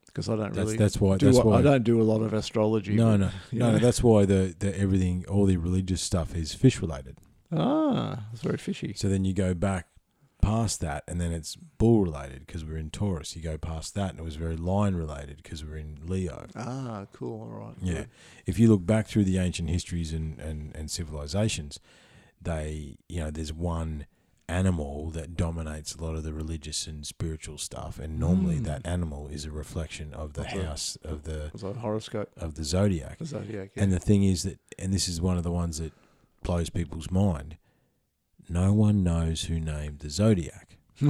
[0.07, 1.17] because I don't that's really that's why.
[1.17, 1.27] do.
[1.27, 1.59] That's why.
[1.59, 2.95] I don't do a lot of astrology.
[2.95, 3.79] no, but- no, no, know.
[3.79, 7.19] That's why the, the everything, all the religious stuff is fish related.
[7.53, 8.95] Ah, that's very fishy.
[8.97, 9.89] So then you go back
[10.43, 13.35] past that, and then it's bull related because we're in Taurus.
[13.35, 16.47] You go past that, and it was very lion related because we're in Leo.
[16.57, 17.43] Ah, cool.
[17.43, 17.75] All right.
[17.81, 17.95] Yeah.
[17.95, 18.09] good.
[18.47, 21.81] If you look back through the ancient histories and, and, and civilizations,
[22.41, 24.07] they, you know, there's one
[24.49, 28.65] animal that dominates a lot of the religious and spiritual stuff, and normally Mm.
[28.65, 31.51] that animal is a reflection of the the- house of the
[31.81, 32.31] horoscope?
[32.37, 33.19] of the zodiac.
[33.19, 33.71] The zodiac.
[33.75, 33.83] Yeah.
[33.83, 35.93] And the thing is that, and this is one of the ones that
[36.43, 37.57] blows people's mind.
[38.49, 40.77] No one knows who named the zodiac.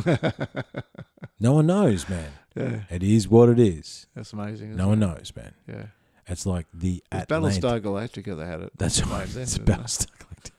[1.40, 2.30] No one knows, man.
[2.54, 4.06] yeah, It is what it is.
[4.14, 4.76] that's amazing.
[4.76, 5.52] No one knows, man.
[5.68, 5.86] Yeah.
[6.26, 7.62] It's like the It's Atlantic.
[7.62, 8.36] Battlestar Galactica.
[8.36, 8.72] They had it.
[8.78, 9.28] That's right.
[9.36, 9.58] It's?
[9.58, 10.52] Battlestar Galactica.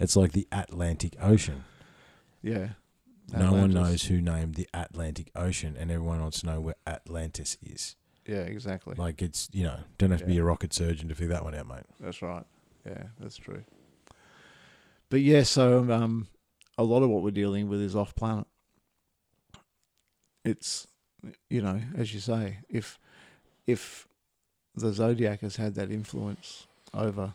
[0.00, 1.64] It's like the Atlantic Ocean.
[2.42, 2.68] Yeah.
[3.32, 7.56] No one knows who named the Atlantic Ocean, and everyone wants to know where Atlantis
[7.62, 7.96] is.
[8.26, 8.94] Yeah, exactly.
[8.96, 11.54] Like it's you know, don't have to be a rocket surgeon to figure that one
[11.54, 11.84] out, mate.
[11.98, 12.44] That's right.
[12.86, 13.62] Yeah, that's true.
[15.08, 16.28] But yeah, so um,
[16.78, 18.46] a lot of what we're dealing with is off planet.
[20.44, 20.86] It's,
[21.48, 22.98] you know, as you say, if
[23.66, 24.08] if
[24.74, 27.34] the zodiac has had that influence over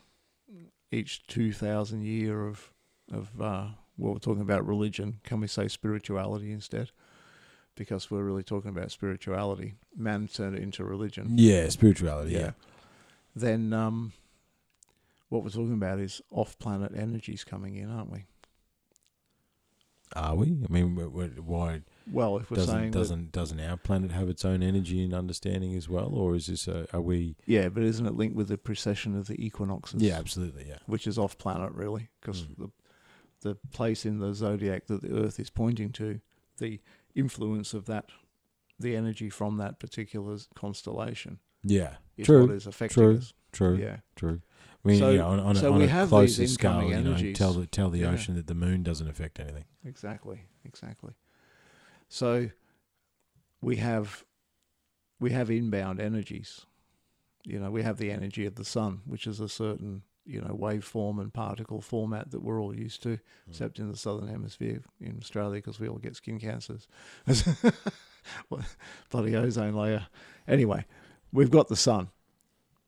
[0.91, 2.71] each two thousand year of
[3.11, 3.67] of uh,
[3.98, 6.91] what we're talking about religion, can we say spirituality instead?
[7.76, 9.76] Because we're really talking about spirituality.
[9.95, 12.32] Man turned it into religion Yeah, spirituality.
[12.34, 12.52] Yeah.
[13.36, 14.14] then um,
[15.30, 18.26] what we're talking about is off-planet energies coming in, aren't we?
[20.15, 20.57] Are we?
[20.68, 24.30] I mean, wh- wh- why Well, if we're doesn't saying doesn't doesn't our planet have
[24.30, 27.36] its own energy and understanding as well, or is this a, are we?
[27.45, 30.02] yeah, but isn't it linked with the precession of the equinoxes?
[30.02, 30.65] Yeah, absolutely.
[30.69, 30.78] Yeah.
[30.86, 32.57] which is off-planet really, because Mm.
[32.57, 32.69] the
[33.41, 36.19] the place in the zodiac that the Earth is pointing to,
[36.57, 36.80] the
[37.15, 38.05] influence of that,
[38.80, 41.97] the energy from that particular constellation Yeah.
[42.15, 43.34] is True, what is affecting true, us.
[43.51, 43.76] True.
[43.77, 44.41] Yeah, True.
[44.85, 46.53] I mean, So- you know, on, on, so a, on we a have closer these
[46.53, 47.38] scale, incoming you know, energies.
[47.38, 48.11] tell the tell the Yeah.
[48.11, 49.65] ocean that the moon doesn't affect anything.
[49.84, 51.14] exactly, exactly.
[52.09, 52.49] So
[53.61, 54.23] we have
[55.19, 56.65] we have inbound energies.
[57.43, 60.55] You know, we have the energy of the sun, which is a certain you know
[60.55, 65.17] waveform and particle format that we're all used to, except in the southern hemisphere in
[65.21, 66.87] Australia because we all get skin cancers.
[69.09, 70.07] Bloody ozone layer.
[70.47, 70.85] Anyway,
[71.31, 72.09] we've got the sun.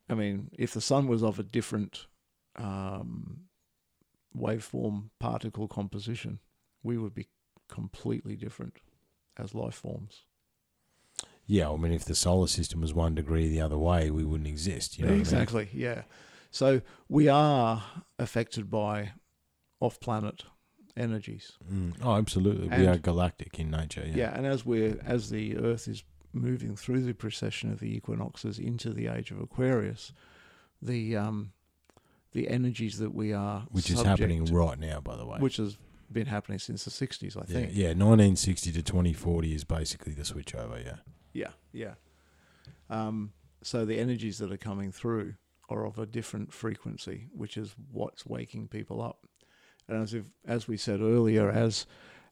[0.10, 2.08] I mean, if the sun was of a different
[2.58, 3.42] um,
[4.38, 6.40] waveform particle composition,
[6.84, 7.28] we would be
[7.68, 8.78] completely different
[9.38, 10.24] as life forms.
[11.46, 14.48] Yeah, I mean, if the solar system was one degree the other way, we wouldn't
[14.48, 14.98] exist.
[14.98, 15.22] You know what I mean?
[15.22, 15.70] exactly.
[15.74, 16.04] Yeah.
[16.52, 17.84] So we are
[18.18, 19.12] affected by
[19.80, 20.44] off-planet
[20.98, 21.54] energies.
[21.72, 21.94] Mm.
[22.04, 22.68] Oh, absolutely.
[22.76, 24.04] we are galactic in nature.
[24.06, 24.16] Yeah.
[24.16, 26.04] Yeah, and as we're as the Earth is
[26.34, 30.12] moving through the precession of the equinoxes into the age of Aquarius,
[30.82, 31.52] the um,
[32.32, 35.40] the energies that we are Which is happening right now, by the way.
[35.40, 35.78] which has
[36.12, 37.72] been happening since the sixties, I think.
[37.74, 40.80] yeah, 1960 to 2040 is basically the switch over.
[40.80, 40.98] Yeah.
[41.34, 41.94] Yeah, yeah.
[42.90, 45.36] Um, so the energies that are coming through
[45.70, 49.26] are of a different frequency, which is what's waking people up.
[49.88, 51.86] And as if, as we said earlier, as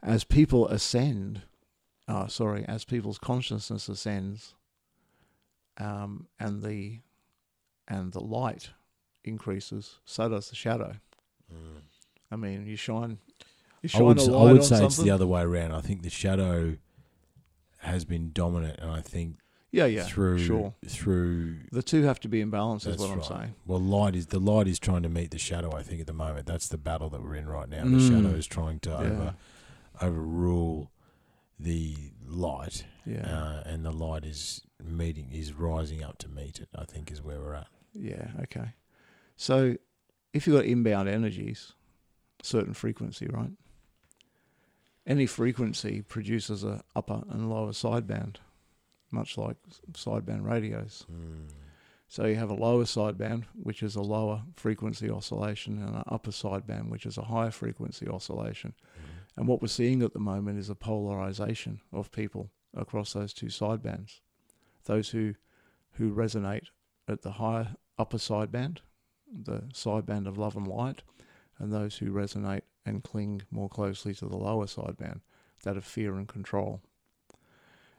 [0.04, 1.42] as people ascend,
[2.08, 4.54] uh, sorry, as people's consciousness ascends,
[5.78, 7.00] um, and the
[7.88, 8.72] and the light
[9.24, 10.96] increases, so does the shadow.
[12.30, 13.20] I mean, you shine,
[13.82, 15.72] you I would, a s- light I would say it's the other way around.
[15.72, 16.78] I think the shadow
[17.80, 19.38] has been dominant, and I think
[19.78, 20.74] yeah, yeah, through sure.
[20.86, 23.54] through The two have to be in balance, is what I'm saying.
[23.66, 25.74] Well, light is the light is trying to meet the shadow.
[25.76, 27.84] I think at the moment that's the battle that we're in right now.
[27.84, 28.10] The Mm.
[28.10, 28.98] shadow is trying to Yeah.
[28.98, 29.36] over
[30.02, 30.92] overrule
[31.60, 31.96] the
[32.26, 33.22] light, Yeah.
[33.26, 36.70] uh, and the light is meeting is rising up to meet it.
[36.76, 37.68] I think is where we're at.
[37.94, 38.74] Yeah, okay.
[39.36, 39.76] So
[40.34, 41.74] if you've got inbound energies,
[42.44, 43.52] certain frequency, right?
[45.06, 48.36] Any frequency produces a upper and lower sideband,
[49.12, 49.58] much like
[49.94, 51.06] sideband radios.
[51.08, 51.48] Hmm.
[52.10, 56.32] So you have a lower sideband, which is a lower frequency oscillation, and an upper
[56.32, 58.74] sideband, which is a higher frequency oscillation.
[58.96, 59.40] Hmm.
[59.40, 63.48] And what we're seeing at the moment is a polarization of people across those two
[63.48, 64.22] sidebands.
[64.86, 65.36] Those who
[65.94, 66.68] who resonate
[67.08, 68.80] at the higher upper sideband
[69.32, 71.04] the sideband of love and light,
[71.60, 75.22] and those who resonate and cling more closely to the lower sideband,
[75.64, 76.82] that of fear and control.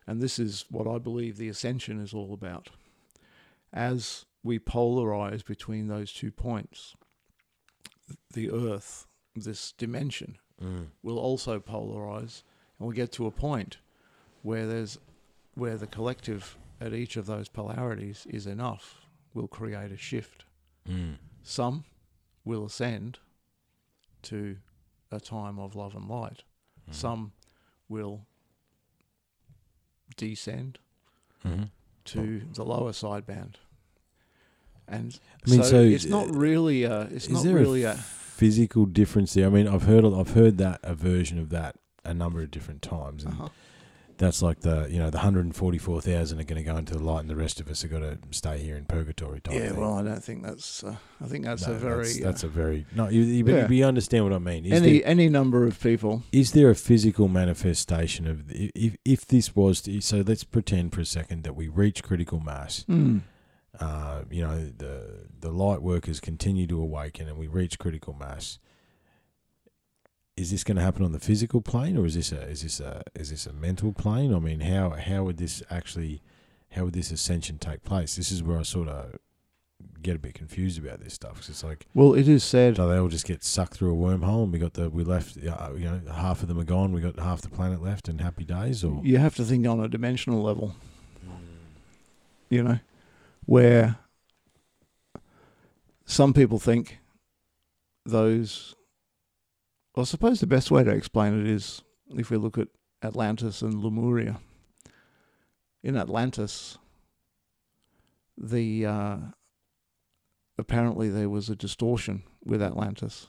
[0.08, 2.70] And this is what I believe the ascension is all about.
[3.74, 6.96] As we polarize between those two points,
[8.32, 9.06] the earth,
[9.36, 10.88] this dimension, Mm.
[11.04, 12.42] will also polarize
[12.78, 13.78] and we'll get to a point
[14.42, 14.98] where there's
[15.54, 20.46] where the collective at each of those polarities is enough will create a shift
[20.84, 21.18] Mm.
[21.44, 21.84] some
[22.44, 23.20] will ascend
[24.22, 24.56] to
[25.12, 26.42] a time of love and light
[26.88, 26.94] Mm.
[26.94, 27.32] some
[27.88, 28.26] will
[30.16, 30.78] descend
[31.46, 31.70] Mhm.
[32.06, 33.54] to the lower sideband
[34.88, 37.82] and I mean, so, so, it's not uh, really a it's Is not there really
[37.84, 39.46] a a physical difference there?
[39.46, 42.80] I mean, I've heard I've heard that a version of that a number of different
[42.82, 43.48] times, and uh-huh.
[44.18, 46.76] That's like the you know the hundred and forty four thousand are going to go
[46.76, 49.40] into the light, and the rest of us are going to stay here in purgatory.
[49.40, 49.80] Type yeah thing.
[49.80, 52.44] well I don't think that's uh, I think that's No, a very that's, uh, that's
[52.44, 53.08] a very no.
[53.08, 53.62] You, you, Yeah.
[53.66, 54.66] but you understand what I mean?
[54.66, 59.26] Is any there, any number of people is there a physical manifestation of if if
[59.26, 60.22] this was to, so?
[60.26, 62.82] Let's pretend for a second that we reach critical mass.
[62.82, 63.18] Hmm.
[63.78, 68.58] Uh, you know the the light workers continue to awaken, and we reach critical mass.
[70.38, 72.78] Is this going to happen on the physical plane, or is this a is this
[72.80, 74.32] a is this a mental plane?
[74.32, 76.22] I mean, how how would this actually
[76.72, 78.14] how would this ascension take place?
[78.14, 79.16] This is where I sort of
[80.02, 81.36] get a bit confused about this stuff.
[81.36, 82.74] 'cause it's like Well, it is said.
[82.76, 85.36] do they all just get sucked through a wormhole, and we got the we left.
[85.38, 86.92] Uh, you know, half of them are gone.
[86.92, 88.84] We got half the planet left, and happy days.
[88.84, 90.76] Or You have to think on a dimensional level,
[92.48, 92.78] you know,
[93.44, 93.96] where
[96.04, 97.00] some people think
[98.06, 98.76] those.
[99.98, 102.68] Well, I suppose the best way to explain it is if we look at
[103.02, 104.38] Atlantis and Lemuria.
[105.82, 106.78] In Atlantis,
[108.36, 109.16] the uh,
[110.56, 113.26] apparently there was a distortion with Atlantis,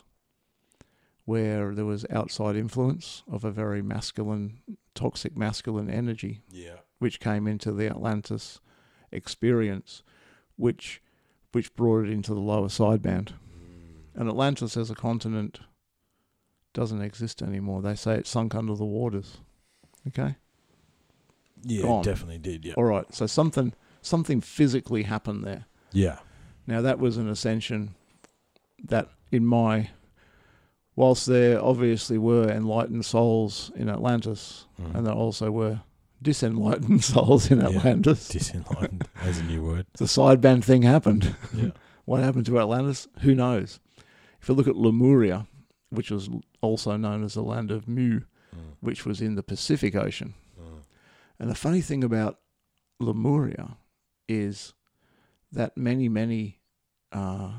[1.25, 4.59] where there was outside influence of a very masculine,
[4.93, 8.59] toxic masculine energy yeah, which came into the Atlantis
[9.11, 10.03] experience,
[10.55, 11.01] which
[11.51, 13.31] which brought it into the lower sideband.
[14.13, 15.61] And Atlantis as a continent
[16.73, 17.81] doesn't exist anymore.
[17.81, 19.37] They say it sunk under the waters.
[20.07, 20.35] Okay?
[21.63, 22.01] yeah, Gone.
[22.01, 22.65] it definitely did.
[22.65, 23.05] Yeah, All right.
[23.13, 25.65] So something something physically happened there.
[25.91, 26.19] yeah,
[26.67, 27.95] Now that was an ascension
[28.85, 29.89] that in my
[30.95, 34.95] whilst there obviously were enlightened souls in Atlantis Mm.
[34.95, 35.81] and there also were
[36.23, 37.67] disenlightened souls in Yeah.
[37.69, 38.29] Atlantis.
[38.29, 39.05] disenlightened.
[39.21, 39.85] That's a new word.
[39.97, 41.35] the sideband thing happened.
[41.53, 41.71] Yeah,
[42.05, 43.07] What happened to Atlantis?
[43.21, 43.79] Who knows?
[44.41, 45.45] If you look at Lemuria,
[45.89, 46.29] which was
[46.61, 48.21] also known as the land of Mu,
[48.55, 50.33] Mm, which was in the Pacific Ocean.
[50.59, 50.81] mm,
[51.39, 52.39] And the funny thing about
[52.99, 53.77] Lemuria
[54.27, 54.73] is
[55.51, 56.59] that many, many
[57.11, 57.51] uh,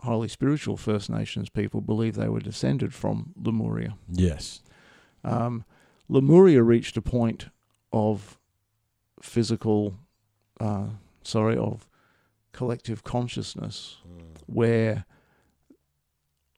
[0.00, 3.96] highly spiritual First Nations people believe they were descended from Lemuria.
[4.08, 4.62] yes,
[5.24, 5.64] Um,
[6.08, 7.48] Lemuria reached a point
[7.92, 8.38] of
[9.20, 9.98] physical,
[10.60, 10.88] uh,
[11.22, 11.88] sorry, of
[12.52, 15.04] collective consciousness Mm, where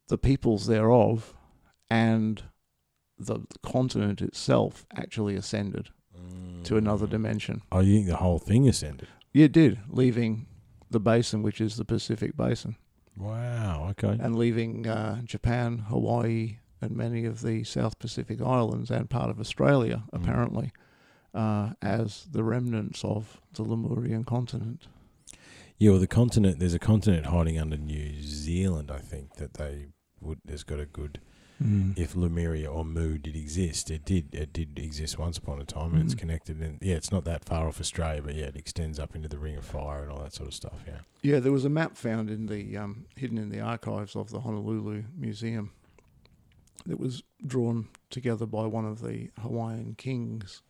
[0.09, 1.35] the peoples thereof
[1.95, 2.43] and
[3.19, 5.91] the continent itself actually ascended
[6.65, 7.11] to another mm.
[7.11, 7.63] dimension.
[7.71, 9.09] Oh, you think the whole thing ascended?
[9.33, 10.47] Yeah, it did, leaving
[10.91, 12.77] the basin, which is the Pacific Basin,
[13.17, 13.89] Wow.
[13.91, 14.17] Okay.
[14.21, 19.39] and leaving uh, Japan, Hawaii, and many of the South Pacific islands and part of
[19.39, 20.21] Australia, Mm.
[20.21, 20.73] apparently,
[21.33, 24.89] uh, as the remnants of the Lemurian continent.
[25.79, 26.59] Yeah, well, the continent.
[26.59, 28.91] There's a continent hiding under New Zealand.
[28.91, 29.87] I think that they
[30.21, 30.39] would.
[30.49, 31.21] Has got a good.
[31.97, 34.35] If Lemuria or Mu did exist, it did.
[34.35, 36.19] It did exist once upon a time, and it's Mm.
[36.19, 36.61] connected.
[36.61, 39.39] And yeah, it's not that far off Australia, but yeah, it extends up into the
[39.39, 40.85] Ring of Fire and all that sort of stuff.
[40.87, 41.01] Yeah.
[41.23, 44.41] Yeah, there was a map found in the um, hidden in the archives of the
[44.41, 45.71] Honolulu Museum
[46.85, 50.61] that was drawn together by one of the Hawaiian kings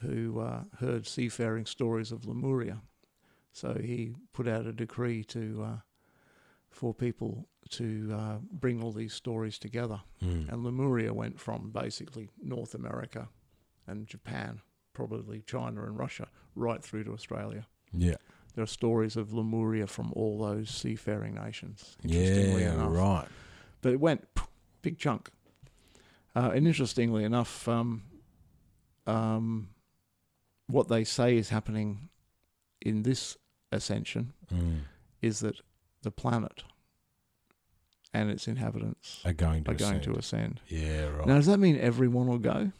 [0.00, 2.80] who uh, heard seafaring stories of Lemuria.
[3.52, 5.76] So he put out a decree to uh,
[6.70, 10.00] for people to uh, bring all these stories together.
[10.22, 10.52] Mm.
[10.52, 13.28] And Lemuria went from basically North America
[13.86, 14.60] and Japan,
[14.92, 17.66] probably China and Russia, right through to Australia.
[17.92, 18.16] Yeah.
[18.54, 21.96] There are stories of Lemuria from all those seafaring nations.
[22.02, 22.74] Interestingly Yeah.
[22.74, 23.28] enough, Right.
[23.80, 24.26] but it went
[24.82, 25.30] big chunk.
[26.34, 28.02] Uh, and interestingly enough, um,
[29.06, 29.68] um,
[30.66, 32.08] what they say is happening
[32.80, 33.36] in this
[33.70, 34.80] ascension Mm.
[35.20, 35.60] is that
[36.02, 36.64] the planet
[38.14, 40.02] and its inhabitants Are going to are going ascend.
[40.14, 40.60] to ascend.
[40.68, 41.06] Yeah.
[41.08, 41.26] Right.
[41.26, 42.72] Now, does that mean everyone will go?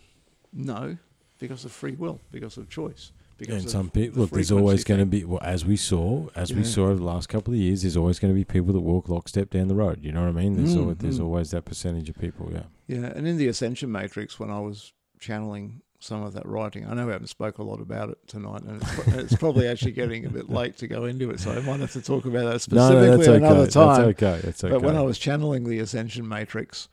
[0.52, 0.96] No,
[1.38, 4.30] because of free will, because of choice, because and some people the look.
[4.30, 7.28] There's always going to be, well, as we saw, as we saw over the last
[7.30, 7.82] couple of years.
[7.82, 10.00] There's always going to be people that walk lockstep down the road.
[10.02, 10.54] You know what I mean?
[10.54, 11.24] There's Mm, always, there's mm.
[11.24, 12.50] always that percentage of people.
[12.52, 12.64] Yeah.
[12.86, 16.94] Yeah, and in the Ascension Matrix, when I was channeling some of that writing, I
[16.94, 20.24] know we haven't spoke a lot about it tonight, and it's, it's probably actually getting
[20.26, 22.60] a bit late to go into it, so I might have to talk about that
[22.60, 23.36] specifically no, that's okay.
[23.36, 24.06] another time.
[24.06, 24.40] That's okay.
[24.44, 24.72] That's okay.
[24.72, 26.88] But when I was channeling the Ascension Matrix,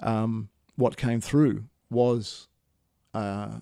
[0.00, 2.48] um, what came through was
[3.14, 3.60] uh,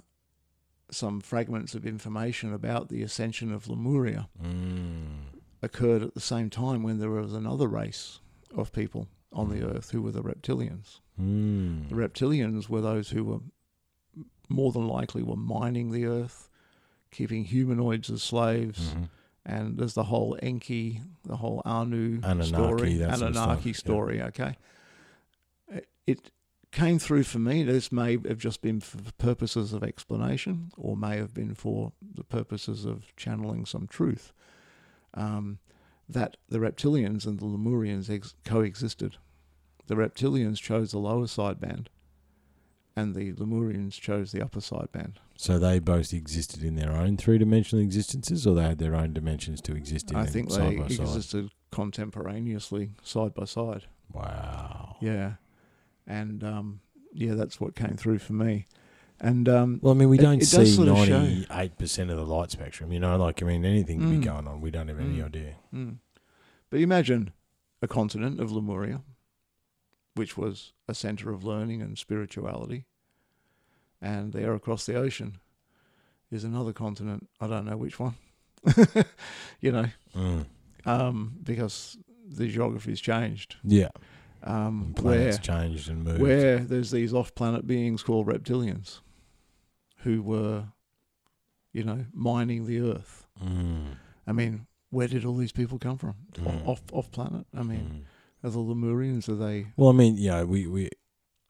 [0.91, 5.07] some fragments of information about the ascension of Lemuria Mm.
[5.63, 8.21] occurred at the same time when there was another race
[8.55, 11.01] of people on the earth who were the reptilians.
[11.21, 11.89] Mm.
[11.91, 13.39] The reptilians were those who were
[14.49, 16.49] more than likely were mining the earth,
[17.11, 19.09] keeping humanoids as slaves, Mhm.
[19.45, 23.73] and there's the whole Enki, the whole Anu Anunnaki, story, Anunnaki stuff, yeah.
[23.73, 24.23] story.
[24.23, 24.57] Okay,
[25.69, 26.31] It- it
[26.73, 27.63] came through for me.
[27.65, 32.25] This may have just been for purposes of explanation, or may have been for the
[32.25, 34.33] purposes of channeling some truth.
[35.15, 35.59] Um,
[36.09, 39.17] that the reptilians and the Lemurians ex- coexisted.
[39.87, 41.87] The reptilians chose the lower sideband,
[42.97, 45.17] and the Lemurians chose the upper sideband.
[45.37, 49.13] So they both existed in their own three dimensional existences, or they had their own
[49.13, 50.17] dimensions to exist in.
[50.17, 51.01] I think they by side?
[51.01, 53.85] existed contemporaneously, side by side.
[54.13, 54.97] Wow.
[55.01, 55.33] Yeah,
[56.07, 56.81] and um,
[57.13, 58.67] yeah, that's what came through for me.
[59.21, 62.11] And um, Well, I mean, we don't it does see sort of show- ninety-eight percent
[62.11, 62.93] of the light spectrum.
[62.93, 64.61] You know, like I mean, anything could be going on.
[64.61, 65.25] We don't have any Mm.
[65.25, 65.55] idea.
[65.75, 65.97] mm.
[66.71, 67.33] but imagine
[67.83, 69.03] a continent of Lemuria,
[70.17, 72.85] which was a center of learning and spirituality,
[74.03, 75.39] and there across the ocean
[76.31, 77.29] is another continent.
[77.41, 78.15] I don't know which one.
[79.61, 80.47] you know, Mm.
[80.85, 81.97] um, because
[82.29, 83.57] the geography's changed.
[83.63, 83.91] Yeah,
[84.43, 86.21] Um, and where planets changed and moved.
[86.21, 89.01] where there's these off-planet beings called reptilians,
[89.99, 90.65] who were,
[91.73, 93.27] you know, mining the earth.
[93.45, 93.97] Mm.
[94.27, 96.15] I mean, where did all these people come from?
[96.35, 96.67] Mm.
[96.67, 97.47] Off off planet.
[97.55, 98.03] I mean, Mm.
[98.47, 99.29] Are the Lemurians?
[99.29, 99.67] Are they?
[99.77, 100.89] Well, I mean, yeah, we we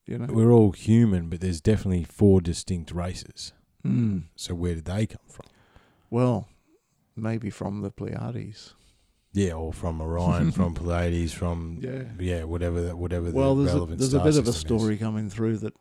[0.06, 0.26] You know.
[0.32, 3.52] we're all human, but there's definitely four distinct races.
[3.84, 4.24] Mm.
[4.36, 5.46] So where did they come from?
[6.10, 6.48] Well,
[7.14, 8.74] maybe from the Pleiades.
[9.32, 12.04] Yeah, or from Orion, from Pleiades, from Yeah.
[12.18, 14.82] yeah, whatever that, whatever Well, the there's a, there's a bit of a system is.
[14.82, 15.74] story coming through that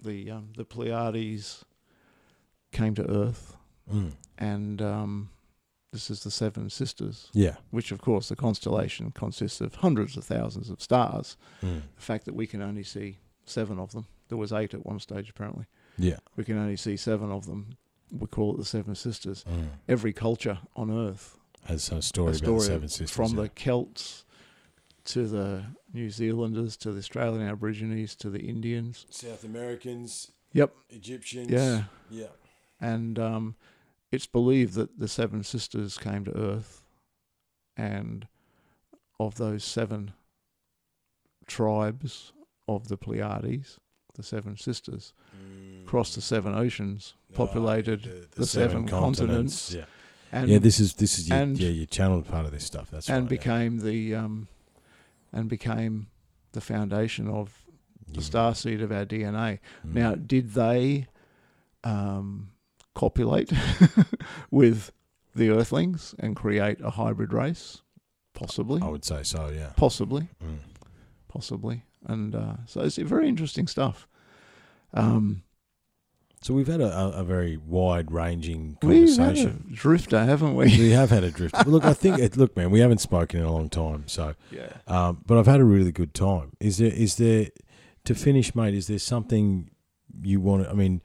[0.00, 1.64] the um, the Pleiades
[2.72, 3.56] came to Earth,
[3.92, 4.12] Mm.
[4.36, 5.30] and um,
[5.92, 7.56] this is the Seven Sisters, Yeah.
[7.70, 11.36] which of course the constellation consists of hundreds of thousands of stars.
[11.62, 11.82] Mm.
[11.96, 14.98] The fact that we can only see seven of them, there was eight at one
[15.00, 15.64] stage apparently.
[15.96, 16.18] Yeah.
[16.36, 17.76] We can only see seven of them.
[18.12, 19.44] We call it the Seven Sisters.
[19.50, 19.68] Mm.
[19.88, 23.10] Every culture on Earth, Has a story, a about story the Seven Sisters.
[23.10, 23.42] from yeah.
[23.42, 24.24] the Celts
[25.06, 29.06] to the New Zealanders to the Australian Aborigines to the Indians.
[29.10, 30.74] South Americans, Yep.
[30.90, 31.50] Egyptians.
[31.50, 31.84] Yeah.
[32.10, 32.26] Yeah.
[32.80, 33.56] And um,
[34.10, 36.82] it's believed that the Seven Sisters came to Earth,
[37.76, 38.26] and
[39.20, 40.12] of those seven
[41.46, 42.32] tribes
[42.66, 43.78] of the Pleiades,
[44.14, 45.12] the Seven Sisters,
[45.86, 49.84] crossed the seven oceans, populated the seven continents, Yeah.
[50.32, 52.90] and yeah, this is this is your, and- yeah, you channeled part of this stuff.
[52.90, 53.32] That's and right.
[53.32, 53.38] yeah.
[53.38, 54.48] became the um,
[55.32, 56.08] and became
[56.52, 57.64] the foundation of
[58.06, 59.60] the You- star seed of our DNA.
[59.86, 59.94] Mm.
[59.94, 61.06] Now, did they
[61.84, 62.50] um,
[62.98, 63.52] copulate
[64.50, 64.90] with
[65.34, 67.82] the Earthlings and create a hybrid race?
[68.34, 69.50] Possibly, I would say so.
[69.54, 69.70] Yeah.
[69.76, 70.58] possibly, Mm.
[71.28, 74.06] possibly, and uh, so it's very interesting stuff.
[74.92, 75.42] Um,
[76.40, 79.70] So we've had a, a, very wide-ranging we've had a conversation.
[79.74, 80.66] drifter, haven't we?
[80.66, 81.54] we have had a drift.
[81.54, 84.34] But look, I think it, look, man, we haven't spoken in a long time, so
[84.52, 84.68] yeah.
[84.86, 86.52] um, but I've had a really good time.
[86.60, 87.48] Is there is there
[88.04, 88.74] to finish, mate?
[88.74, 89.68] Is there something
[90.22, 90.62] you want?
[90.64, 91.02] to I mean,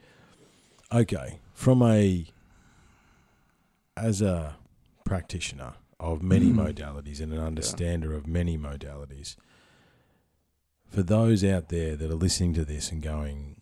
[0.91, 2.26] okay, from a
[3.95, 4.57] as a
[5.06, 6.56] practitioner of many Mm.
[6.56, 9.38] modalities and an understander of many modalities,
[10.90, 13.61] for those out there that are listening to this and going,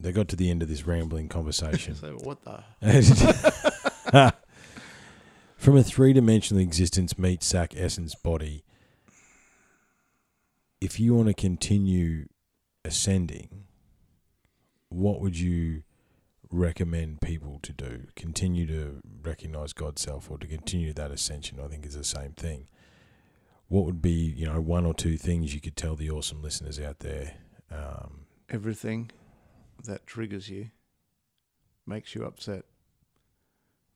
[0.00, 1.94] they got to the end of this rambling conversation.
[1.94, 2.64] So what the?
[5.56, 8.64] From a three dimensional existence, meat, sack, essence, body,
[10.80, 12.26] if you want to continue
[12.84, 13.66] ascending,
[14.88, 15.82] what would you
[16.50, 18.06] recommend people to do?
[18.16, 22.32] Continue to recognize God's self or to continue that ascension, I think is the same
[22.32, 22.68] thing.
[23.68, 26.80] What would be, you know, one or two things you could tell the awesome listeners
[26.80, 27.34] out there?
[27.70, 29.10] Um, Everything
[29.84, 30.70] that triggers you
[31.86, 32.64] makes you upset,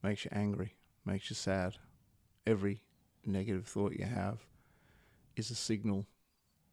[0.03, 0.75] makes you angry,
[1.05, 1.75] makes you sad.
[2.47, 2.83] Every
[3.27, 4.39] negative thought you have
[5.35, 6.07] is a signal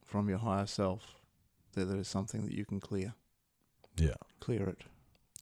[0.05, 1.15] from your higher self
[1.73, 3.13] that there is something that you can clear.
[3.97, 4.81] yeah, Clear it.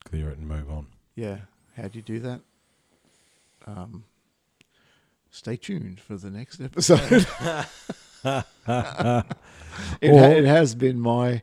[0.09, 0.87] Clear it and move on.
[1.15, 1.37] Yeah.
[1.77, 2.41] How do you do that?
[3.67, 4.03] um,
[5.29, 6.99] stay tuned for the next episode.
[8.23, 8.45] it,
[8.83, 9.23] ha-
[10.01, 11.41] it has been my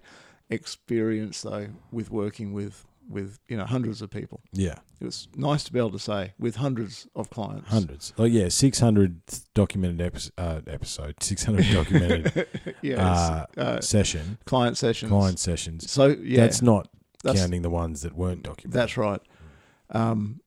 [0.51, 4.41] experience though with working with with you know hundreds of people.
[4.53, 7.69] Yeah, It was nice to be able to say with hundreds of clients.
[7.69, 8.13] hundreds.
[8.19, 9.21] Oh yeah, six hundred
[9.55, 12.47] documented epi- uh, episode, six hundred documented
[12.99, 15.11] uh, uh, session, client sessions.
[15.11, 15.89] client sessions.
[15.91, 16.89] So yeah, That's not
[17.27, 18.73] that's- counting the ones that weren't documented.
[18.73, 19.21] That's right.
[19.91, 20.41] Um,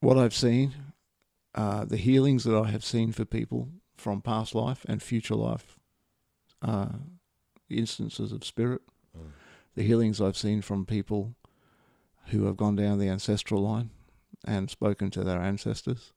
[0.00, 0.74] what I've seen,
[1.54, 5.78] uh, the healings that I have seen for people from past life and future life,
[6.62, 6.92] uh,
[7.68, 8.82] instances of spirit,
[9.16, 9.30] Mm.
[9.74, 11.34] the healings I've seen from people
[12.26, 13.90] who have gone down the ancestral line
[14.44, 16.12] and spoken to their ancestors,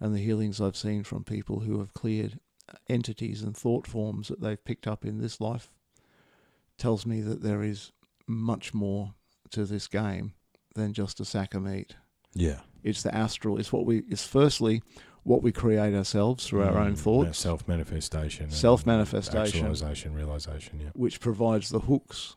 [0.00, 2.40] and the healings I've seen from people who have cleared
[2.88, 5.70] entities and thought forms that they've picked up in this life,
[6.78, 7.92] tells me that there is
[8.26, 9.14] much more
[9.50, 10.34] to this game
[10.74, 11.96] than just a sack of meat.
[12.34, 13.58] Yeah, It's the astral.
[13.58, 13.98] It's what we.
[14.10, 14.82] It's firstly
[15.22, 19.60] what we create ourselves through our own thoughts, self manifestation, Self-manifestation.
[19.60, 20.80] actualization, realization.
[20.80, 22.36] Yeah, which provides the hooks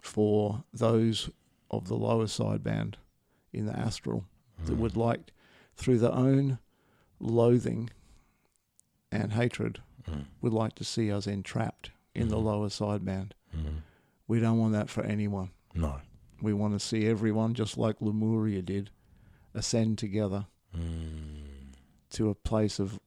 [0.00, 1.30] for those
[1.70, 2.94] of the lower sideband
[3.52, 4.24] in the astral
[4.64, 4.78] that Mm.
[4.78, 5.32] would like,
[5.76, 6.58] through their own
[7.20, 7.88] loathing
[9.12, 10.26] and hatred, Mm.
[10.42, 12.44] would like to see us entrapped in the Mhm.
[12.44, 13.32] lower sideband.
[13.56, 13.82] Mm.
[14.28, 15.50] We don't want that for anyone.
[15.74, 15.96] No.
[16.42, 18.90] We want to see everyone, just like Lemuria did,
[19.54, 20.46] ascend together
[20.76, 21.72] Mm.
[22.10, 23.00] to a place of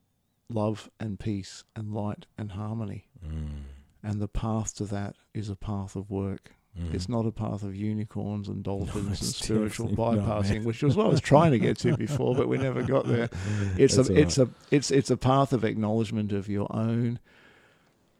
[0.49, 3.05] love and peace and light and harmony.
[3.23, 3.63] Mm.
[4.01, 6.53] And the path to that is a path of work.
[6.79, 6.93] Mm.
[6.93, 10.95] It's not a path of unicorns and dolphins and spiritual definitely not, bypassing, which was
[10.95, 13.29] what I was trying to get to before, but we never got there.
[13.77, 17.19] It's That's a all it's a it's it's a path of acknowledgement of your own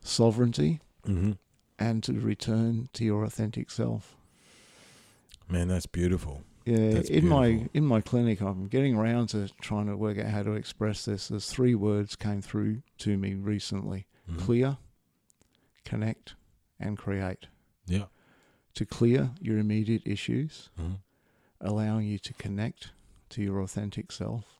[0.01, 1.37] sovereignty Mhm.
[1.79, 4.15] And to return to your authentic self.
[5.47, 6.43] Man, that's beautiful.
[6.65, 10.27] Yeah, That's in my in my clinic, I'm getting around to trying to work out
[10.27, 11.29] how to express this.
[11.29, 14.37] There's three words came through to me recently: Mhm.
[14.39, 14.77] clear,
[15.85, 16.35] connect,
[16.79, 17.47] and create.
[17.87, 18.05] Yeah.
[18.75, 20.99] To clear your immediate issues, Mhm.
[21.59, 22.91] allowing you to connect
[23.29, 24.59] to your authentic self,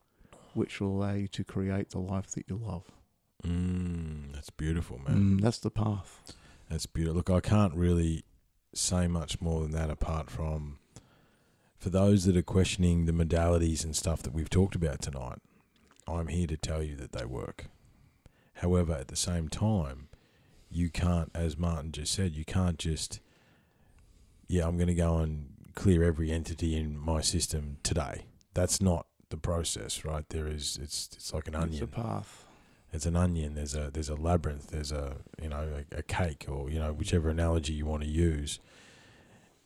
[0.53, 2.89] which will allow you to create the life that you love.
[3.43, 5.37] Mm, that's beautiful, man.
[5.37, 6.33] Mm, that's the path.
[6.69, 7.17] That's beautiful.
[7.17, 8.23] Look, I can't really
[8.73, 10.77] say much more than that apart from
[11.77, 15.39] for those that are questioning the modalities and stuff that we've talked about tonight,
[16.07, 17.65] I'm here to tell you that they work.
[18.55, 20.09] However, at the same time,
[20.69, 23.21] you can't, as Martin just said, you can't just,
[24.47, 28.25] yeah, I'm going to go and clear every entity in my system today.
[28.53, 30.27] That's not the process, right?
[30.29, 32.45] There is, it's, it's like an It's onion a path.
[32.91, 33.53] It's an onion.
[33.56, 34.68] There's a there's a labyrinth.
[34.68, 38.10] There's a you know a, a cake or you know whichever analogy you want to
[38.10, 38.60] use.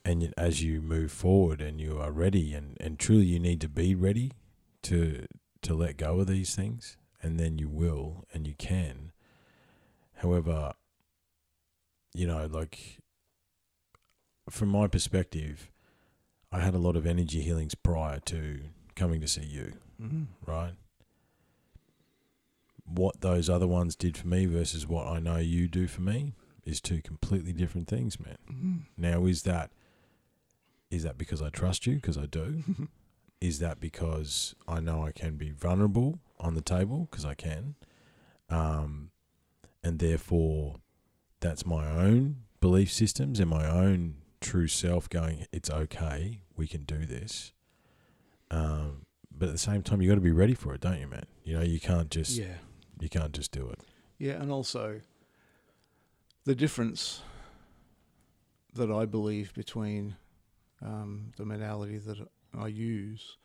[0.06, 3.70] And as you move forward and you are ready and, and truly you need to
[3.70, 4.34] be ready
[4.84, 5.26] to
[5.62, 9.14] to let go of these things and then you will and you can.
[10.16, 10.74] However,
[12.14, 13.00] you know like
[14.50, 15.72] from my perspective,
[16.52, 18.60] I had a lot of energy healings prior to
[18.96, 20.26] coming to see you Mm.
[20.46, 20.74] right?
[22.86, 26.34] What those other ones did for me versus what I know you do for me
[26.66, 28.38] is two completely different things, man.
[28.52, 28.80] Mm.
[28.98, 29.72] Now, is that
[30.92, 31.96] is that because I trust you?
[31.96, 32.64] Because I do.
[33.42, 37.08] is that because I know I can be vulnerable on the table?
[37.10, 37.76] Because I can,
[38.50, 39.10] um,
[39.84, 40.76] and therefore,
[41.40, 45.48] that's my own belief systems and my own true self going.
[45.52, 46.42] It's okay.
[46.56, 47.54] We can do this.
[48.52, 49.06] Um,
[49.36, 51.26] but at the same time, you got to be ready for it, don't you, man?
[51.44, 52.58] You know, you can't just Yeah.
[53.00, 53.80] You can't just do it.
[54.18, 55.02] Yeah, and also
[56.46, 57.22] the difference
[58.74, 60.16] that I believe between
[60.82, 62.18] um, the modality that
[62.58, 63.38] I use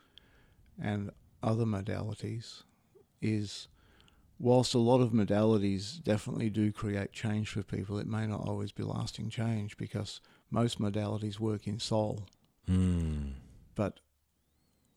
[0.82, 1.10] and
[1.42, 2.62] other modalities
[3.20, 3.68] is
[4.38, 8.72] whilst a lot of modalities definitely do create change for people, it may not always
[8.72, 10.20] be lasting change because
[10.50, 12.26] most modalities work in soul,
[12.68, 13.32] Mm.
[13.74, 14.00] but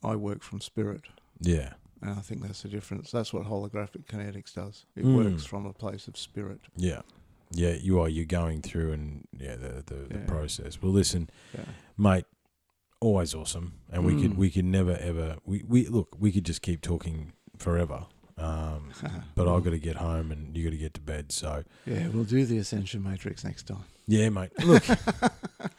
[0.04, 1.04] I work from spirit.
[1.40, 3.12] Yeah, And I think that's the difference.
[3.12, 4.86] That's what holographic kinetics does.
[4.96, 5.16] It Mm.
[5.16, 6.60] works from a place of spirit.
[6.76, 7.02] yeah,
[7.52, 7.74] yeah.
[7.74, 8.10] You are.
[8.10, 10.82] You're going through and yeah, the the, the process.
[10.82, 11.66] Well, listen, Yeah.
[11.98, 12.26] mate.
[13.04, 14.38] Always awesome, and we could Mm.
[14.38, 18.06] we could never ever we, we look we could just keep talking forever.
[18.38, 18.92] Um,
[19.36, 21.32] but I've got to get home and you got to get to bed.
[21.32, 23.84] So Yeah, we'll do the Ascension Matrix next time.
[24.12, 24.52] Yeah, mate.
[24.66, 24.84] Look,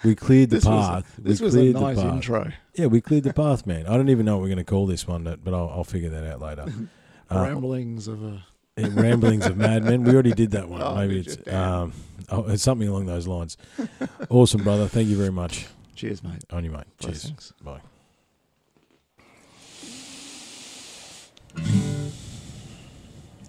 [0.04, 1.14] we cleared the This was a- path.
[1.18, 2.12] This we was a cleared nice the path.
[2.14, 2.52] intro.
[2.74, 3.86] Yeah, we cleared the path, man.
[3.86, 5.84] I don't even know what we're going to call this one, but but I'll, I'll
[5.84, 6.66] figure that out later.
[7.30, 8.44] Uh, Ramblings of a.
[8.76, 10.02] Yeah, Ramblings of Madmen.
[10.04, 10.82] We already did that one.
[10.84, 11.36] Oh, Maybe did it's?
[11.36, 11.72] Damn.
[11.72, 11.92] um,
[12.28, 13.56] oh, it's something along those lines.
[14.28, 14.86] awesome, brother.
[14.86, 15.66] Thank you very much.
[15.94, 16.44] Cheers, mate.
[16.50, 16.84] On you, mate.
[17.00, 17.30] Cheers.
[17.30, 17.52] Blessings.
[17.62, 17.80] Bye.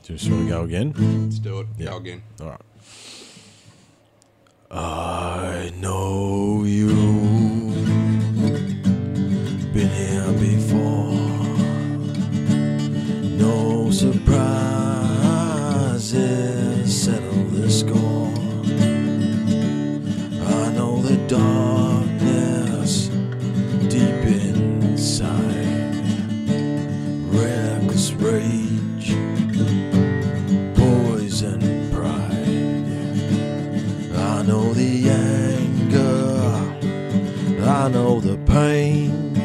[0.03, 0.93] Just want to go again.
[1.23, 1.67] Let's do it.
[1.77, 1.89] Yeah.
[1.91, 2.23] Go again.
[2.41, 2.61] All right.
[4.75, 7.75] I know you've
[9.71, 11.13] Been here before.
[13.37, 14.23] No surprises.
[17.03, 18.33] Settle the score.
[20.41, 21.82] I know the darkness
[38.53, 39.35] pain,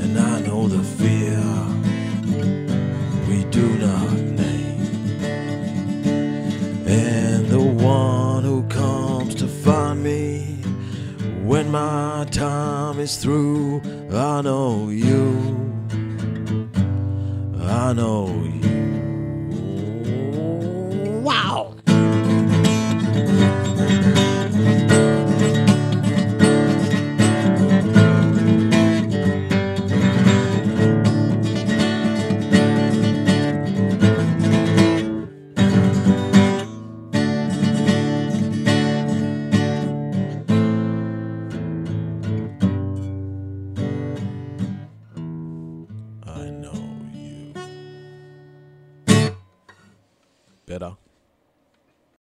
[0.00, 1.42] and I know the fear
[3.28, 4.12] we do not
[4.42, 4.86] name.
[6.86, 10.58] And the one who comes to find me
[11.44, 13.82] when my time is through,
[14.12, 15.34] I know you.
[17.58, 18.65] I know you.